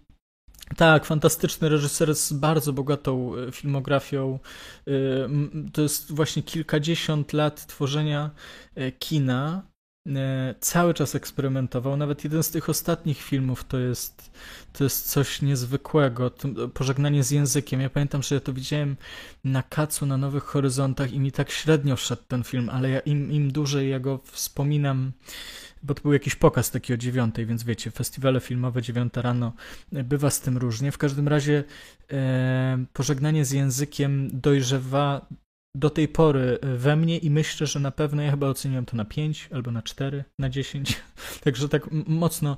tak, 0.75 1.05
fantastyczny 1.05 1.69
reżyser 1.69 2.15
z 2.15 2.33
bardzo 2.33 2.73
bogatą 2.73 3.35
e, 3.35 3.51
filmografią. 3.51 4.39
E, 4.87 4.91
to 5.73 5.81
jest 5.81 6.11
właśnie 6.11 6.43
kilkadziesiąt 6.43 7.33
lat 7.33 7.67
tworzenia 7.67 8.31
e, 8.75 8.91
kina 8.91 9.67
cały 10.59 10.93
czas 10.93 11.15
eksperymentował. 11.15 11.97
Nawet 11.97 12.23
jeden 12.23 12.43
z 12.43 12.49
tych 12.49 12.69
ostatnich 12.69 13.21
filmów 13.21 13.63
to 13.63 13.79
jest, 13.79 14.31
to 14.73 14.83
jest 14.83 15.09
coś 15.09 15.41
niezwykłego. 15.41 16.29
To 16.29 16.69
pożegnanie 16.73 17.23
z 17.23 17.31
językiem. 17.31 17.81
Ja 17.81 17.89
pamiętam, 17.89 18.23
że 18.23 18.35
ja 18.35 18.41
to 18.41 18.53
widziałem 18.53 18.95
na 19.43 19.63
kacu 19.63 20.05
na 20.05 20.17
Nowych 20.17 20.43
Horyzontach 20.43 21.13
i 21.13 21.19
mi 21.19 21.31
tak 21.31 21.51
średnio 21.51 21.95
wszedł 21.95 22.21
ten 22.27 22.43
film, 22.43 22.69
ale 22.69 22.89
ja 22.89 22.99
im, 22.99 23.31
im 23.31 23.51
dłużej 23.51 23.89
ja 23.89 23.99
go 23.99 24.19
wspominam, 24.23 25.11
bo 25.83 25.93
to 25.93 26.01
był 26.01 26.13
jakiś 26.13 26.35
pokaz 26.35 26.71
taki 26.71 26.93
o 26.93 26.97
dziewiątej, 26.97 27.45
więc 27.45 27.63
wiecie, 27.63 27.91
festiwale 27.91 28.39
filmowe 28.39 28.81
dziewiąta 28.81 29.21
rano, 29.21 29.53
e, 29.93 30.03
bywa 30.03 30.29
z 30.29 30.41
tym 30.41 30.57
różnie. 30.57 30.91
W 30.91 30.97
każdym 30.97 31.27
razie 31.27 31.63
e, 32.11 32.85
pożegnanie 32.93 33.45
z 33.45 33.51
językiem 33.51 34.29
dojrzewa 34.33 35.27
do 35.77 35.89
tej 35.89 36.07
pory 36.07 36.59
we 36.61 36.95
mnie 36.95 37.17
i 37.17 37.29
myślę, 37.29 37.67
że 37.67 37.79
na 37.79 37.91
pewno 37.91 38.21
ja 38.21 38.31
chyba 38.31 38.47
oceniłem 38.47 38.85
to 38.85 38.97
na 38.97 39.05
5 39.05 39.49
albo 39.51 39.71
na 39.71 39.81
4, 39.81 40.23
na 40.39 40.49
10. 40.49 41.01
Także 41.43 41.69
tak 41.69 41.87
mocno, 41.91 42.57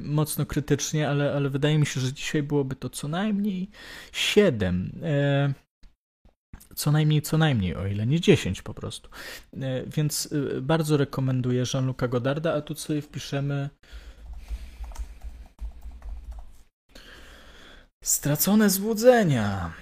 mocno 0.00 0.46
krytycznie, 0.46 1.08
ale, 1.08 1.32
ale 1.32 1.50
wydaje 1.50 1.78
mi 1.78 1.86
się, 1.86 2.00
że 2.00 2.12
dzisiaj 2.12 2.42
byłoby 2.42 2.76
to 2.76 2.90
co 2.90 3.08
najmniej 3.08 3.70
7. 4.12 4.92
E, 5.02 5.54
co 6.74 6.92
najmniej, 6.92 7.22
co 7.22 7.38
najmniej, 7.38 7.76
o 7.76 7.86
ile 7.86 8.06
nie 8.06 8.20
10 8.20 8.62
po 8.62 8.74
prostu. 8.74 9.08
E, 9.60 9.84
więc 9.86 10.28
e, 10.56 10.60
bardzo 10.60 10.96
rekomenduję 10.96 11.64
Jean-Luca 11.74 12.08
Godarda, 12.08 12.54
a 12.54 12.60
tu 12.60 12.74
sobie 12.74 13.02
wpiszemy 13.02 13.68
Stracone 18.04 18.70
złudzenia. 18.70 19.72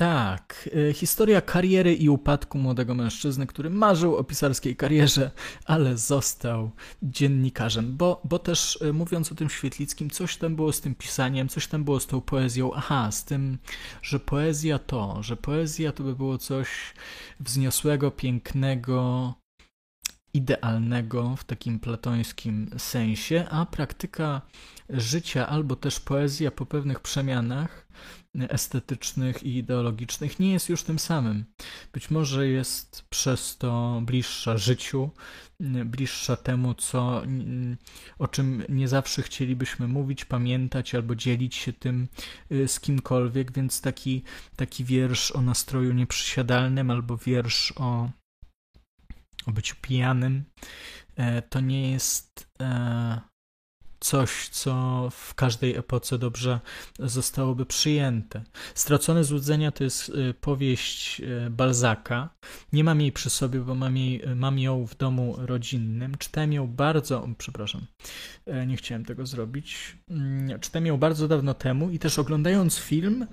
Tak, 0.00 0.68
y, 0.74 0.92
historia 0.92 1.40
kariery 1.40 1.94
i 1.94 2.08
upadku 2.08 2.58
młodego 2.58 2.94
mężczyzny, 2.94 3.46
który 3.46 3.70
marzył 3.70 4.16
o 4.16 4.24
pisarskiej 4.24 4.76
karierze, 4.76 5.30
ale 5.64 5.96
został 5.98 6.70
dziennikarzem, 7.02 7.96
bo, 7.96 8.20
bo 8.24 8.38
też 8.38 8.78
y, 8.82 8.92
mówiąc 8.92 9.32
o 9.32 9.34
tym 9.34 9.50
Świetlickim, 9.50 10.10
coś 10.10 10.36
tam 10.36 10.56
było 10.56 10.72
z 10.72 10.80
tym 10.80 10.94
pisaniem, 10.94 11.48
coś 11.48 11.66
tam 11.66 11.84
było 11.84 12.00
z 12.00 12.06
tą 12.06 12.20
poezją, 12.20 12.74
aha, 12.74 13.10
z 13.12 13.24
tym, 13.24 13.58
że 14.02 14.20
poezja 14.20 14.78
to, 14.78 15.22
że 15.22 15.36
poezja 15.36 15.92
to 15.92 16.02
by 16.04 16.16
było 16.16 16.38
coś 16.38 16.68
wzniosłego, 17.40 18.10
pięknego, 18.10 19.34
idealnego 20.34 21.36
w 21.36 21.44
takim 21.44 21.80
platońskim 21.80 22.70
sensie, 22.78 23.46
a 23.50 23.66
praktyka 23.66 24.40
życia 24.88 25.48
albo 25.48 25.76
też 25.76 26.00
poezja 26.00 26.50
po 26.50 26.66
pewnych 26.66 27.00
przemianach 27.00 27.86
estetycznych 28.34 29.42
i 29.42 29.56
ideologicznych 29.56 30.40
nie 30.40 30.52
jest 30.52 30.68
już 30.68 30.82
tym 30.82 30.98
samym. 30.98 31.44
Być 31.92 32.10
może 32.10 32.48
jest 32.48 33.04
przez 33.08 33.56
to 33.58 34.02
bliższa 34.04 34.58
życiu, 34.58 35.10
bliższa 35.84 36.36
temu, 36.36 36.74
co, 36.74 37.22
o 38.18 38.28
czym 38.28 38.64
nie 38.68 38.88
zawsze 38.88 39.22
chcielibyśmy 39.22 39.88
mówić, 39.88 40.24
pamiętać 40.24 40.94
albo 40.94 41.14
dzielić 41.14 41.54
się 41.54 41.72
tym 41.72 42.08
y, 42.52 42.68
z 42.68 42.80
kimkolwiek, 42.80 43.52
więc 43.52 43.80
taki, 43.80 44.22
taki 44.56 44.84
wiersz 44.84 45.32
o 45.32 45.40
nastroju 45.40 45.92
nieprzysiadalnym 45.92 46.90
albo 46.90 47.16
wiersz 47.16 47.72
o, 47.76 48.10
o 49.46 49.52
byciu 49.52 49.76
pijanym 49.80 50.44
e, 51.16 51.42
to 51.42 51.60
nie 51.60 51.90
jest 51.90 52.48
e, 52.60 53.29
coś, 54.00 54.48
co 54.48 55.08
w 55.12 55.34
każdej 55.34 55.76
epoce 55.76 56.18
dobrze 56.18 56.60
zostałoby 56.98 57.66
przyjęte. 57.66 58.42
Stracone 58.74 59.24
złudzenia 59.24 59.70
to 59.70 59.84
jest 59.84 60.08
y, 60.08 60.34
powieść 60.40 61.20
y, 61.20 61.50
Balzaka. 61.50 62.28
Nie 62.72 62.84
mam 62.84 63.00
jej 63.00 63.12
przy 63.12 63.30
sobie, 63.30 63.60
bo 63.60 63.74
mam, 63.74 63.96
jej, 63.96 64.22
mam 64.36 64.58
ją 64.58 64.86
w 64.86 64.96
domu 64.96 65.36
rodzinnym. 65.38 66.14
Czytałem 66.18 66.52
ją 66.52 66.66
bardzo, 66.66 67.28
przepraszam, 67.38 67.86
e, 68.46 68.66
nie 68.66 68.76
chciałem 68.76 69.04
tego 69.04 69.26
zrobić. 69.26 69.96
Mm, 70.10 70.60
czytałem 70.60 70.86
ją 70.86 70.96
bardzo 70.96 71.28
dawno 71.28 71.54
temu 71.54 71.90
i 71.90 71.98
też 71.98 72.18
oglądając 72.18 72.78
film, 72.78 73.26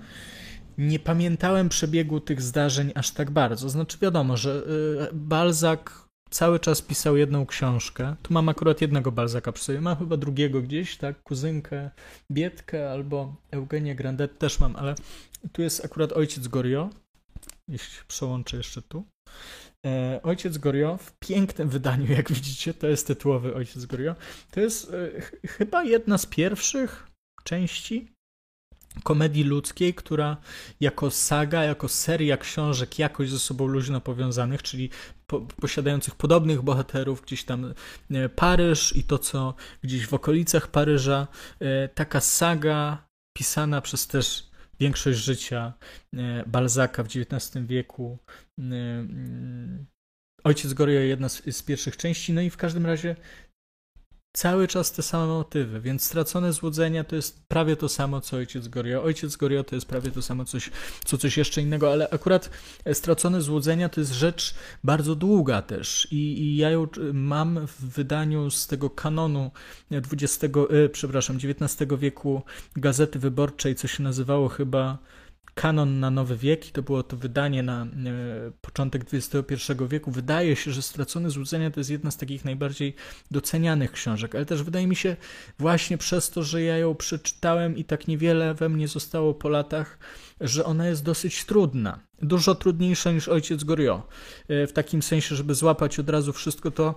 nie 0.78 0.98
pamiętałem 0.98 1.68
przebiegu 1.68 2.20
tych 2.20 2.42
zdarzeń 2.42 2.92
aż 2.94 3.10
tak 3.10 3.30
bardzo. 3.30 3.68
Znaczy, 3.68 3.98
wiadomo, 4.02 4.36
że 4.36 4.62
y, 5.10 5.14
Balzak 5.14 6.07
cały 6.30 6.60
czas 6.60 6.82
pisał 6.82 7.16
jedną 7.16 7.46
książkę. 7.46 8.16
Tu 8.22 8.34
mam 8.34 8.48
akurat 8.48 8.80
jednego 8.80 9.12
Balzaka 9.12 9.52
przy 9.52 9.64
sobie. 9.64 9.80
Mam 9.80 9.96
chyba 9.96 10.16
drugiego 10.16 10.62
gdzieś, 10.62 10.96
tak? 10.96 11.22
Kuzynkę 11.22 11.90
Bietkę 12.32 12.90
albo 12.90 13.34
Eugenię 13.50 13.94
Grandet 13.94 14.38
też 14.38 14.60
mam, 14.60 14.76
ale 14.76 14.94
tu 15.52 15.62
jest 15.62 15.84
akurat 15.84 16.12
Ojciec 16.12 16.48
Gorio. 16.48 16.90
Jeśli 17.68 18.04
przełączę 18.08 18.56
jeszcze 18.56 18.82
tu. 18.82 19.04
E, 19.86 20.20
Ojciec 20.22 20.58
Gorio 20.58 20.96
w 20.96 21.12
pięknym 21.18 21.68
wydaniu, 21.68 22.12
jak 22.16 22.32
widzicie, 22.32 22.74
to 22.74 22.86
jest 22.86 23.06
tytułowy 23.06 23.54
Ojciec 23.54 23.86
Gorio. 23.86 24.14
To 24.50 24.60
jest 24.60 24.92
e, 24.92 25.20
chyba 25.48 25.84
jedna 25.84 26.18
z 26.18 26.26
pierwszych 26.26 27.08
części 27.44 28.08
komedii 29.02 29.44
ludzkiej, 29.44 29.94
która 29.94 30.36
jako 30.80 31.10
saga, 31.10 31.64
jako 31.64 31.88
seria 31.88 32.36
książek 32.36 32.98
jakoś 32.98 33.30
ze 33.30 33.38
sobą 33.38 33.66
luźno 33.66 34.00
powiązanych, 34.00 34.62
czyli 34.62 34.90
po, 35.28 35.40
posiadających 35.40 36.14
podobnych 36.14 36.62
bohaterów, 36.62 37.22
gdzieś 37.22 37.44
tam 37.44 37.74
e, 38.10 38.28
Paryż 38.28 38.96
i 38.96 39.04
to, 39.04 39.18
co 39.18 39.54
gdzieś 39.82 40.06
w 40.06 40.14
okolicach 40.14 40.68
Paryża, 40.68 41.26
e, 41.60 41.88
taka 41.88 42.20
saga 42.20 43.08
pisana 43.36 43.80
przez 43.80 44.06
też 44.06 44.50
większość 44.80 45.18
życia 45.18 45.72
e, 46.16 46.44
Balzaka 46.46 47.02
w 47.02 47.06
XIX 47.06 47.66
wieku. 47.66 48.18
Ojciec 50.44 50.72
Gorio 50.72 51.00
jedna 51.00 51.28
z, 51.28 51.56
z 51.56 51.62
pierwszych 51.62 51.96
części, 51.96 52.32
no 52.32 52.40
i 52.40 52.50
w 52.50 52.56
każdym 52.56 52.86
razie 52.86 53.16
cały 54.32 54.68
czas 54.68 54.92
te 54.92 55.02
same 55.02 55.26
motywy, 55.26 55.80
więc 55.80 56.04
stracone 56.04 56.52
złudzenia 56.52 57.04
to 57.04 57.16
jest 57.16 57.48
prawie 57.48 57.76
to 57.76 57.88
samo, 57.88 58.20
co 58.20 58.36
Ojciec 58.36 58.68
Gorio. 58.68 59.02
Ojciec 59.02 59.36
Gorio 59.36 59.64
to 59.64 59.74
jest 59.74 59.86
prawie 59.86 60.10
to 60.10 60.22
samo, 60.22 60.44
coś, 60.44 60.70
co 61.04 61.18
coś 61.18 61.36
jeszcze 61.36 61.62
innego, 61.62 61.92
ale 61.92 62.10
akurat 62.10 62.50
stracone 62.92 63.42
złudzenia 63.42 63.88
to 63.88 64.00
jest 64.00 64.12
rzecz 64.12 64.54
bardzo 64.84 65.14
długa 65.14 65.62
też 65.62 66.08
i, 66.10 66.16
i 66.16 66.56
ja 66.56 66.70
ją 66.70 66.86
mam 67.12 67.66
w 67.66 67.80
wydaniu 67.80 68.50
z 68.50 68.66
tego 68.66 68.90
kanonu 68.90 69.50
XX, 69.90 70.44
y, 70.84 70.88
przepraszam, 70.88 71.36
XIX 71.36 71.92
wieku 71.98 72.42
Gazety 72.76 73.18
Wyborczej, 73.18 73.74
co 73.74 73.88
się 73.88 74.02
nazywało 74.02 74.48
chyba 74.48 74.98
kanon 75.58 76.00
na 76.00 76.10
nowy 76.10 76.36
wiek 76.36 76.68
i 76.68 76.72
to 76.72 76.82
było 76.82 77.02
to 77.02 77.16
wydanie 77.16 77.62
na 77.62 77.82
e, 77.82 77.86
początek 78.60 79.04
XXI 79.12 79.72
wieku. 79.88 80.10
Wydaje 80.10 80.56
się, 80.56 80.72
że 80.72 80.82
Stracone 80.82 81.30
Złudzenia 81.30 81.70
to 81.70 81.80
jest 81.80 81.90
jedna 81.90 82.10
z 82.10 82.16
takich 82.16 82.44
najbardziej 82.44 82.94
docenianych 83.30 83.92
książek, 83.92 84.34
ale 84.34 84.46
też 84.46 84.62
wydaje 84.62 84.86
mi 84.86 84.96
się 84.96 85.16
właśnie 85.58 85.98
przez 85.98 86.30
to, 86.30 86.42
że 86.42 86.62
ja 86.62 86.78
ją 86.78 86.94
przeczytałem 86.94 87.76
i 87.76 87.84
tak 87.84 88.08
niewiele 88.08 88.54
we 88.54 88.68
mnie 88.68 88.88
zostało 88.88 89.34
po 89.34 89.48
latach, 89.48 89.98
że 90.40 90.64
ona 90.64 90.88
jest 90.88 91.04
dosyć 91.04 91.44
trudna. 91.44 92.07
Dużo 92.22 92.54
trudniejsza 92.54 93.12
niż 93.12 93.28
Ojciec 93.28 93.64
Goriot. 93.64 94.02
E, 94.48 94.66
w 94.66 94.72
takim 94.72 95.02
sensie, 95.02 95.36
żeby 95.36 95.54
złapać 95.54 95.98
od 95.98 96.10
razu 96.10 96.32
wszystko 96.32 96.70
to, 96.70 96.94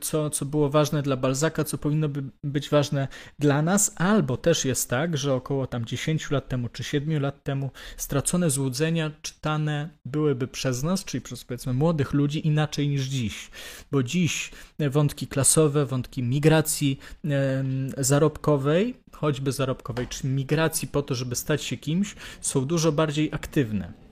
co, 0.00 0.30
co 0.30 0.44
było 0.44 0.70
ważne 0.70 1.02
dla 1.02 1.16
Balzaka, 1.16 1.64
co 1.64 1.78
powinno 1.78 2.08
by 2.08 2.22
być 2.44 2.68
ważne 2.68 3.08
dla 3.38 3.62
nas, 3.62 3.92
albo 3.96 4.36
też 4.36 4.64
jest 4.64 4.90
tak, 4.90 5.18
że 5.18 5.34
około 5.34 5.66
tam 5.66 5.84
10 5.84 6.30
lat 6.30 6.48
temu 6.48 6.68
czy 6.68 6.84
7 6.84 7.22
lat 7.22 7.44
temu 7.44 7.70
stracone 7.96 8.50
złudzenia 8.50 9.10
czytane 9.22 9.88
byłyby 10.04 10.48
przez 10.48 10.82
nas, 10.82 11.04
czyli 11.04 11.20
przez 11.20 11.44
powiedzmy 11.44 11.72
młodych 11.72 12.12
ludzi 12.12 12.46
inaczej 12.46 12.88
niż 12.88 13.04
dziś. 13.04 13.50
Bo 13.90 14.02
dziś 14.02 14.50
wątki 14.90 15.26
klasowe, 15.26 15.86
wątki 15.86 16.22
migracji 16.22 16.98
e, 17.24 17.64
zarobkowej, 17.98 18.94
choćby 19.12 19.52
zarobkowej, 19.52 20.06
czy 20.06 20.26
migracji 20.26 20.88
po 20.88 21.02
to, 21.02 21.14
żeby 21.14 21.36
stać 21.36 21.62
się 21.62 21.76
kimś, 21.76 22.14
są 22.40 22.64
dużo 22.64 22.92
bardziej 22.92 23.28
aktywne 23.32 24.07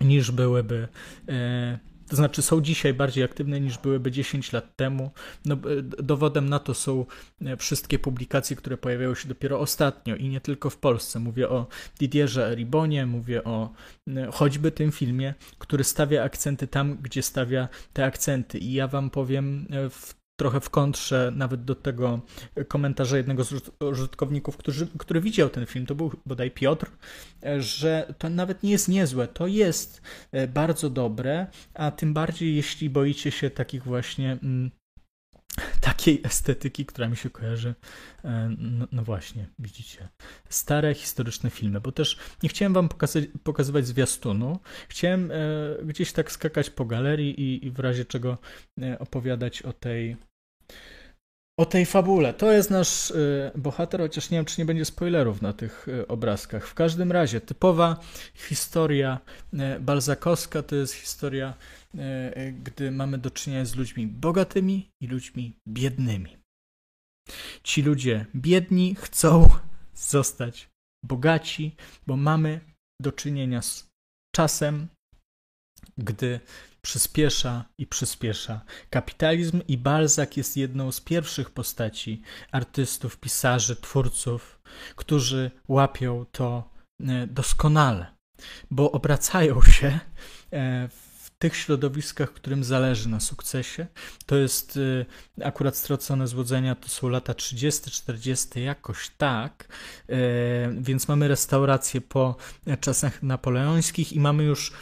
niż 0.00 0.30
byłyby 0.30 0.88
e, 1.28 1.78
to 2.08 2.16
znaczy 2.16 2.42
są 2.42 2.60
dzisiaj 2.60 2.94
bardziej 2.94 3.24
aktywne 3.24 3.60
niż 3.60 3.78
byłyby 3.78 4.10
10 4.10 4.52
lat 4.52 4.76
temu. 4.76 5.10
No, 5.44 5.54
e, 5.54 5.82
dowodem 5.82 6.48
na 6.48 6.58
to 6.58 6.74
są 6.74 7.06
e, 7.40 7.56
wszystkie 7.56 7.98
publikacje, 7.98 8.56
które 8.56 8.76
pojawiają 8.76 9.14
się 9.14 9.28
dopiero 9.28 9.60
ostatnio 9.60 10.16
i 10.16 10.28
nie 10.28 10.40
tylko 10.40 10.70
w 10.70 10.76
Polsce. 10.76 11.18
Mówię 11.18 11.48
o 11.48 11.66
Didierze 12.00 12.54
Ribonie, 12.54 13.06
mówię 13.06 13.44
o 13.44 13.72
choćby 14.32 14.70
tym 14.70 14.92
filmie, 14.92 15.34
który 15.58 15.84
stawia 15.84 16.22
akcenty 16.22 16.66
tam, 16.66 16.96
gdzie 17.02 17.22
stawia 17.22 17.68
te 17.92 18.04
akcenty. 18.04 18.58
I 18.58 18.72
ja 18.72 18.88
wam 18.88 19.10
powiem 19.10 19.66
w 19.90 20.17
trochę 20.38 20.60
w 20.60 20.70
kontrze 20.70 21.32
nawet 21.36 21.64
do 21.64 21.74
tego 21.74 22.20
komentarza 22.68 23.16
jednego 23.16 23.44
z 23.44 23.70
użytkowników, 23.80 24.56
który, 24.56 24.76
który 24.98 25.20
widział 25.20 25.48
ten 25.48 25.66
film, 25.66 25.86
to 25.86 25.94
był 25.94 26.12
bodaj 26.26 26.50
Piotr, 26.50 26.90
że 27.58 28.14
to 28.18 28.30
nawet 28.30 28.62
nie 28.62 28.70
jest 28.70 28.88
niezłe, 28.88 29.28
to 29.28 29.46
jest 29.46 30.02
e, 30.32 30.48
bardzo 30.48 30.90
dobre, 30.90 31.46
a 31.74 31.90
tym 31.90 32.14
bardziej 32.14 32.56
jeśli 32.56 32.90
boicie 32.90 33.30
się 33.30 33.50
takich 33.50 33.84
właśnie 33.84 34.32
mm, 34.42 34.70
takiej 35.80 36.20
estetyki, 36.24 36.86
która 36.86 37.08
mi 37.08 37.16
się 37.16 37.30
kojarzy, 37.30 37.74
e, 38.24 38.50
no, 38.58 38.86
no, 38.92 39.02
właśnie, 39.02 39.48
widzicie, 39.58 40.08
stare 40.48 40.94
historyczne 40.94 41.50
filmy, 41.50 41.80
bo 41.80 41.92
też 41.92 42.18
nie 42.42 42.48
chciałem 42.48 42.72
wam 42.72 42.88
pokazać, 42.88 43.24
pokazywać 43.42 43.86
zwiastunu, 43.86 44.58
chciałem 44.88 45.30
e, 45.30 45.34
gdzieś 45.84 46.12
tak 46.12 46.32
skakać 46.32 46.70
po 46.70 46.84
galerii 46.84 47.40
i, 47.40 47.66
i 47.66 47.70
w 47.70 47.78
razie 47.78 48.04
czego 48.04 48.38
e, 48.82 48.98
opowiadać 48.98 49.62
o 49.62 49.72
tej 49.72 50.16
o 51.58 51.66
tej 51.66 51.86
fabule. 51.86 52.34
To 52.34 52.52
jest 52.52 52.70
nasz 52.70 53.10
y, 53.10 53.50
bohater, 53.54 54.00
chociaż 54.00 54.30
nie 54.30 54.38
wiem, 54.38 54.44
czy 54.44 54.60
nie 54.60 54.64
będzie 54.64 54.84
spoilerów 54.84 55.42
na 55.42 55.52
tych 55.52 55.88
y, 55.88 56.06
obrazkach. 56.06 56.66
W 56.66 56.74
każdym 56.74 57.12
razie, 57.12 57.40
typowa 57.40 58.00
historia 58.34 59.20
y, 59.54 59.80
balzakowska 59.80 60.62
to 60.62 60.76
jest 60.76 60.94
historia, 60.94 61.54
gdy 62.64 62.90
mamy 62.90 63.18
do 63.18 63.30
czynienia 63.30 63.64
z 63.64 63.76
ludźmi 63.76 64.06
bogatymi 64.06 64.90
i 65.02 65.06
ludźmi 65.06 65.56
biednymi. 65.68 66.36
Ci 67.62 67.82
ludzie 67.82 68.26
biedni 68.34 68.94
chcą 68.94 69.48
zostać 69.94 70.68
bogaci, 71.04 71.76
bo 72.06 72.16
mamy 72.16 72.60
do 73.02 73.12
czynienia 73.12 73.62
z 73.62 73.88
czasem, 74.34 74.88
gdy 75.98 76.40
przyspiesza 76.82 77.64
i 77.78 77.86
przyspiesza. 77.86 78.60
Kapitalizm 78.90 79.60
i 79.68 79.78
Balzac 79.78 80.36
jest 80.36 80.56
jedną 80.56 80.92
z 80.92 81.00
pierwszych 81.00 81.50
postaci 81.50 82.22
artystów, 82.52 83.16
pisarzy, 83.16 83.76
twórców, 83.76 84.60
którzy 84.96 85.50
łapią 85.68 86.24
to 86.32 86.70
e, 87.00 87.26
doskonale, 87.26 88.06
bo 88.70 88.92
obracają 88.92 89.62
się 89.62 90.00
e, 90.52 90.88
w 90.88 91.30
tych 91.38 91.56
środowiskach, 91.56 92.32
którym 92.32 92.64
zależy 92.64 93.08
na 93.08 93.20
sukcesie. 93.20 93.86
To 94.26 94.36
jest 94.36 94.78
e, 95.38 95.44
akurat 95.44 95.76
stracone 95.76 96.26
złudzenia, 96.26 96.74
to 96.74 96.88
są 96.88 97.08
lata 97.08 97.34
30, 97.34 97.90
40, 97.90 98.62
jakoś 98.62 99.10
tak. 99.18 99.68
Więc 100.80 101.08
mamy 101.08 101.28
restaurację 101.28 102.00
po 102.00 102.36
czasach 102.80 103.22
napoleońskich 103.22 104.12
i 104.12 104.20
mamy 104.20 104.44
już 104.44 104.72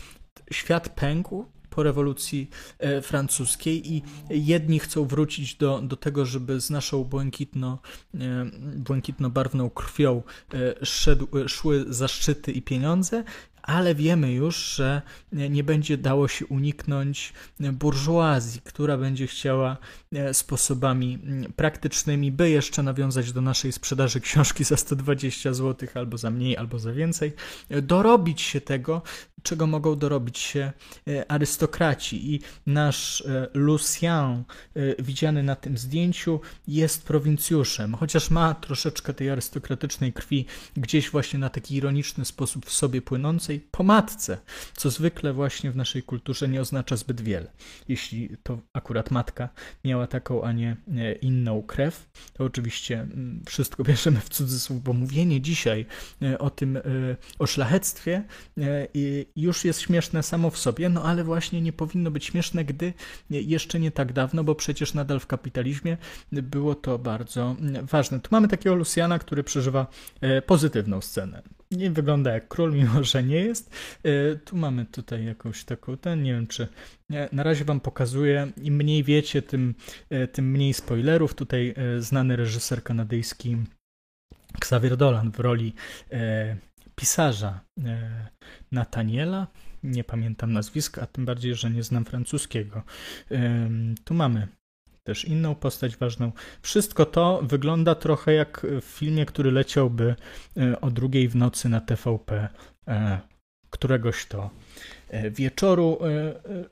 świat 0.50 0.88
pękł, 0.88 1.46
po 1.76 1.82
rewolucji 1.82 2.50
e, 2.78 3.02
francuskiej 3.02 3.92
i 3.92 4.02
jedni 4.30 4.78
chcą 4.78 5.04
wrócić 5.04 5.54
do, 5.54 5.80
do 5.82 5.96
tego, 5.96 6.26
żeby 6.26 6.60
z 6.60 6.70
naszą 6.70 7.04
błękitno, 7.04 7.78
e, 8.14 8.18
błękitno-barwną 8.76 9.70
krwią 9.70 10.22
e, 10.54 10.86
szedł, 10.86 11.28
szły 11.48 11.84
zaszczyty 11.88 12.52
i 12.52 12.62
pieniądze, 12.62 13.24
ale 13.66 13.94
wiemy 13.94 14.32
już, 14.32 14.56
że 14.56 15.02
nie 15.32 15.64
będzie 15.64 15.98
dało 15.98 16.28
się 16.28 16.46
uniknąć 16.46 17.32
burżuazji, 17.60 18.60
która 18.64 18.98
będzie 18.98 19.26
chciała 19.26 19.76
sposobami 20.32 21.18
praktycznymi, 21.56 22.32
by 22.32 22.50
jeszcze 22.50 22.82
nawiązać 22.82 23.32
do 23.32 23.40
naszej 23.40 23.72
sprzedaży 23.72 24.20
książki 24.20 24.64
za 24.64 24.76
120 24.76 25.52
zł 25.52 25.88
albo 25.94 26.18
za 26.18 26.30
mniej, 26.30 26.56
albo 26.56 26.78
za 26.78 26.92
więcej, 26.92 27.32
dorobić 27.82 28.40
się 28.40 28.60
tego, 28.60 29.02
czego 29.46 29.66
mogą 29.66 29.96
dorobić 29.96 30.38
się 30.38 30.72
e, 31.08 31.30
arystokraci. 31.30 32.34
I 32.34 32.40
nasz 32.66 33.20
e, 33.20 33.48
Lucien, 33.54 34.44
e, 34.74 35.02
widziany 35.02 35.42
na 35.42 35.56
tym 35.56 35.78
zdjęciu, 35.78 36.40
jest 36.68 37.02
prowincjuszem, 37.02 37.94
chociaż 37.94 38.30
ma 38.30 38.54
troszeczkę 38.54 39.14
tej 39.14 39.30
arystokratycznej 39.30 40.12
krwi 40.12 40.46
gdzieś 40.76 41.10
właśnie 41.10 41.38
na 41.38 41.48
taki 41.48 41.76
ironiczny 41.76 42.24
sposób 42.24 42.66
w 42.66 42.72
sobie 42.72 43.02
płynącej, 43.02 43.55
po 43.60 43.82
matce, 43.82 44.38
co 44.76 44.90
zwykle 44.90 45.32
właśnie 45.32 45.70
w 45.70 45.76
naszej 45.76 46.02
kulturze 46.02 46.48
nie 46.48 46.60
oznacza 46.60 46.96
zbyt 46.96 47.20
wiele. 47.20 47.50
Jeśli 47.88 48.30
to 48.42 48.58
akurat 48.72 49.10
matka 49.10 49.48
miała 49.84 50.06
taką, 50.06 50.44
a 50.44 50.52
nie 50.52 50.76
inną 51.20 51.62
krew, 51.62 52.08
to 52.32 52.44
oczywiście 52.44 53.00
mm, 53.00 53.42
wszystko 53.46 53.84
bierzemy 53.88 54.20
w 54.20 54.28
cudzysłów, 54.28 54.82
bo 54.82 54.92
mówienie 54.92 55.40
dzisiaj 55.40 55.86
o 56.38 56.50
tym, 56.50 56.78
o 57.38 57.46
szlachectwie 57.46 58.24
już 59.36 59.64
jest 59.64 59.80
śmieszne 59.80 60.22
samo 60.22 60.50
w 60.50 60.58
sobie, 60.58 60.88
no 60.88 61.02
ale 61.02 61.24
właśnie 61.24 61.60
nie 61.60 61.72
powinno 61.72 62.10
być 62.10 62.24
śmieszne, 62.24 62.64
gdy 62.64 62.92
jeszcze 63.30 63.80
nie 63.80 63.90
tak 63.90 64.12
dawno, 64.12 64.44
bo 64.44 64.54
przecież 64.54 64.94
nadal 64.94 65.20
w 65.20 65.26
kapitalizmie 65.26 65.96
było 66.32 66.74
to 66.74 66.98
bardzo 66.98 67.56
ważne. 67.82 68.20
Tu 68.20 68.28
mamy 68.32 68.48
takiego 68.48 68.76
Luciana, 68.76 69.18
który 69.18 69.44
przeżywa 69.44 69.86
e, 70.20 70.42
pozytywną 70.42 71.00
scenę. 71.00 71.42
Nie 71.70 71.90
wygląda 71.90 72.32
jak 72.32 72.48
król, 72.48 72.74
mimo 72.74 73.04
że 73.04 73.22
nie 73.22 73.40
jest. 73.40 73.70
E, 74.02 74.36
tu 74.36 74.56
mamy 74.56 74.86
tutaj 74.86 75.24
jakąś 75.24 75.64
taką, 75.64 75.96
ten, 75.96 76.22
nie 76.22 76.32
wiem 76.32 76.46
czy 76.46 76.68
na 77.32 77.42
razie 77.42 77.64
wam 77.64 77.80
pokazuję. 77.80 78.52
Im 78.62 78.74
mniej 78.74 79.04
wiecie, 79.04 79.42
tym, 79.42 79.74
e, 80.10 80.28
tym 80.28 80.50
mniej 80.50 80.74
spoilerów. 80.74 81.34
Tutaj 81.34 81.74
znany 81.98 82.36
reżyser 82.36 82.82
kanadyjski 82.82 83.56
Xavier 84.56 84.96
Dolan 84.96 85.32
w 85.32 85.40
roli 85.40 85.74
pisarza 86.94 87.60
e, 87.84 88.26
Nataniela. 88.72 89.46
Nie 89.82 90.04
pamiętam 90.04 90.52
nazwiska, 90.52 91.02
a 91.02 91.06
tym 91.06 91.24
bardziej, 91.24 91.54
że 91.54 91.70
nie 91.70 91.82
znam 91.82 92.04
francuskiego. 92.04 92.82
Tu 94.04 94.14
mamy 94.14 94.48
też 95.06 95.24
inną 95.24 95.54
postać 95.54 95.96
ważną. 95.96 96.32
Wszystko 96.62 97.06
to 97.06 97.40
wygląda 97.42 97.94
trochę 97.94 98.32
jak 98.32 98.66
w 98.80 98.84
filmie, 98.84 99.26
który 99.26 99.50
leciałby 99.50 100.14
e, 100.56 100.80
o 100.80 100.90
drugiej 100.90 101.28
w 101.28 101.36
nocy 101.36 101.68
na 101.68 101.80
TVP 101.80 102.48
e, 102.88 103.20
któregoś 103.70 104.26
to 104.26 104.50
E, 105.08 105.30
wieczoru, 105.30 105.98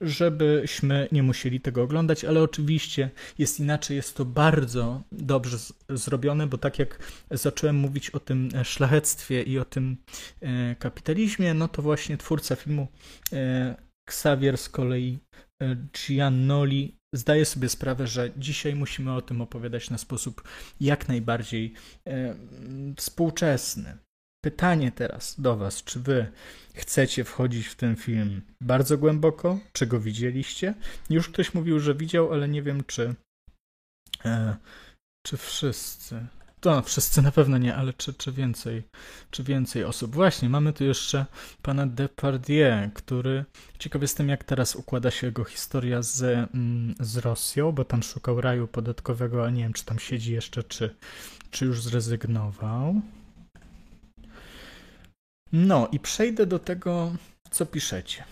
żebyśmy 0.01 1.09
nie 1.13 1.23
musieli 1.23 1.61
tego 1.61 1.83
oglądać, 1.83 2.25
ale 2.25 2.43
oczywiście 2.43 3.11
jest 3.39 3.61
inaczej, 3.61 3.97
jest 3.97 4.17
to 4.17 4.25
bardzo 4.25 5.03
dobrze 5.13 5.57
zrobione, 5.89 6.47
bo 6.47 6.59
tak 6.59 6.79
jak 6.79 6.99
zacząłem 7.31 7.77
mówić 7.77 8.11
o 8.11 8.21
tym 8.21 8.49
szlachectwie 8.65 9.43
i 9.43 9.59
o 9.59 9.65
tym 9.65 9.97
kapitalizmie, 10.79 11.55
no 11.55 11.69
to 11.69 11.83
właśnie 11.83 12.17
twórca 12.17 12.57
filmu 12.57 12.87
Xavier 14.09 14.59
z 14.59 14.69
kolei 14.69 15.19
Giannoli 15.93 16.97
zdaję 17.17 17.45
sobie 17.45 17.69
sprawę, 17.69 18.07
że 18.07 18.31
dzisiaj 18.37 18.75
musimy 18.75 19.15
o 19.15 19.23
tym 19.23 19.41
opowiadać 19.41 19.91
na 19.91 19.99
sposób 19.99 20.43
jak 20.81 21.09
najbardziej 21.09 21.75
e, 22.07 22.37
współczesny. 22.97 23.99
Pytanie 24.45 24.93
teraz 24.93 25.41
do 25.41 25.57
Was, 25.57 25.85
czy 25.85 26.01
Wy 26.01 26.33
chcecie 26.75 27.25
wchodzić 27.25 27.67
w 27.67 27.75
ten 27.75 27.97
film 27.97 28.43
bardzo 28.61 28.99
głęboko? 28.99 29.59
Czy 29.73 29.87
go 29.87 30.01
widzieliście? 30.01 30.75
Już 31.11 31.29
ktoś 31.29 31.55
mówił, 31.55 31.81
że 31.81 31.95
widział, 31.95 32.33
ale 32.33 32.49
nie 32.49 32.63
wiem, 32.63 32.85
czy, 32.85 33.15
e, 34.25 34.57
czy 35.27 35.37
wszyscy. 35.37 36.27
To 36.65 36.83
wszyscy 36.83 37.23
na 37.23 37.33
pewno 37.33 37.59
nie, 37.59 37.77
ale 37.77 37.93
czy, 37.93 38.15
czy, 38.15 38.33
więcej, 38.33 38.83
czy 39.31 39.43
więcej 39.43 39.85
osób? 39.85 40.15
Właśnie, 40.15 40.49
mamy 40.49 40.73
tu 40.73 40.85
jeszcze 40.85 41.27
pana 41.63 41.87
Depardieu, 41.87 42.91
który 42.95 43.45
ciekaw 43.79 44.03
jestem, 44.03 44.29
jak 44.29 44.45
teraz 44.45 44.77
układa 44.77 45.11
się 45.11 45.27
jego 45.27 45.45
historia 45.45 46.03
z, 46.03 46.23
mm, 46.23 46.95
z 47.01 47.17
Rosją, 47.17 47.73
bo 47.73 47.85
tam 47.85 48.03
szukał 48.03 48.41
raju 48.41 48.69
podatkowego, 48.69 49.47
a 49.47 49.51
nie 49.51 49.63
wiem, 49.63 49.73
czy 49.73 49.85
tam 49.85 49.99
siedzi 49.99 50.33
jeszcze, 50.33 50.63
czy, 50.63 50.95
czy 51.51 51.65
już 51.65 51.83
zrezygnował. 51.83 53.01
No 55.53 55.89
i 55.93 56.01
przejdę 56.01 56.47
do 56.47 56.59
tego, 56.59 57.13
co 57.51 57.67
piszecie. 57.67 58.25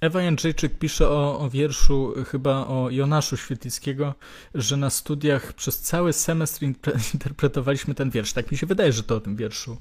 Ewa 0.00 0.22
Jędrzejczyk 0.22 0.78
pisze 0.78 1.08
o, 1.08 1.40
o, 1.40 1.50
wierszu, 1.50 2.14
chyba 2.30 2.66
o 2.66 2.90
Jonaszu 2.90 3.36
Świetlickiego, 3.36 4.14
że 4.54 4.76
na 4.76 4.90
studiach 4.90 5.52
przez 5.52 5.80
cały 5.80 6.12
semestr 6.12 6.62
interpretowaliśmy 7.14 7.94
ten 7.94 8.10
wiersz. 8.10 8.32
Tak 8.32 8.52
mi 8.52 8.58
się 8.58 8.66
wydaje, 8.66 8.92
że 8.92 9.02
to 9.02 9.16
o 9.16 9.20
tym 9.20 9.36
wierszu 9.36 9.76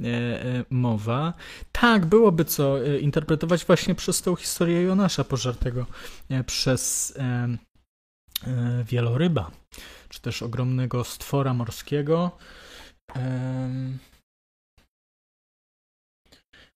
e, 0.00 0.04
e, 0.04 0.64
mowa. 0.70 1.34
Tak, 1.72 2.06
byłoby 2.06 2.44
co 2.44 2.86
e, 2.86 2.98
interpretować 2.98 3.64
właśnie 3.64 3.94
przez 3.94 4.22
tą 4.22 4.36
historię 4.36 4.82
Jonasza 4.82 5.24
pożartego 5.24 5.86
e, 6.30 6.44
przez 6.44 7.14
e, 7.16 7.48
e, 8.46 8.84
wieloryba, 8.84 9.50
czy 10.08 10.20
też 10.20 10.42
ogromnego 10.42 11.04
stwora 11.04 11.54
morskiego. 11.54 12.38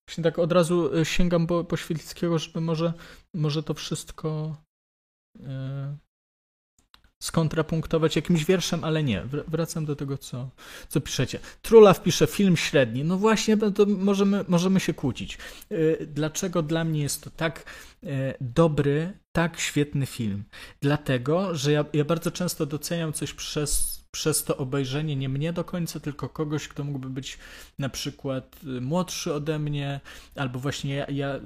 Właśnie 0.09 0.25
tak 0.25 0.39
od 0.39 0.53
razu 0.53 0.97
e, 0.97 1.05
sięgam 1.05 1.47
po, 1.47 1.65
po 1.65 1.77
Świetlickiego, 1.77 2.39
żeby 2.39 2.61
może, 2.61 2.93
może 3.35 3.63
to 3.63 3.75
wszystko 3.75 4.57
e, 5.41 5.97
skontrapunktować 7.23 8.17
jakimś 8.17 8.45
wierszem, 8.45 8.85
ale 8.85 9.03
nie. 9.03 9.23
Wracam 9.49 9.87
do 9.87 9.97
tego, 9.97 10.19
co, 10.19 10.51
co 10.89 11.01
piszecie. 11.01 11.39
Trula 11.63 11.93
wpisze 11.93 12.27
film 12.27 12.57
średni. 12.57 13.05
No 13.05 13.17
właśnie, 13.17 13.57
to 13.57 13.87
możemy, 13.87 14.45
możemy 14.49 14.81
się 14.81 14.95
kłócić. 14.95 15.39
E, 15.71 16.07
dlaczego 16.07 16.63
dla 16.63 16.85
mnie 16.85 17.03
jest 17.03 17.23
to 17.23 17.31
tak 17.31 17.65
dobry, 18.41 19.19
tak 19.33 19.61
świetny 19.61 20.07
film? 20.07 20.45
Dlatego, 20.81 21.55
że 21.55 21.73
ja, 21.73 21.85
ja 21.93 22.05
bardzo 22.05 22.31
często 22.31 22.67
doceniam 22.67 23.13
coś 23.13 23.33
przez 23.33 23.96
przez 24.17 24.45
to 24.45 24.57
obejrzenie 24.57 25.17
nie 25.17 25.29
mnie 25.29 25.53
do 25.53 25.65
końca, 25.65 26.01
tylko 26.01 26.29
kogoś, 26.29 26.69
kto 26.69 26.85
mógłby 26.85 27.11
być 27.11 27.39
na 27.79 27.89
przykład 27.89 28.57
y, 28.65 28.81
młodszy 28.81 29.35
ode 29.35 29.59
mnie, 29.59 30.01
albo 30.37 30.59
właśnie 30.59 30.95
ja, 30.95 31.07
ja 31.09 31.41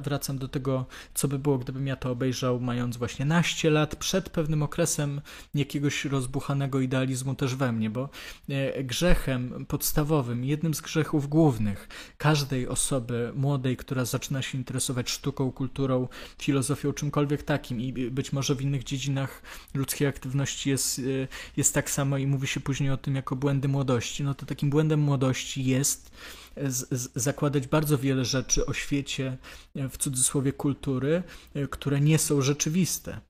wracam 0.00 0.38
do 0.38 0.48
tego, 0.48 0.86
co 1.14 1.28
by 1.28 1.38
było, 1.38 1.58
gdybym 1.58 1.86
ja 1.86 1.96
to 1.96 2.10
obejrzał 2.10 2.60
mając 2.60 2.96
właśnie 2.96 3.24
naście 3.24 3.70
lat, 3.70 3.96
przed 3.96 4.30
pewnym 4.30 4.62
okresem 4.62 5.20
jakiegoś 5.54 6.04
rozbuchanego 6.04 6.80
idealizmu 6.80 7.34
też 7.34 7.54
we 7.54 7.72
mnie, 7.72 7.90
bo 7.90 8.08
e, 8.48 8.84
grzechem 8.84 9.66
podstawowym, 9.68 10.44
jednym 10.44 10.74
z 10.74 10.80
grzechów 10.80 11.28
głównych 11.28 11.88
każdej 12.18 12.68
osoby 12.68 13.32
młodej, 13.34 13.76
która 13.76 14.04
zaczyna 14.04 14.42
się 14.42 14.58
interesować 14.58 15.10
sztuką, 15.10 15.52
kulturą, 15.52 16.08
filozofią, 16.38 16.92
czymkolwiek 16.92 17.42
takim 17.42 17.80
i 17.80 18.10
być 18.10 18.32
może 18.32 18.54
w 18.54 18.62
innych 18.62 18.84
dziedzinach 18.84 19.42
ludzkiej 19.74 20.08
aktywności 20.08 20.70
jest, 20.70 20.98
y, 20.98 21.28
jest 21.56 21.74
tak 21.74 21.90
samo 21.90 22.09
i 22.18 22.26
mówi 22.26 22.46
się 22.46 22.60
później 22.60 22.90
o 22.90 22.96
tym 22.96 23.14
jako 23.14 23.36
błędy 23.36 23.68
młodości, 23.68 24.24
no 24.24 24.34
to 24.34 24.46
takim 24.46 24.70
błędem 24.70 25.00
młodości 25.00 25.64
jest 25.64 26.10
z, 26.56 27.10
zakładać 27.14 27.66
bardzo 27.66 27.98
wiele 27.98 28.24
rzeczy 28.24 28.66
o 28.66 28.72
świecie, 28.72 29.38
e, 29.76 29.88
w 29.88 29.98
cudzysłowie 29.98 30.52
kultury, 30.52 31.22
e, 31.54 31.68
które 31.68 32.00
nie 32.00 32.18
są 32.18 32.40
rzeczywiste. 32.42 33.20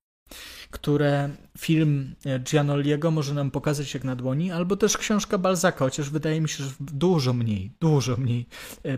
Które 0.71 1.31
film 1.59 2.15
e, 2.27 2.39
Gianolliego 2.39 3.11
może 3.11 3.35
nam 3.35 3.51
pokazać 3.51 3.95
jak 3.95 4.05
na 4.05 4.17
dłoni, 4.17 4.53
albo 4.53 4.77
też 4.77 4.99
książka 4.99 5.39
Balzaka, 5.39 5.79
chociaż 5.79 6.11
wydaje 6.11 6.41
mi 6.41 6.49
się, 6.49 6.65
że 6.65 6.71
w 6.71 6.93
dużo 6.93 7.33
mniej, 7.33 7.73
dużo 7.81 8.17
mniej 8.17 8.47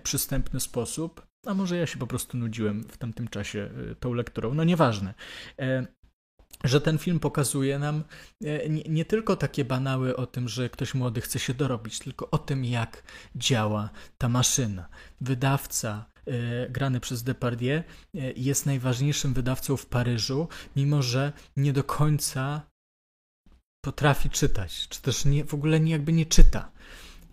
przystępny 0.03 0.61
sposób. 0.61 1.27
A 1.47 1.55
może 1.55 1.77
ja 1.77 1.87
się 1.87 1.99
po 1.99 2.07
prostu 2.07 2.37
nudziłem 2.37 2.85
w 2.85 2.97
tamtym 2.97 3.29
czasie 3.29 3.71
tą 4.01 4.15
lekturą, 4.15 4.55
no 4.55 4.65
nieważne 4.65 5.15
że 6.65 6.81
ten 6.81 6.99
film 6.99 7.21
pokazuje 7.21 7.79
nam 7.79 8.05
nie, 8.41 8.83
nie, 8.89 9.05
tylko 9.05 9.37
takie 9.37 9.65
banały 9.65 10.17
o 10.17 10.27
tym, 10.27 10.49
że 10.49 10.71
ktoś 10.71 10.95
młody 10.95 11.21
chce 11.21 11.39
się 11.39 11.55
dorobić, 11.55 11.99
tylko 11.99 12.31
o 12.31 12.39
tym, 12.39 12.65
jak 12.65 13.03
działa 13.37 13.91
ta 14.19 14.29
maszyna. 14.29 14.89
Wydawca 15.21 16.05
e, 16.27 16.69
grany 16.71 17.01
przez 17.01 17.23
Depardieu 17.23 17.79
e, 17.79 17.85
jest 18.37 18.67
najważniejszym 18.67 19.35
wydawcą 19.35 19.77
w 19.77 19.87
Paryżu, 19.87 20.49
mimo 20.77 21.03
że 21.03 21.33
nie 21.57 21.73
do 21.73 21.85
końca 21.85 22.63
potrafi 23.85 24.31
czytać, 24.31 24.89
czy 24.89 25.03
też 25.03 25.25
nie, 25.25 25.45
w 25.45 25.55
ogóle 25.55 25.81
nie, 25.81 25.93
jakby 25.93 26.13
nie 26.13 26.27
czyta 26.27 26.72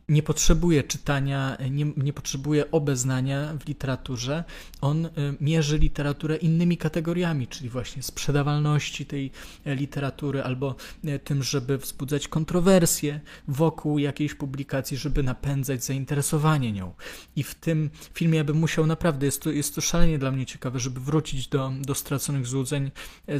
nie 0.10 0.24
potrzebuje 0.24 0.84
czytania, 0.84 1.57
nie, 1.72 1.86
nie 1.97 2.14
potrzebuje 2.14 2.72
obeznania 2.72 3.53
w 3.60 3.68
literaturze. 3.68 4.43
On 4.82 5.05
y, 5.05 5.10
mierzy 5.41 5.78
literaturę 5.78 6.36
innymi 6.36 6.78
kategoriami, 6.78 7.47
czyli 7.47 7.70
właśnie 7.70 8.03
sprzedawalności 8.03 9.05
tej 9.05 9.32
e, 9.66 9.76
literatury, 9.76 10.43
albo 10.43 10.76
e, 11.05 11.20
tym, 11.20 11.43
żeby 11.43 11.78
wzbudzać 11.78 12.28
kontrowersje 12.28 13.20
wokół 13.47 13.99
jakiejś 13.99 14.34
publikacji, 14.34 14.97
żeby 14.97 15.24
napędzać 15.24 15.84
zainteresowanie 15.84 16.72
nią. 16.72 16.93
I 17.36 17.43
w 17.43 17.55
tym 17.55 17.89
filmie 18.14 18.38
ja 18.38 18.43
bym 18.43 18.57
musiał 18.57 18.88
naprawdę, 18.88 19.26
jest 19.26 19.41
to, 19.41 19.51
jest 19.51 19.76
to 19.76 19.82
szalenie 19.82 20.20
dla 20.20 20.32
mnie 20.32 20.45
ciekawe, 20.45 20.80
żeby 20.80 20.99
wrócić 20.99 21.47
do, 21.47 21.72
do 21.82 21.95
straconych 21.95 22.47
złudzeń 22.47 22.91
e, 23.28 23.39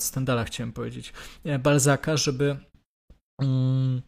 Stendala, 0.00 0.44
chciałem 0.44 0.72
powiedzieć, 0.72 1.12
Balzaka, 1.62 2.16
żeby. 2.16 2.56
Mm, 3.42 4.02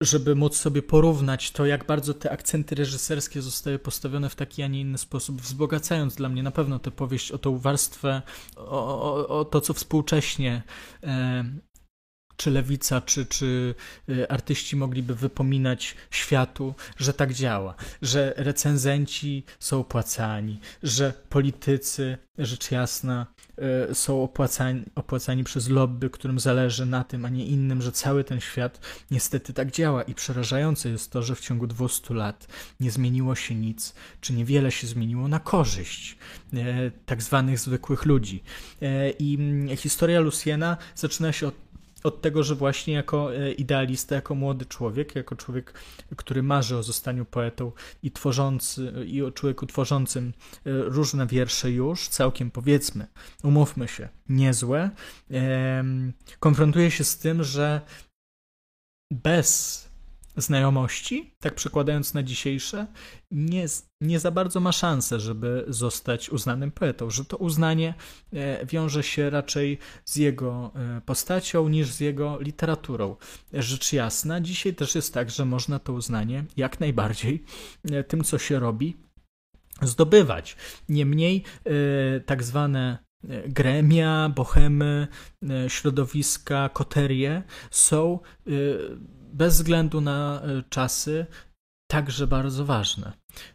żeby 0.00 0.34
móc 0.34 0.56
sobie 0.56 0.82
porównać 0.82 1.50
to, 1.50 1.66
jak 1.66 1.86
bardzo 1.86 2.14
te 2.14 2.30
akcenty 2.30 2.74
reżyserskie 2.74 3.42
zostały 3.42 3.78
postawione 3.78 4.28
w 4.28 4.34
taki, 4.34 4.62
a 4.62 4.66
nie 4.66 4.80
inny 4.80 4.98
sposób, 4.98 5.42
wzbogacając 5.42 6.14
dla 6.14 6.28
mnie 6.28 6.42
na 6.42 6.50
pewno 6.50 6.78
tę 6.78 6.90
powieść 6.90 7.32
o 7.32 7.38
tą 7.38 7.58
warstwę, 7.58 8.22
o, 8.56 9.02
o, 9.02 9.28
o 9.40 9.44
to, 9.44 9.60
co 9.60 9.74
współcześnie 9.74 10.62
e, 11.02 11.44
czy 12.38 12.50
lewica, 12.50 13.00
czy, 13.00 13.26
czy 13.26 13.74
y, 14.08 14.28
artyści 14.28 14.76
mogliby 14.76 15.14
wypominać 15.14 15.94
światu, 16.10 16.74
że 16.96 17.12
tak 17.12 17.34
działa, 17.34 17.74
że 18.02 18.34
recenzenci 18.36 19.44
są 19.60 19.80
opłacani, 19.80 20.60
że 20.82 21.12
politycy, 21.28 22.18
rzecz 22.38 22.70
jasna, 22.70 23.26
y, 23.90 23.94
są 23.94 24.22
opłacani, 24.22 24.82
opłacani 24.94 25.44
przez 25.44 25.68
lobby, 25.68 26.10
którym 26.10 26.40
zależy 26.40 26.86
na 26.86 27.04
tym, 27.04 27.24
a 27.24 27.28
nie 27.28 27.46
innym, 27.46 27.82
że 27.82 27.92
cały 27.92 28.24
ten 28.24 28.40
świat 28.40 28.80
niestety 29.10 29.52
tak 29.52 29.70
działa. 29.70 30.02
I 30.02 30.14
przerażające 30.14 30.88
jest 30.88 31.12
to, 31.12 31.22
że 31.22 31.34
w 31.34 31.40
ciągu 31.40 31.66
200 31.66 32.14
lat 32.14 32.46
nie 32.80 32.90
zmieniło 32.90 33.34
się 33.34 33.54
nic, 33.54 33.94
czy 34.20 34.32
niewiele 34.32 34.72
się 34.72 34.86
zmieniło 34.86 35.28
na 35.28 35.40
korzyść 35.40 36.18
y, 36.54 36.92
tak 37.06 37.22
zwanych 37.22 37.58
zwykłych 37.58 38.04
ludzi. 38.04 38.42
I 39.18 39.34
mm, 39.40 39.76
historia 39.76 40.20
Luciena 40.20 40.76
zaczyna 40.94 41.32
się 41.32 41.46
od 41.46 41.67
od 42.08 42.20
tego, 42.20 42.42
że 42.42 42.54
właśnie 42.54 42.94
jako 42.94 43.34
e, 43.34 43.52
idealista, 43.52 44.14
jako 44.14 44.34
młody 44.34 44.66
człowiek, 44.66 45.14
jako 45.14 45.36
człowiek, 45.36 45.72
który 46.16 46.42
marzy 46.42 46.76
o 46.76 46.82
zostaniu 46.82 47.24
poetą 47.24 47.72
i 48.02 48.10
tworzący, 48.10 48.92
i 49.06 49.22
o 49.22 49.32
człowieku 49.32 49.66
tworzącym 49.66 50.32
e, 50.66 50.70
różne 50.72 51.26
wiersze 51.26 51.70
już, 51.70 52.08
całkiem 52.08 52.50
powiedzmy, 52.50 53.06
umówmy 53.42 53.88
się, 53.88 54.08
niezłe, 54.28 54.90
konfrontuje 56.40 56.90
się 56.90 57.04
z 57.04 57.18
tym, 57.18 57.44
że 57.44 57.80
bez 59.10 59.87
znajomości, 60.38 61.34
tak 61.40 61.54
przekładając 61.54 62.14
na 62.14 62.22
dzisiejsze, 62.22 62.86
nie, 63.30 63.66
nie 64.00 64.20
za 64.20 64.30
bardzo 64.30 64.60
ma 64.60 64.72
szansę, 64.72 65.20
żeby 65.20 65.64
zostać 65.68 66.30
uznanym 66.30 66.70
poetą, 66.70 67.10
że 67.10 67.24
to 67.24 67.36
uznanie 67.36 67.94
e, 68.32 68.66
wiąże 68.66 69.02
się 69.02 69.30
raczej 69.30 69.78
z 70.04 70.16
jego 70.16 70.72
e, 70.74 71.00
postacią 71.00 71.68
niż 71.68 71.92
z 71.92 72.00
jego 72.00 72.40
literaturą. 72.40 73.16
Rzecz 73.52 73.92
jasna, 73.92 74.40
dzisiaj 74.40 74.74
też 74.74 74.94
jest 74.94 75.14
tak, 75.14 75.30
że 75.30 75.44
można 75.44 75.78
to 75.78 75.92
uznanie 75.92 76.44
jak 76.56 76.80
najbardziej 76.80 77.44
e, 77.90 78.04
tym, 78.04 78.24
co 78.24 78.38
się 78.38 78.58
robi, 78.58 78.96
zdobywać. 79.82 80.56
Niemniej 80.88 81.44
tak 82.26 82.42
zwane 82.42 82.98
gremia, 83.48 84.32
bohemy, 84.36 85.08
środowiska, 85.68 86.68
koterie 86.68 87.42
są 87.70 88.18
bez 89.32 89.54
względu 89.54 90.00
na 90.00 90.42
e, 90.42 90.62
czasy 90.68 91.26
także 91.90 92.26
bardzo 92.26 92.64
ważne, 92.64 93.12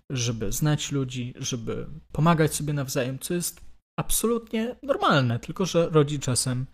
żeby 0.10 0.52
znać 0.52 0.92
ludzi, 0.92 1.34
żeby 1.38 1.88
pomagać 2.12 2.56
sobie 2.56 2.74
nawzajem, 2.74 3.20
co 3.20 3.34
jest 3.34 3.62
absolutnie 4.00 4.76
normalne, 4.84 5.40
tylko 5.40 5.66
że 5.66 5.90
rodzi 5.90 6.20
czasem 6.20 6.66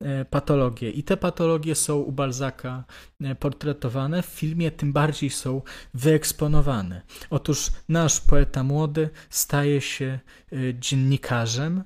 e, 0.00 0.24
patologie. 0.24 0.90
I 0.90 1.02
te 1.02 1.16
patologie 1.16 1.74
są 1.74 1.96
u 1.96 2.12
Balzaka 2.12 2.84
e, 3.20 3.34
portretowane, 3.34 4.22
w 4.22 4.26
filmie 4.26 4.70
tym 4.70 4.92
bardziej 4.92 5.30
są 5.30 5.62
wyeksponowane. 5.94 7.02
Otóż 7.30 7.70
nasz 7.88 8.20
poeta 8.20 8.62
młody 8.62 9.10
staje 9.30 9.80
się 9.80 10.20
dziennikarzem, 10.74 11.84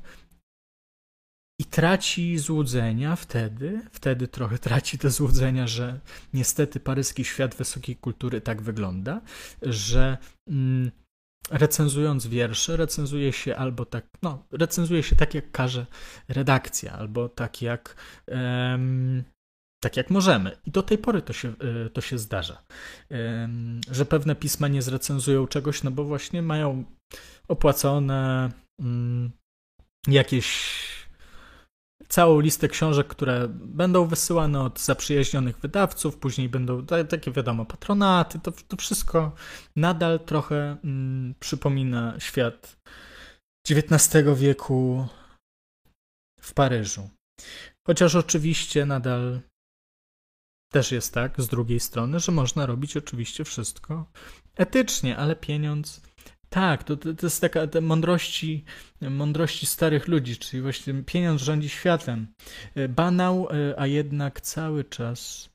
i 1.61 1.65
traci 1.65 2.39
złudzenia 2.39 3.17
wtedy, 3.17 3.81
wtedy 3.93 4.29
trochę 4.29 4.59
traci 4.59 4.99
te 4.99 5.11
złudzenia, 5.11 5.67
że 5.67 6.01
niestety 6.33 6.81
paryski 6.81 7.25
świat 7.25 7.55
wysokiej 7.55 7.97
kultury 7.97 8.41
tak 8.41 8.63
wygląda, 8.63 9.21
że 9.63 10.19
mm, 10.49 10.91
recenzując 11.51 12.27
wiersze, 12.27 12.77
recenzuje 12.77 13.33
się 13.33 13.57
albo 13.57 13.85
tak, 13.85 14.07
no, 14.23 14.47
recenzuje 14.53 15.03
się 15.03 15.17
tak, 15.17 15.35
jak 15.35 15.51
każe 15.51 15.87
redakcja, 16.29 16.93
albo 16.93 17.29
tak 17.29 17.63
jak, 17.63 17.97
tak 19.83 19.97
jak 19.97 20.11
możemy. 20.11 20.57
I 20.67 20.71
do 20.71 20.83
tej 20.83 20.99
pory 20.99 21.23
to 21.23 21.33
się, 21.33 21.49
e, 21.87 21.91
to 21.91 22.01
się 22.01 22.19
zdarza, 22.19 22.63
że 23.91 24.07
pewne 24.07 24.35
pisma 24.35 24.69
nie 24.69 24.83
zrecenzują 24.83 25.47
czegoś, 25.47 25.83
no 25.83 25.91
bo 25.91 26.05
właśnie 26.05 26.43
mają 26.43 26.85
opłacone 27.49 28.51
um, 28.79 29.31
jakieś 30.09 31.00
całą 32.09 32.41
listę 32.41 32.69
książek, 32.69 33.07
które 33.07 33.49
będą 33.49 34.07
wysyłane 34.07 34.61
od 34.61 34.81
zaprzyjaźnionych 34.81 35.59
wydawców, 35.59 36.17
później 36.17 36.49
będą 36.49 36.87
takie, 36.87 37.31
wiadomo, 37.33 37.65
patronaty. 37.65 38.39
To, 38.39 38.53
to 38.53 38.77
wszystko 38.77 39.33
nadal 39.77 40.21
trochę 40.21 40.77
mm, 40.85 41.35
przypomina 41.41 42.15
świat 42.19 42.77
XIX 43.71 44.27
wieku 44.37 45.07
w 46.41 46.55
Paryżu. 46.55 47.09
Chociaż 47.87 48.15
oczywiście 48.15 48.87
nadal 48.87 49.41
też 50.73 50.93
jest 50.93 51.15
tak, 51.15 51.41
z 51.41 51.49
drugiej 51.49 51.81
strony, 51.81 52.21
że 52.21 52.33
można 52.33 52.67
robić 52.67 52.97
oczywiście 52.97 53.45
wszystko 53.45 54.07
etycznie, 54.57 55.17
ale 55.17 55.37
pieniądz 55.37 56.01
tak, 56.51 56.85
to, 56.85 56.97
to 56.97 57.09
jest 57.23 57.41
taka 57.41 57.67
te 57.67 57.81
mądrości, 57.81 58.65
mądrości 59.01 59.67
starych 59.67 60.09
ludzi, 60.09 60.37
czyli 60.37 60.63
właśnie 60.63 60.95
pieniądz 61.07 61.43
rządzi 61.43 61.69
światem. 61.69 62.27
E, 62.75 62.89
banał, 62.89 63.49
e, 63.51 63.81
a 63.81 63.87
jednak 63.87 64.41
cały 64.41 64.85
czas 64.85 65.51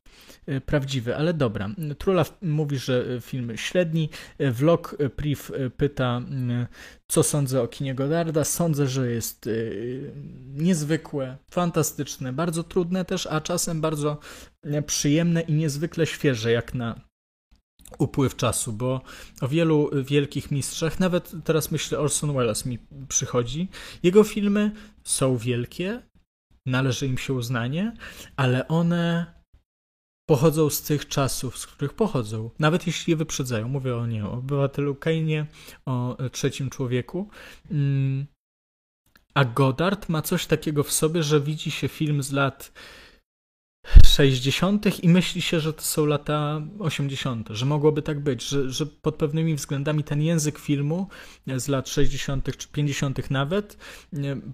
e, 0.46 0.62
prawdziwy, 0.62 1.16
ale 1.16 1.34
dobra. 1.34 1.70
Trula 1.98 2.26
mówi, 2.42 2.78
że 2.78 3.06
film 3.22 3.52
średni. 3.56 4.10
Vlog 4.40 4.98
Priv 5.16 5.42
pyta, 5.78 6.22
co 7.08 7.24
sądzę 7.24 7.62
o 7.62 7.68
kinie 7.68 7.96
Godarda. 7.96 8.44
Sądzę, 8.44 8.88
że 8.88 9.12
jest 9.12 9.50
niezwykłe, 10.54 11.38
fantastyczne, 11.52 12.34
bardzo 12.34 12.64
trudne 12.64 13.06
też, 13.06 13.28
a 13.28 13.42
czasem 13.42 13.82
bardzo 13.82 14.20
przyjemne 14.86 15.42
i 15.42 15.54
niezwykle 15.54 16.06
świeże, 16.06 16.52
jak 16.52 16.74
na 16.74 17.02
upływ 17.98 18.36
czasu, 18.36 18.74
bo 18.74 19.02
o 19.42 19.48
wielu 19.48 19.90
wielkich 20.04 20.52
mistrzach, 20.52 21.00
nawet 21.00 21.32
teraz 21.44 21.72
myślę 21.72 22.00
Orson 22.00 22.34
Welles 22.34 22.66
mi 22.66 22.80
przychodzi, 23.08 23.68
jego 24.04 24.24
filmy 24.24 24.72
są 25.04 25.38
wielkie, 25.38 26.02
należy 26.66 27.08
im 27.08 27.18
się 27.18 27.34
uznanie, 27.34 27.94
ale 28.36 28.68
one 28.68 29.36
pochodzą 30.30 30.70
z 30.70 30.82
tych 30.82 31.08
czasów, 31.08 31.58
z 31.58 31.68
których 31.68 31.94
pochodzą, 31.94 32.50
nawet 32.60 32.88
jeśli 32.88 33.12
je 33.12 33.18
wyprzedzają. 33.18 33.68
Mówię 33.68 33.96
o 33.96 34.08
nie, 34.08 34.26
o 34.26 34.32
obywatelu 34.32 34.96
Kainie, 34.96 35.46
o 35.86 36.18
trzecim 36.32 36.70
człowieku. 36.70 37.30
Mm. 37.72 38.26
A 39.34 39.46
Goddard 39.46 40.10
ma 40.10 40.22
coś 40.22 40.46
takiego 40.46 40.84
w 40.84 40.92
sobie, 40.92 41.24
że 41.24 41.42
widzi 41.42 41.72
się 41.72 41.88
film 41.88 42.24
z 42.24 42.32
lat 42.32 42.72
60. 44.06 45.04
i 45.04 45.10
myśli 45.10 45.42
się, 45.42 45.60
że 45.60 45.74
to 45.74 45.82
są 45.82 46.06
lata 46.06 46.62
80., 46.80 47.50
że 47.52 47.66
mogłoby 47.66 48.02
tak 48.02 48.20
być, 48.20 48.44
że, 48.44 48.70
że 48.70 48.86
pod 48.86 49.16
pewnymi 49.16 49.56
względami 49.56 50.04
ten 50.04 50.22
język 50.22 50.60
filmu 50.60 51.08
z 51.58 51.68
lat 51.68 51.90
60. 51.90 52.58
czy 52.58 52.68
50. 52.68 53.32
nawet 53.32 53.78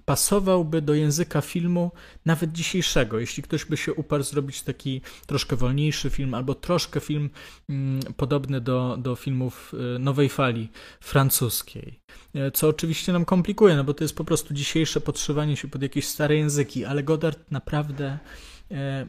pasowałby 0.05 0.81
do 0.81 0.93
języka 0.93 1.41
filmu 1.41 1.91
nawet 2.25 2.51
dzisiejszego. 2.51 3.19
Jeśli 3.19 3.43
ktoś 3.43 3.65
by 3.65 3.77
się 3.77 3.93
uparł 3.93 4.23
zrobić 4.23 4.61
taki 4.61 5.01
troszkę 5.25 5.55
wolniejszy 5.55 6.09
film 6.09 6.33
albo 6.33 6.55
troszkę 6.55 6.99
film 6.99 7.29
mm, 7.69 7.99
podobny 8.17 8.61
do, 8.61 8.97
do 8.99 9.15
filmów 9.15 9.73
y, 9.95 9.99
nowej 9.99 10.29
fali 10.29 10.69
francuskiej. 10.99 11.99
E, 12.35 12.51
co 12.51 12.67
oczywiście 12.67 13.13
nam 13.13 13.25
komplikuje, 13.25 13.75
no 13.75 13.83
bo 13.83 13.93
to 13.93 14.03
jest 14.03 14.15
po 14.15 14.23
prostu 14.23 14.53
dzisiejsze 14.53 15.01
podszywanie 15.01 15.57
się 15.57 15.67
pod 15.67 15.81
jakieś 15.81 16.07
stare 16.07 16.35
języki, 16.35 16.85
ale 16.85 17.03
Godard 17.03 17.51
naprawdę 17.51 18.01
E, 18.11 18.50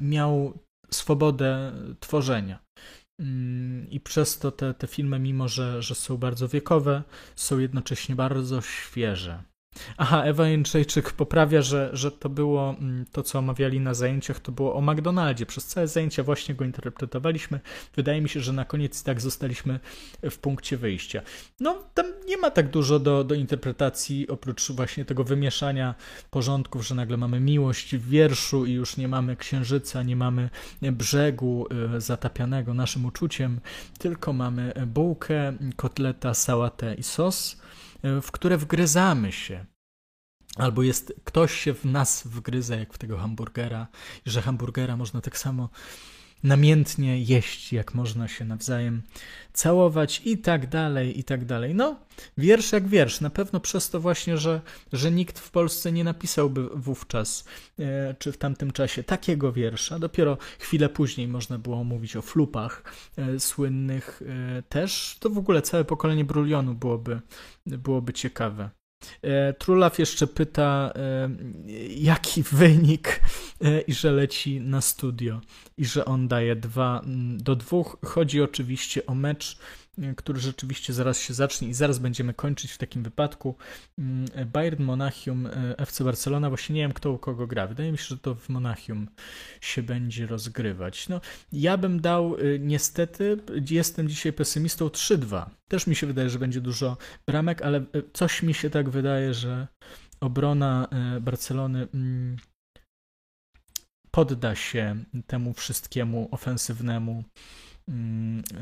miał 0.01 0.59
swobodę 0.91 1.73
tworzenia. 2.01 2.59
Mm, 3.21 3.91
I 3.91 4.01
przez 4.01 4.39
to 4.39 4.53
te, 4.53 4.75
te 4.75 4.87
filmy, 4.87 5.19
mimo 5.19 5.49
że, 5.49 5.83
że 5.83 5.95
są 5.95 6.17
bardzo 6.17 6.49
wiekowe, 6.49 7.03
są 7.37 7.59
jednocześnie 7.59 8.17
bardzo 8.17 8.61
świeże. 8.61 9.43
Aha, 9.97 10.25
Ewa 10.25 10.49
Jędrzejczyk 10.49 11.13
poprawia, 11.13 11.63
że, 11.63 11.91
że 11.93 12.11
to 12.11 12.29
było 12.29 12.77
mm, 12.79 13.05
to, 13.13 13.23
co 13.23 13.39
omawiali 13.39 13.81
na 13.81 13.95
zajęciach, 13.95 14.41
to 14.41 14.53
było 14.53 14.75
o 14.75 14.81
McDonaldzie. 14.81 15.47
Przez 15.47 15.67
całe 15.67 15.89
zajęcia 15.89 16.23
właśnie 16.23 16.55
go 16.55 16.65
interpretowaliśmy. 16.65 17.61
Wydaje 17.97 18.21
mi 18.21 18.29
się, 18.29 18.41
że 18.41 18.53
na 18.53 18.65
koniec 18.65 19.03
tak 19.03 19.21
zostaliśmy 19.21 19.81
w 20.31 20.39
punkcie 20.39 20.77
wyjścia. 20.77 21.23
No, 21.61 21.79
tam 21.95 22.07
nie 22.27 22.37
ma 22.37 22.51
tak 22.51 22.71
dużo 22.71 22.99
do, 22.99 23.25
do 23.25 23.35
interpretacji, 23.35 24.29
oprócz 24.29 24.71
właśnie 24.71 25.05
tego 25.05 25.25
wymieszania 25.25 25.95
porządków, 26.31 26.87
że 26.87 26.95
nagle 26.95 27.17
mamy 27.17 27.41
miłość 27.41 27.97
w 27.97 28.09
wierszu 28.09 28.67
i 28.67 28.73
już 28.73 28.97
nie 28.97 29.09
mamy 29.09 29.37
księżyca, 29.37 30.03
nie 30.03 30.17
mamy 30.17 30.51
brzegu 30.83 31.67
y, 31.97 32.01
zatapianego 32.01 32.75
naszym 32.75 33.05
uczuciem, 33.05 33.61
tylko 33.99 34.33
mamy 34.33 34.73
bułkę, 34.87 35.53
kotleta, 35.77 36.35
sałatę 36.35 36.95
i 36.95 37.03
sos 37.03 37.62
w 38.03 38.31
które 38.33 38.59
wgryzamy 38.59 39.33
się. 39.33 39.67
Albo 40.57 40.83
jest 40.83 41.15
ktoś 41.25 41.61
się 41.61 41.75
w 41.75 41.85
nas 41.85 42.23
wgryza, 42.27 42.77
jak 42.77 42.95
w 42.95 42.99
tego 42.99 43.19
hamburgera, 43.19 43.87
że 44.27 44.43
hamburgera 44.43 44.97
można 44.97 45.21
tak 45.21 45.39
samo 45.39 45.69
namiętnie 46.43 47.23
jeść, 47.23 47.73
jak 47.73 47.95
można 47.95 48.29
się 48.29 48.45
nawzajem 48.45 49.03
całować 49.53 50.23
i 50.25 50.39
tak 50.39 50.69
dalej, 50.69 51.19
i 51.19 51.25
tak 51.25 51.45
dalej. 51.45 51.75
No, 51.75 51.97
wiersz 52.39 52.73
jak 52.73 52.89
wiersz. 52.89 53.21
Na 53.21 53.31
pewno 53.31 53.61
przez 53.61 53.91
to 53.91 54.01
właśnie, 54.01 54.39
że, 54.39 54.61
że 54.93 55.11
nikt 55.11 55.39
w 55.39 55.51
Polsce 55.51 55.93
nie 55.93 56.05
napisałby 56.05 56.69
wówczas, 56.75 57.45
e, 57.79 58.15
czy 58.19 58.33
w 58.33 58.39
tamtym 58.39 58.71
czasie 58.71 59.05
takiego 59.05 59.53
wiersza. 59.53 59.99
Dopiero 59.99 60.39
chwilę 60.59 60.89
później 60.89 61.29
można 61.29 61.59
było 61.59 61.85
mówić 61.85 62.17
o 62.17 62.23
flupach 62.23 62.83
e, 63.17 63.41
słynnych 63.41 64.23
e, 64.27 64.63
też. 64.63 65.17
To 65.21 65.31
w 65.31 65.39
ogóle 65.39 65.63
całe 65.63 65.85
pokolenie 65.85 66.25
brulionu 66.25 66.75
byłoby, 66.75 67.21
byłoby 67.67 68.13
ciekawe. 68.13 68.82
E, 69.23 69.53
Trulaf 69.53 69.99
jeszcze 69.99 70.27
pyta, 70.27 70.93
e, 70.97 71.29
jaki 71.89 72.43
wynik 72.53 73.21
e, 73.61 73.81
i 73.81 73.95
że 73.95 74.13
leci 74.13 74.61
na 74.61 74.81
studio 74.81 75.41
i 75.79 75.85
że 75.85 76.05
on 76.05 76.29
daje 76.29 76.57
2 76.57 77.03
do 77.37 77.57
2. 77.57 77.79
Chodzi 78.05 78.43
oczywiście 78.43 79.07
o 79.07 79.15
mecz 79.15 79.59
który 80.17 80.41
rzeczywiście 80.41 80.93
zaraz 80.93 81.21
się 81.21 81.35
zacznie 81.35 81.69
i 81.69 81.75
zaraz 81.75 81.99
będziemy 81.99 82.35
kończyć 82.35 82.73
w 82.73 82.79
takim 82.79 83.03
wypadku. 83.03 83.55
Mm, 83.99 84.27
Bayern 84.53 84.83
Monachium, 84.83 85.47
e, 85.47 85.79
FC 85.79 86.05
Barcelona, 86.05 86.49
właśnie 86.49 86.75
nie 86.75 86.81
wiem 86.81 86.93
kto 86.93 87.13
u 87.13 87.19
kogo 87.19 87.47
gra. 87.47 87.67
Wydaje 87.67 87.93
mi 87.93 87.99
się, 87.99 88.05
że 88.05 88.19
to 88.19 88.35
w 88.35 88.49
Monachium 88.49 89.09
się 89.61 89.83
będzie 89.83 90.27
rozgrywać. 90.27 91.09
No, 91.09 91.21
ja 91.53 91.77
bym 91.77 92.01
dał, 92.01 92.37
e, 92.37 92.59
niestety, 92.59 93.39
jestem 93.71 94.09
dzisiaj 94.09 94.33
pesymistą 94.33 94.89
3-2. 94.89 95.47
Też 95.69 95.87
mi 95.87 95.97
się 95.97 96.07
wydaje, 96.07 96.31
że 96.31 96.39
będzie 96.39 96.61
dużo 96.61 96.97
bramek, 97.27 97.63
ale 97.63 97.85
coś 98.13 98.43
mi 98.43 98.55
się 98.55 98.71
tak 98.71 98.91
wydaje, 98.91 99.35
że 99.35 99.67
obrona 100.21 100.89
Barcelony 101.21 101.89
mm, 101.95 102.37
podda 104.11 104.55
się 104.55 104.97
temu 105.27 105.53
wszystkiemu 105.53 106.29
ofensywnemu 106.31 107.25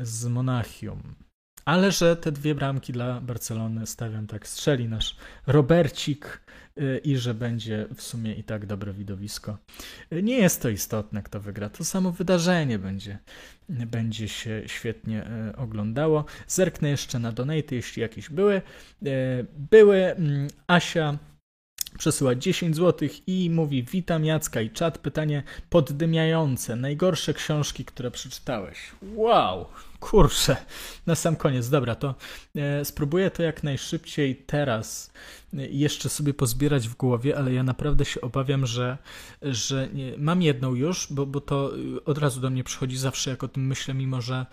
z 0.01 0.25
Monachium. 0.25 1.15
Ale 1.65 1.91
że 1.91 2.15
te 2.15 2.31
dwie 2.31 2.55
bramki 2.55 2.93
dla 2.93 3.21
Barcelony 3.21 3.87
stawiam 3.87 4.27
tak, 4.27 4.47
strzeli 4.47 4.89
nasz 4.89 5.17
Robercik 5.47 6.41
y, 6.77 7.01
i 7.03 7.17
że 7.17 7.33
będzie 7.33 7.87
w 7.95 8.01
sumie 8.01 8.33
i 8.33 8.43
tak 8.43 8.65
dobre 8.65 8.93
widowisko. 8.93 9.57
Y, 10.13 10.23
nie 10.23 10.37
jest 10.37 10.61
to 10.61 10.69
istotne, 10.69 11.23
kto 11.23 11.39
wygra. 11.39 11.69
To 11.69 11.83
samo 11.83 12.11
wydarzenie 12.11 12.79
będzie, 12.79 13.17
będzie 13.69 14.27
się 14.27 14.63
świetnie 14.65 15.27
y, 15.49 15.55
oglądało. 15.55 16.25
Zerknę 16.47 16.89
jeszcze 16.89 17.19
na 17.19 17.31
donaty, 17.31 17.75
jeśli 17.75 18.01
jakieś 18.01 18.29
były. 18.29 18.61
Były 19.71 19.97
mm, 19.97 20.47
Asia 20.67 21.17
przesyła 21.97 22.35
10 22.35 22.75
zł 22.75 23.09
i 23.27 23.49
mówi: 23.49 23.83
Witam 23.83 24.25
Jacka 24.25 24.61
i 24.61 24.69
czat. 24.69 24.97
Pytanie 24.97 25.43
poddymiające. 25.69 26.75
Najgorsze 26.75 27.33
książki, 27.33 27.85
które 27.85 28.11
przeczytałeś. 28.11 28.77
Wow! 29.15 29.65
kurczę, 30.01 30.57
na 31.05 31.15
sam 31.15 31.35
koniec. 31.35 31.69
Dobra, 31.69 31.95
to 31.95 32.15
e, 32.55 32.85
spróbuję 32.85 33.31
to 33.31 33.43
jak 33.43 33.63
najszybciej 33.63 34.35
teraz 34.35 35.13
e, 35.53 35.67
jeszcze 35.67 36.09
sobie 36.09 36.33
pozbierać 36.33 36.87
w 36.87 36.95
głowie, 36.95 37.37
ale 37.37 37.53
ja 37.53 37.63
naprawdę 37.63 38.05
się 38.05 38.21
obawiam, 38.21 38.65
że, 38.65 38.97
że 39.41 39.87
nie, 39.93 40.13
mam 40.17 40.41
jedną 40.41 40.75
już, 40.75 41.07
bo, 41.09 41.25
bo 41.25 41.41
to 41.41 41.71
e, 41.75 42.05
od 42.05 42.17
razu 42.17 42.41
do 42.41 42.49
mnie 42.49 42.63
przychodzi 42.63 42.97
zawsze, 42.97 43.29
jak 43.29 43.43
o 43.43 43.47
tym 43.47 43.67
myślę, 43.67 43.93
mimo 43.93 44.21
że 44.21 44.45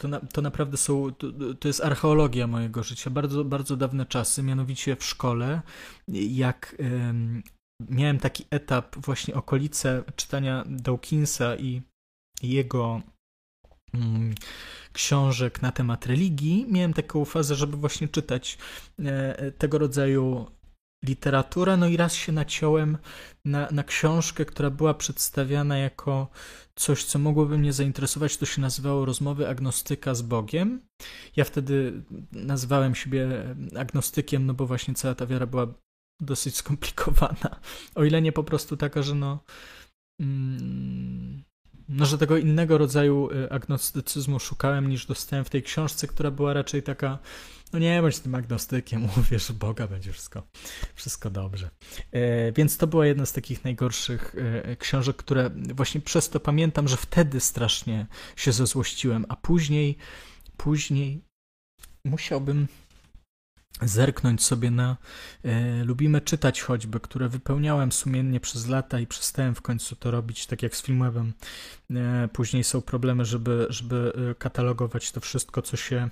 to, 0.00 0.08
na, 0.08 0.20
to 0.20 0.42
naprawdę 0.42 0.76
są, 0.76 1.12
to, 1.12 1.26
to, 1.60 1.68
jest 1.68 1.80
archeologia 1.80 2.46
mojego 2.46 2.82
życia, 2.82 3.10
bardzo, 3.10 3.44
bardzo 3.44 3.76
dawne 3.76 4.06
czasy, 4.06 4.42
mianowicie 4.42 4.96
w 4.96 5.04
szkole, 5.04 5.62
jak 6.08 6.76
miałem 7.88 8.18
taki 8.18 8.44
etap, 8.50 8.96
właśnie 8.96 9.34
okolice 9.34 10.04
czytania 10.16 10.64
Dawkinsa 10.66 11.56
i 11.56 11.82
jego 12.42 13.00
mm, 13.94 14.34
książek 14.92 15.62
na 15.62 15.72
temat 15.72 16.06
religii, 16.06 16.66
miałem 16.68 16.94
taką 16.94 17.24
fazę, 17.24 17.54
żeby 17.54 17.76
właśnie 17.76 18.08
czytać 18.08 18.58
e, 18.98 19.52
tego 19.52 19.78
rodzaju 19.78 20.46
literaturę. 21.04 21.76
No 21.76 21.88
i 21.88 21.96
raz 21.96 22.14
się 22.14 22.32
naciąłem 22.32 22.98
na, 23.44 23.68
na 23.70 23.84
książkę, 23.84 24.44
która 24.44 24.70
była 24.70 24.94
przedstawiana 24.94 25.78
jako 25.78 26.28
coś, 26.74 27.04
co 27.04 27.18
mogłoby 27.18 27.58
mnie 27.58 27.72
zainteresować. 27.72 28.36
To 28.36 28.46
się 28.46 28.60
nazywało 28.60 29.04
Rozmowy 29.04 29.48
agnostyka 29.48 30.14
z 30.14 30.22
Bogiem. 30.22 30.80
Ja 31.36 31.44
wtedy 31.44 32.02
nazwałem 32.32 32.94
siebie 32.94 33.28
agnostykiem, 33.78 34.46
no 34.46 34.54
bo 34.54 34.66
właśnie 34.66 34.94
cała 34.94 35.14
ta 35.14 35.26
wiara 35.26 35.46
była 35.46 35.66
dosyć 36.20 36.56
skomplikowana. 36.56 37.60
O 37.94 38.04
ile 38.04 38.22
nie 38.22 38.32
po 38.32 38.44
prostu 38.44 38.76
taka, 38.76 39.02
że 39.02 39.14
no. 39.14 39.44
Mm, 40.20 41.42
no, 41.88 42.06
że 42.06 42.18
tego 42.18 42.36
innego 42.36 42.78
rodzaju 42.78 43.30
y, 43.30 43.50
agnostycyzmu 43.50 44.38
szukałem 44.38 44.88
niż 44.88 45.06
dostałem 45.06 45.44
w 45.44 45.50
tej 45.50 45.62
książce, 45.62 46.06
która 46.06 46.30
była 46.30 46.52
raczej 46.52 46.82
taka, 46.82 47.18
no 47.72 47.78
nie 47.78 48.02
bądź 48.02 48.18
tym 48.18 48.34
agnostykiem, 48.34 49.04
uwierz 49.18 49.48
w 49.48 49.52
Boga, 49.52 49.86
będzie 49.86 50.12
wszystko, 50.12 50.42
wszystko 50.94 51.30
dobrze. 51.30 51.70
E, 52.12 52.52
więc 52.52 52.76
to 52.76 52.86
była 52.86 53.06
jedna 53.06 53.26
z 53.26 53.32
takich 53.32 53.64
najgorszych 53.64 54.34
e, 54.38 54.76
książek, 54.76 55.16
które 55.16 55.50
właśnie 55.74 56.00
przez 56.00 56.28
to 56.28 56.40
pamiętam, 56.40 56.88
że 56.88 56.96
wtedy 56.96 57.40
strasznie 57.40 58.06
się 58.36 58.52
zezłościłem, 58.52 59.26
a 59.28 59.36
później, 59.36 59.96
później 60.56 61.24
musiałbym 62.04 62.68
zerknąć 63.82 64.42
sobie 64.42 64.70
na 64.70 64.96
e, 65.44 65.84
Lubimy 65.84 66.20
czytać 66.20 66.62
choćby, 66.62 67.00
które 67.00 67.28
wypełniałem 67.28 67.92
sumiennie 67.92 68.40
przez 68.40 68.68
lata 68.68 69.00
i 69.00 69.06
przestałem 69.06 69.54
w 69.54 69.62
końcu 69.62 69.96
to 69.96 70.10
robić, 70.10 70.46
tak 70.46 70.62
jak 70.62 70.76
z 70.76 70.82
Filmwebem. 70.82 71.32
E, 71.90 72.28
później 72.32 72.64
są 72.64 72.82
problemy, 72.82 73.24
żeby, 73.24 73.66
żeby 73.68 74.12
e, 74.30 74.34
katalogować 74.34 75.12
to 75.12 75.20
wszystko, 75.20 75.62
co 75.62 75.76
się 75.76 76.08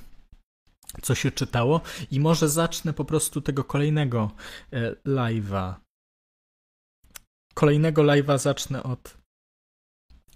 co 1.02 1.14
się 1.14 1.30
czytało 1.30 1.80
i 2.10 2.20
może 2.20 2.48
zacznę 2.48 2.92
po 2.92 3.04
prostu 3.04 3.40
tego 3.40 3.64
kolejnego 3.64 4.30
e, 4.72 4.92
live'a. 4.92 5.74
Kolejnego 7.54 8.02
live'a 8.02 8.38
zacznę 8.38 8.82
od 8.82 9.18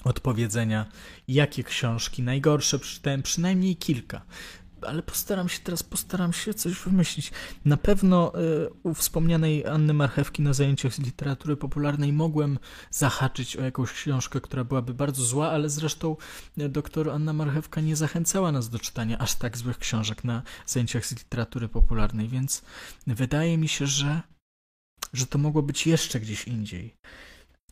odpowiedzenia, 0.05 0.87
jakie 1.29 1.65
książki 1.65 2.23
najgorsze 2.23 2.79
przeczytałem, 2.79 3.23
przynajmniej 3.23 3.77
kilka 3.77 4.23
ale 4.85 5.03
postaram 5.03 5.49
się 5.49 5.61
teraz, 5.61 5.83
postaram 5.83 6.33
się 6.33 6.55
coś 6.55 6.75
wymyślić. 6.75 7.33
Na 7.65 7.77
pewno 7.77 8.33
y, 8.41 8.69
u 8.83 8.95
wspomnianej 8.95 9.67
Anny 9.67 9.95
Marchewki 9.95 10.43
na 10.43 10.53
zajęciach 10.53 10.95
z 10.95 10.99
literatury 10.99 11.57
popularnej 11.57 12.13
mogłem 12.13 12.59
zahaczyć 12.91 13.57
o 13.57 13.63
jakąś 13.63 13.93
książkę, 13.93 14.41
która 14.41 14.65
byłaby 14.65 14.95
bardzo 14.95 15.25
zła, 15.25 15.51
ale 15.51 15.71
zresztą 15.71 16.17
y, 16.59 16.69
doktor 16.69 17.11
Anna 17.11 17.33
Marchewka 17.33 17.81
nie 17.81 17.97
zachęcała 17.97 18.53
nas 18.53 18.69
do 18.69 18.79
czytania 18.79 19.19
aż 19.19 19.35
tak 19.35 19.59
złych 19.59 19.79
książek 19.79 20.25
na 20.25 20.43
zajęciach 20.67 21.07
z 21.07 21.13
literatury 21.13 21.69
popularnej, 21.69 22.29
więc 22.29 22.63
wydaje 23.07 23.59
mi 23.59 23.69
się, 23.69 23.87
że, 23.87 24.23
że 25.13 25.27
to 25.27 25.39
mogło 25.39 25.63
być 25.63 25.87
jeszcze 25.87 26.21
gdzieś 26.21 26.45
indziej. 26.45 26.97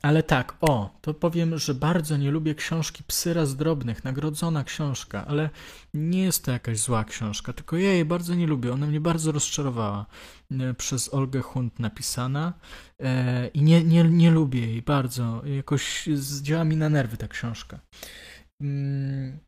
Ale 0.03 0.23
tak, 0.23 0.57
o, 0.61 0.99
to 1.01 1.15
powiem, 1.15 1.59
że 1.59 1.75
bardzo 1.75 2.17
nie 2.17 2.31
lubię 2.31 2.55
książki 2.55 3.05
Psyra 3.05 3.47
z 3.47 3.57
drobnych, 3.57 4.05
nagrodzona 4.05 4.65
książka, 4.65 5.27
ale 5.27 5.51
nie 5.95 6.23
jest 6.23 6.45
to 6.45 6.51
jakaś 6.51 6.79
zła 6.79 7.05
książka, 7.05 7.53
tylko 7.53 7.77
ja 7.77 7.93
jej 7.93 8.05
bardzo 8.05 8.35
nie 8.35 8.47
lubię, 8.47 8.73
ona 8.73 8.87
mnie 8.87 9.01
bardzo 9.01 9.33
rozczarowała 9.33 10.07
e, 10.51 10.75
przez 10.75 11.15
Olgę 11.15 11.41
Hunt 11.41 11.79
napisana 11.79 12.53
e, 13.01 13.49
i 13.49 13.63
nie, 13.63 13.85
nie, 13.85 14.05
nie 14.05 14.31
lubię 14.31 14.61
jej 14.61 14.83
bardzo, 14.83 15.43
jakoś 15.45 16.09
działa 16.43 16.65
mi 16.65 16.77
na 16.77 16.89
nerwy 16.89 17.17
ta 17.17 17.29
książka. 17.29 17.81
Mm, 18.61 19.39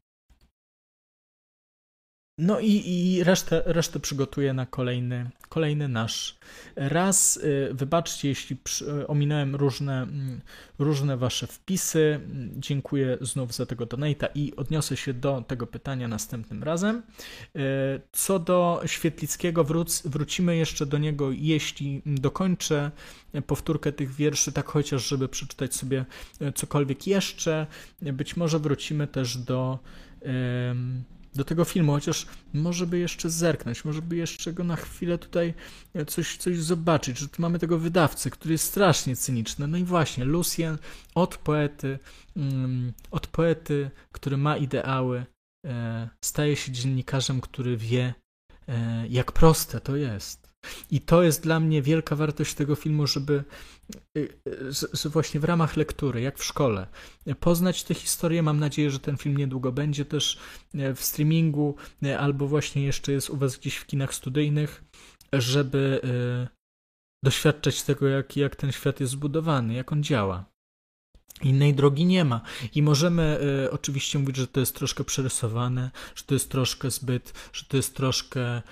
no 2.38 2.60
i, 2.60 2.82
i 2.86 3.24
resztę, 3.24 3.62
resztę 3.66 4.00
przygotuję 4.00 4.52
na 4.52 4.66
kolejny, 4.66 5.30
kolejny 5.48 5.88
nasz 5.88 6.38
raz. 6.76 7.36
Y, 7.36 7.70
wybaczcie, 7.74 8.28
jeśli 8.28 8.56
przy, 8.56 9.06
ominąłem 9.06 9.56
różne, 9.56 10.02
mm, 10.02 10.40
różne 10.78 11.16
wasze 11.16 11.46
wpisy. 11.46 12.20
Dziękuję 12.56 13.18
znów 13.20 13.54
za 13.54 13.66
tego 13.66 13.86
donata 13.86 14.26
i 14.34 14.56
odniosę 14.56 14.96
się 14.96 15.14
do 15.14 15.44
tego 15.46 15.66
pytania 15.66 16.08
następnym 16.08 16.62
razem. 16.62 17.02
Y, 17.56 17.60
co 18.12 18.38
do 18.38 18.82
Świetlickiego, 18.86 19.64
wróc, 19.64 20.02
wrócimy 20.04 20.56
jeszcze 20.56 20.86
do 20.86 20.98
niego, 20.98 21.30
jeśli 21.32 22.02
dokończę 22.06 22.90
powtórkę 23.46 23.92
tych 23.92 24.14
wierszy, 24.14 24.52
tak 24.52 24.66
chociaż, 24.66 25.08
żeby 25.08 25.28
przeczytać 25.28 25.74
sobie 25.74 26.04
cokolwiek 26.54 27.06
jeszcze. 27.06 27.66
Być 28.02 28.36
może 28.36 28.58
wrócimy 28.58 29.06
też 29.06 29.36
do 29.36 29.78
do 31.34 31.44
tego 31.44 31.64
filmu, 31.64 31.92
chociaż 31.92 32.26
może 32.52 32.86
by 32.86 32.98
jeszcze 32.98 33.30
zerknąć, 33.30 33.84
może 33.84 34.02
by 34.02 34.16
jeszcze 34.16 34.52
go 34.52 34.64
na 34.64 34.76
chwilę 34.76 35.18
tutaj 35.18 35.54
coś, 36.06 36.36
coś 36.36 36.58
zobaczyć, 36.58 37.18
że 37.18 37.28
tu 37.28 37.42
mamy 37.42 37.58
tego 37.58 37.78
wydawcę, 37.78 38.30
który 38.30 38.54
jest 38.54 38.64
strasznie 38.64 39.16
cyniczny. 39.16 39.66
No 39.66 39.78
i 39.78 39.84
właśnie, 39.84 40.24
Lucien 40.24 40.78
od 41.14 41.36
poety, 41.36 41.98
um, 42.36 42.92
od 43.10 43.26
poety, 43.26 43.90
który 44.12 44.36
ma 44.36 44.56
ideały, 44.56 45.24
e, 45.66 46.08
staje 46.24 46.56
się 46.56 46.72
dziennikarzem, 46.72 47.40
który 47.40 47.76
wie, 47.76 48.14
e, 48.68 49.06
jak 49.08 49.32
proste 49.32 49.80
to 49.80 49.96
jest. 49.96 50.41
I 50.90 51.00
to 51.00 51.22
jest 51.22 51.42
dla 51.42 51.60
mnie 51.60 51.82
wielka 51.82 52.16
wartość 52.16 52.54
tego 52.54 52.74
filmu, 52.74 53.06
żeby 53.06 53.44
y, 54.16 54.28
y, 54.48 54.72
że 54.92 55.08
właśnie 55.08 55.40
w 55.40 55.44
ramach 55.44 55.76
lektury, 55.76 56.20
jak 56.20 56.38
w 56.38 56.44
szkole, 56.44 56.86
poznać 57.40 57.84
tę 57.84 57.94
historię. 57.94 58.42
Mam 58.42 58.60
nadzieję, 58.60 58.90
że 58.90 58.98
ten 58.98 59.16
film 59.16 59.36
niedługo 59.36 59.72
będzie 59.72 60.04
też 60.04 60.38
e, 60.74 60.94
w 60.94 61.04
streamingu, 61.04 61.76
e, 62.02 62.18
albo 62.18 62.46
właśnie 62.48 62.84
jeszcze 62.84 63.12
jest 63.12 63.30
u 63.30 63.36
Was 63.36 63.56
gdzieś 63.56 63.76
w 63.76 63.86
kinach 63.86 64.14
studyjnych, 64.14 64.84
żeby 65.32 66.00
e, 66.04 66.62
doświadczać 67.24 67.82
tego, 67.82 68.08
jak, 68.08 68.36
jak 68.36 68.56
ten 68.56 68.72
świat 68.72 69.00
jest 69.00 69.12
zbudowany, 69.12 69.74
jak 69.74 69.92
on 69.92 70.02
działa. 70.02 70.52
Innej 71.42 71.74
drogi 71.74 72.04
nie 72.04 72.24
ma. 72.24 72.40
I 72.74 72.82
możemy 72.82 73.38
y, 73.66 73.70
oczywiście 73.70 74.18
mówić, 74.18 74.36
że 74.36 74.46
to 74.46 74.60
jest 74.60 74.74
troszkę 74.74 75.04
przerysowane, 75.04 75.90
że 76.14 76.24
to 76.24 76.34
jest 76.34 76.50
troszkę 76.50 76.90
zbyt, 76.90 77.50
że 77.52 77.66
to 77.66 77.76
jest 77.76 77.96
troszkę 77.96 78.58
y, 78.58 78.62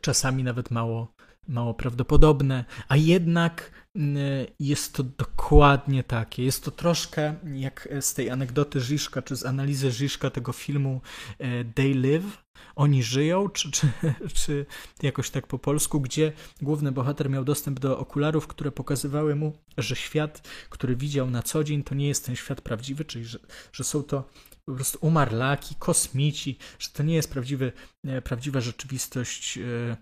czasami 0.00 0.44
nawet 0.44 0.70
mało, 0.70 1.14
mało 1.48 1.74
prawdopodobne, 1.74 2.64
a 2.88 2.96
jednak 2.96 3.70
mm, 3.96 4.16
jest 4.60 4.94
to 4.94 5.02
dokładnie 5.02 6.04
takie. 6.04 6.44
Jest 6.44 6.64
to 6.64 6.70
troszkę 6.70 7.34
jak 7.54 7.88
z 8.00 8.14
tej 8.14 8.30
anegdoty 8.30 8.80
Żiszka, 8.80 9.22
czy 9.22 9.36
z 9.36 9.46
analizy 9.46 9.90
Żiszka 9.90 10.30
tego 10.30 10.52
filmu 10.52 11.00
e, 11.38 11.64
They 11.64 11.94
Live, 11.94 12.44
oni 12.76 13.02
żyją, 13.02 13.48
czy, 13.48 13.70
czy, 13.70 13.88
czy 14.44 14.66
jakoś 15.02 15.30
tak 15.30 15.46
po 15.46 15.58
polsku, 15.58 16.00
gdzie 16.00 16.32
główny 16.62 16.92
bohater 16.92 17.30
miał 17.30 17.44
dostęp 17.44 17.80
do 17.80 17.98
okularów, 17.98 18.46
które 18.46 18.72
pokazywały 18.72 19.36
mu, 19.36 19.52
że 19.78 19.96
świat, 19.96 20.48
który 20.70 20.96
widział 20.96 21.30
na 21.30 21.42
co 21.42 21.64
dzień, 21.64 21.82
to 21.82 21.94
nie 21.94 22.08
jest 22.08 22.26
ten 22.26 22.36
świat 22.36 22.60
prawdziwy, 22.60 23.04
czyli 23.04 23.24
że, 23.24 23.38
że 23.72 23.84
są 23.84 24.02
to 24.02 24.24
po 24.68 24.74
prostu 24.74 24.98
umarlaki, 25.00 25.74
kosmici, 25.74 26.58
że 26.78 26.88
to 26.88 27.02
nie 27.02 27.14
jest 27.14 27.32
prawdziwy, 27.32 27.72
e, 28.06 28.22
prawdziwa 28.22 28.60
rzeczywistość. 28.60 29.58
E, 29.58 29.96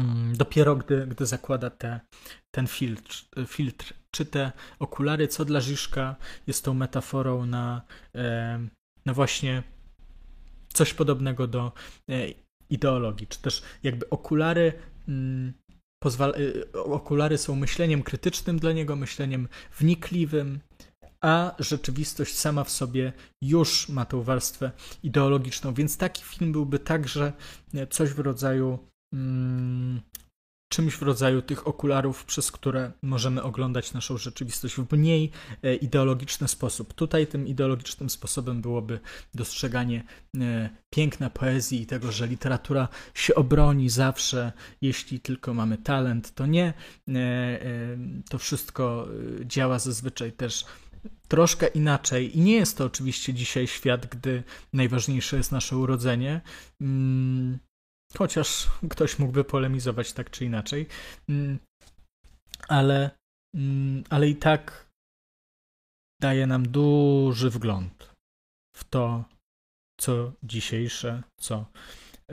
mm, 0.00 0.36
dopiero 0.36 0.76
gdy, 0.76 1.06
gdy 1.06 1.26
zakłada 1.26 1.70
te, 1.70 2.00
ten 2.54 2.66
filtr, 2.66 3.24
filtr, 3.46 3.94
czy 4.10 4.26
te 4.26 4.52
okulary, 4.78 5.28
co 5.28 5.44
dla 5.44 5.60
Żiszka 5.60 6.16
jest 6.46 6.64
tą 6.64 6.74
metaforą 6.74 7.46
na, 7.46 7.82
e, 8.14 8.68
na 9.06 9.14
właśnie 9.14 9.62
coś 10.72 10.94
podobnego 10.94 11.46
do 11.46 11.72
ideologii, 12.70 13.26
czy 13.26 13.42
też 13.42 13.62
jakby 13.82 14.10
okulary 14.10 14.72
mm, 15.08 15.52
okulary 16.74 17.38
są 17.38 17.56
myśleniem 17.56 18.02
krytycznym 18.02 18.58
dla 18.58 18.72
niego, 18.72 18.96
myśleniem 18.96 19.48
wnikliwym, 19.78 20.60
a 21.22 21.54
rzeczywistość 21.58 22.38
sama 22.38 22.64
w 22.64 22.70
sobie 22.70 23.12
już 23.42 23.88
ma 23.88 24.04
tą 24.04 24.22
warstwę 24.22 24.70
ideologiczną, 25.02 25.74
więc 25.74 25.96
taki 25.96 26.24
film 26.24 26.52
byłby 26.52 26.78
także 26.78 27.32
coś 27.90 28.10
w 28.10 28.18
rodzaju 28.18 28.78
mm, 29.12 30.00
czymś 30.72 30.94
w 30.94 31.02
rodzaju 31.02 31.42
tych 31.42 31.66
okularów, 31.66 32.24
przez 32.24 32.52
które 32.52 32.92
możemy 33.02 33.42
oglądać 33.42 33.92
naszą 33.92 34.18
rzeczywistość 34.18 34.74
w 34.74 34.92
mniej 34.92 35.30
e, 35.62 35.74
ideologiczny 35.74 36.48
sposób. 36.48 36.94
Tutaj 36.94 37.26
tym 37.26 37.46
ideologicznym 37.46 38.10
sposobem 38.10 38.62
byłoby 38.62 39.00
dostrzeganie 39.34 40.04
e, 40.40 40.70
piękna 40.90 41.30
poezji 41.30 41.82
i 41.82 41.86
tego, 41.86 42.12
że 42.12 42.26
literatura 42.26 42.88
się 43.14 43.34
obroni 43.34 43.88
zawsze, 43.88 44.52
jeśli 44.80 45.20
tylko 45.20 45.54
mamy 45.54 45.78
talent, 45.78 46.34
to 46.34 46.46
nie. 46.46 46.74
To 48.30 48.38
wszystko 48.38 49.08
działa 49.44 49.78
zazwyczaj 49.78 50.32
też 50.32 50.64
troszkę 51.28 51.66
inaczej. 51.66 52.38
I 52.38 52.40
nie 52.40 52.54
jest 52.54 52.78
to 52.78 52.84
oczywiście 52.84 53.34
dzisiaj 53.34 53.66
świat, 53.66 54.06
gdy 54.06 54.42
najważniejsze 54.72 55.36
jest 55.36 55.52
nasze 55.52 55.76
urodzenie. 55.76 56.40
Mm, 56.80 57.58
chociaż 58.16 58.68
ktoś 58.90 59.18
mógłby 59.18 59.44
polemizować 59.44 60.12
tak 60.12 60.30
czy 60.30 60.44
inaczej. 60.44 60.86
Mm, 61.28 61.58
ale, 62.68 63.10
mm, 63.54 64.04
ale 64.10 64.28
i 64.28 64.36
tak 64.36 64.90
daje 66.20 66.46
nam 66.46 66.68
duży 66.68 67.50
wgląd 67.50 68.14
w 68.76 68.84
to, 68.84 69.24
co 70.00 70.32
dzisiejsze, 70.42 71.22
co 71.40 71.66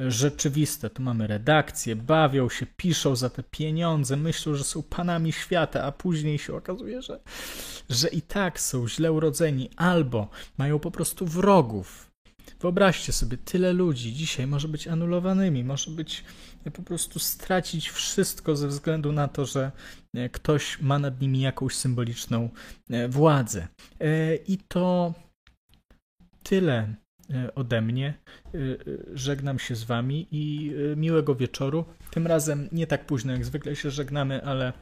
rzeczywiste. 0.08 0.90
Tu 0.90 1.02
mamy 1.02 1.28
redakcję, 1.28 1.96
bawią 1.96 2.50
się, 2.50 2.66
piszą 2.78 3.16
za 3.16 3.30
te 3.30 3.44
pieniądze, 3.44 4.18
myślą, 4.18 4.56
że 4.56 4.64
są 4.64 4.84
panami 4.84 5.32
świata, 5.32 5.84
a 5.84 5.92
później 5.92 6.38
się 6.38 6.56
okazuje, 6.56 7.02
że, 7.02 7.20
że 7.90 8.08
i 8.08 8.22
tak 8.22 8.60
są 8.60 8.88
źle 8.88 9.12
urodzeni 9.12 9.70
albo 9.76 10.30
mają 10.58 10.80
po 10.80 10.92
prostu 10.92 11.26
wrogów. 11.26 12.10
Wyobraźcie 12.60 13.14
sobie, 13.14 13.38
tyle 13.38 13.74
ludzi 13.74 14.14
dzisiaj 14.14 14.48
może 14.48 14.68
być 14.68 14.88
anulowanymi, 14.88 15.64
może 15.64 15.92
być 15.92 16.24
po 16.74 16.82
prostu 16.82 17.20
stracić 17.20 17.90
wszystko 17.90 18.56
ze 18.56 18.68
względu 18.68 19.12
na 19.12 19.28
to, 19.28 19.46
że 19.46 19.72
e, 20.16 20.30
ktoś 20.30 20.82
ma 20.82 21.00
nad 21.00 21.22
nimi 21.22 21.42
jakąś 21.42 21.76
symboliczną 21.76 22.50
e, 22.90 23.08
władzę. 23.08 23.68
E, 24.00 24.36
I 24.36 24.58
to 24.58 25.14
tyle 26.44 26.88
E, 26.88 27.09
ode 27.56 27.82
mnie. 27.82 28.14
E, 28.46 28.58
e, 28.58 28.58
żegnam 29.14 29.60
się 29.60 29.76
z 29.76 29.84
Wami 29.84 30.28
i 30.32 30.72
miłego 30.96 31.36
wieczoru. 31.36 31.86
Tym 32.12 32.28
razem 32.28 32.70
nie 32.72 32.88
tak 32.88 33.06
późno 33.06 33.34
jak 33.34 33.46
zwykle 33.46 33.76
się 33.76 33.92
żegnamy, 33.92 34.46
ale 34.46 34.74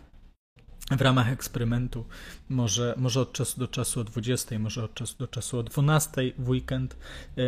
w 0.91 1.01
ramach 1.01 1.31
eksperymentu 1.31 2.05
może, 2.49 2.93
może 2.97 3.21
od 3.21 3.33
czasu 3.33 3.59
do 3.59 3.67
czasu 3.67 3.99
o 3.99 4.03
20, 4.03 4.59
może 4.59 4.83
od 4.83 4.93
czasu 4.93 5.15
do 5.17 5.27
czasu 5.27 5.59
o 5.59 5.63
12 5.63 6.31
w 6.37 6.49
weekend. 6.49 6.97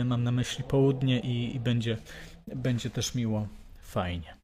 Mam 0.06 0.24
na 0.24 0.32
myśli 0.32 0.64
południe 0.64 1.20
i, 1.20 1.56
i 1.56 1.60
będzie, 1.60 1.98
będzie 2.56 2.90
też 2.90 3.16
miło, 3.16 3.48
fajnie. 3.82 4.39